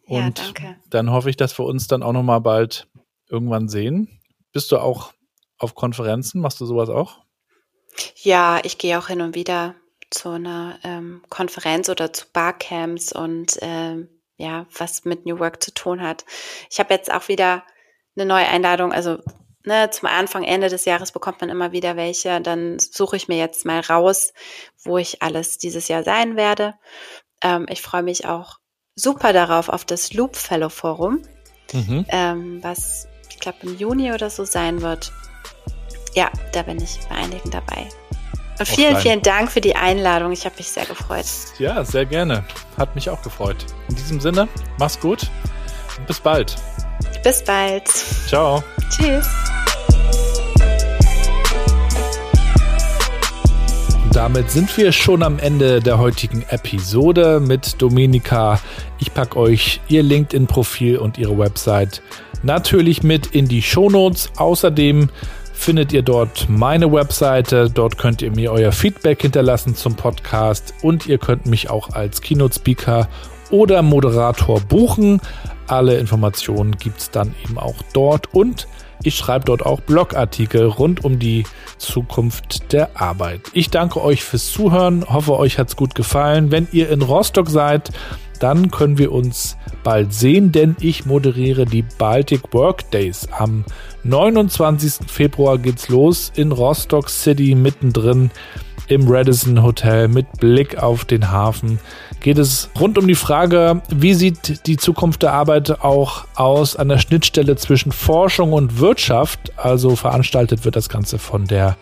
Ja, 0.08 0.24
Und 0.28 0.40
danke. 0.40 0.78
dann 0.92 1.10
hoffe 1.10 1.32
ich, 1.32 1.36
dass 1.36 1.58
wir 1.58 1.66
uns 1.66 1.88
dann 1.88 2.04
auch 2.04 2.14
noch 2.14 2.22
mal 2.22 2.40
bald 2.40 2.88
irgendwann 3.28 3.68
sehen. 3.68 4.22
Bist 4.54 4.72
du 4.72 4.78
auch 4.78 5.14
auf 5.58 5.74
Konferenzen? 5.74 6.42
Machst 6.42 6.62
du 6.62 6.68
sowas 6.68 6.90
auch? 6.90 7.24
Ja, 8.18 8.60
ich 8.64 8.78
gehe 8.78 9.00
auch 9.00 9.08
hin 9.08 9.22
und 9.22 9.34
wieder 9.34 9.74
zu 10.12 10.30
einer 10.30 10.78
ähm, 10.84 11.24
Konferenz 11.30 11.90
oder 11.90 12.14
zu 12.14 12.28
Barcamps 12.32 13.12
und 13.12 13.58
ähm, 13.62 14.10
ja, 14.38 14.68
was 14.78 15.06
mit 15.06 15.26
New 15.26 15.40
Work 15.40 15.64
zu 15.64 15.74
tun 15.74 16.04
hat. 16.04 16.24
Ich 16.70 16.80
habe 16.80 16.94
jetzt 16.94 17.12
auch 17.12 17.30
wieder 17.30 17.64
eine 18.16 18.28
neue 18.28 18.48
Einladung, 18.48 18.94
also 18.94 19.18
ne, 19.66 19.90
zum 19.92 20.08
Anfang, 20.10 20.44
Ende 20.44 20.70
des 20.70 20.86
Jahres 20.86 21.12
bekommt 21.12 21.42
man 21.42 21.50
immer 21.50 21.72
wieder 21.72 21.96
welche. 21.96 22.42
Dann 22.42 22.78
suche 22.80 23.16
ich 23.18 23.28
mir 23.28 23.38
jetzt 23.38 23.66
mal 23.66 23.80
raus, 23.82 24.34
wo 24.84 24.98
ich 24.98 25.22
alles 25.22 25.58
dieses 25.58 25.88
Jahr 25.88 26.04
sein 26.04 26.36
werde. 26.36 26.76
Ähm, 27.42 27.66
ich 27.70 27.82
freue 27.82 28.04
mich 28.04 28.26
auch 28.28 28.58
super 28.96 29.34
darauf, 29.34 29.70
auf 29.70 29.84
das 29.86 30.14
Loop 30.14 30.36
Fellow 30.36 30.70
Forum, 30.70 31.22
Mhm. 31.74 32.06
ähm, 32.10 32.60
was 32.64 33.08
ich 33.30 33.40
glaube 33.40 33.58
im 33.64 33.78
Juni 33.78 34.14
oder 34.14 34.30
so 34.30 34.46
sein 34.46 34.82
wird. 34.82 35.12
Ja, 36.14 36.30
da 36.54 36.62
bin 36.62 36.82
ich 36.82 37.00
bei 37.10 37.16
einigen 37.16 37.52
dabei. 37.52 37.90
Und 38.58 38.66
vielen, 38.70 38.96
vielen 38.96 39.22
Dank 39.22 39.52
für 39.52 39.60
die 39.60 39.76
Einladung. 39.76 40.32
Ich 40.32 40.46
habe 40.46 40.56
mich 40.58 40.70
sehr 40.72 40.86
gefreut. 40.86 41.26
Ja, 41.60 41.84
sehr 41.84 42.06
gerne. 42.06 42.46
Hat 42.78 42.96
mich 42.96 43.10
auch 43.10 43.22
gefreut. 43.22 43.58
In 43.90 43.96
diesem 43.96 44.22
Sinne, 44.22 44.48
mach's 44.80 44.98
gut. 44.98 45.30
und 45.98 46.08
Bis 46.08 46.22
bald. 46.22 46.56
Bis 47.22 47.44
bald. 47.44 47.90
Ciao. 48.30 48.64
Tschüss. 48.90 49.28
Damit 54.16 54.50
sind 54.50 54.78
wir 54.78 54.94
schon 54.94 55.24
am 55.24 55.40
Ende 55.40 55.82
der 55.82 56.00
heutigen 56.00 56.46
Episode 56.48 57.42
mit 57.42 57.82
Dominika. 57.82 58.62
Ich 58.98 59.14
packe 59.14 59.38
euch 59.38 59.82
ihr 59.90 60.04
LinkedIn-Profil 60.04 60.98
und 60.98 61.18
ihre 61.18 61.38
Website 61.38 62.02
natürlich 62.42 63.04
mit 63.04 63.28
in 63.28 63.50
die 63.50 63.62
Shownotes. 63.62 64.32
Außerdem 64.38 65.10
findet 65.54 65.92
ihr 65.92 66.02
dort 66.02 66.48
meine 66.48 66.94
Webseite. 66.94 67.70
Dort 67.70 67.98
könnt 67.98 68.22
ihr 68.22 68.32
mir 68.32 68.54
euer 68.54 68.72
Feedback 68.72 69.22
hinterlassen 69.22 69.76
zum 69.76 69.96
Podcast 69.96 70.74
und 70.82 71.08
ihr 71.08 71.18
könnt 71.18 71.46
mich 71.46 71.70
auch 71.70 71.90
als 71.90 72.22
Keynote-Speaker 72.22 73.10
oder 73.52 73.82
Moderator 73.82 74.62
buchen. 74.62 75.20
Alle 75.68 75.98
Informationen 75.98 76.78
gibt's 76.78 77.12
dann 77.12 77.36
eben 77.44 77.58
auch 77.58 77.82
dort 77.92 78.34
und 78.34 78.68
ich 79.06 79.16
schreibe 79.16 79.46
dort 79.46 79.66
auch 79.66 79.82
Blogartikel 79.82 80.66
rund 80.66 81.06
um 81.06 81.20
die 81.20 81.44
Zukunft 81.78 82.72
der 82.74 83.00
Arbeit. 83.00 83.42
Ich 83.54 83.70
danke 83.70 84.02
euch 84.02 84.24
fürs 84.24 84.52
Zuhören, 84.52 85.06
hoffe 85.08 85.38
euch 85.38 85.60
hat's 85.60 85.76
gut 85.76 85.96
gefallen. 85.96 86.52
Wenn 86.52 86.68
ihr 86.72 86.90
in 86.90 87.02
Rostock 87.02 87.50
seid, 87.50 87.92
dann 88.40 88.72
können 88.72 88.98
wir 88.98 89.12
uns 89.12 89.58
bald 89.84 90.14
sehen, 90.14 90.52
denn 90.52 90.76
ich 90.80 91.06
moderiere 91.06 91.66
die 91.66 91.86
Baltic 91.98 92.54
Work 92.54 92.92
Days. 92.92 93.28
Am 93.32 93.64
29. 94.04 95.08
Februar 95.08 95.58
geht's 95.58 95.90
los 95.90 96.32
in 96.36 96.52
Rostock 96.52 97.10
City 97.10 97.56
mittendrin 97.56 98.32
im 98.88 99.08
Radisson 99.08 99.64
Hotel 99.64 100.08
mit 100.08 100.32
Blick 100.40 100.78
auf 100.78 101.06
den 101.06 101.32
Hafen 101.32 101.80
geht 102.26 102.40
es 102.40 102.72
rund 102.80 102.98
um 102.98 103.06
die 103.06 103.14
Frage, 103.14 103.84
wie 103.90 104.16
sieht 104.16 104.66
die 104.66 104.78
Zukunft 104.78 105.22
der 105.22 105.34
Arbeit 105.34 105.84
auch 105.84 106.26
aus 106.34 106.76
an 106.76 106.90
der 106.90 106.98
Schnittstelle 106.98 107.56
zwischen 107.56 107.92
Forschung 107.92 108.52
und 108.52 108.80
Wirtschaft. 108.80 109.52
Also 109.58 109.96
veranstaltet 109.96 110.66
wird 110.66 110.76
das 110.76 110.90
Ganze 110.90 111.20
von 111.20 111.46
der 111.46 111.78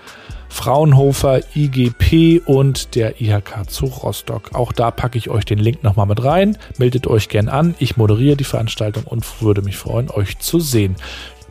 Fraunhofer 0.50 1.40
IGP 1.56 2.42
und 2.46 2.96
der 2.96 3.22
IHK 3.22 3.70
zu 3.70 3.86
Rostock. 3.86 4.54
Auch 4.54 4.74
da 4.74 4.92
packe 4.92 5.18
ich 5.18 5.30
euch 5.30 5.46
den 5.46 5.60
Link 5.60 5.82
nochmal 5.82 6.08
mit 6.08 6.22
rein. 6.22 6.58
Meldet 6.78 7.08
euch 7.08 7.30
gern 7.30 7.48
an. 7.48 7.74
Ich 7.80 7.96
moderiere 7.96 8.36
die 8.36 8.44
Veranstaltung 8.44 9.06
und 9.06 9.42
würde 9.42 9.62
mich 9.62 9.78
freuen, 9.78 10.12
euch 10.12 10.40
zu 10.40 10.60
sehen. 10.60 10.98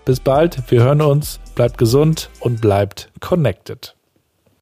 Bis 0.05 0.21
bald, 0.21 0.71
wir 0.71 0.83
hören 0.83 1.01
uns, 1.01 1.41
bleibt 1.55 1.79
gesund 1.79 2.29
und 2.41 2.61
bleibt 2.61 3.11
connected. 3.21 3.95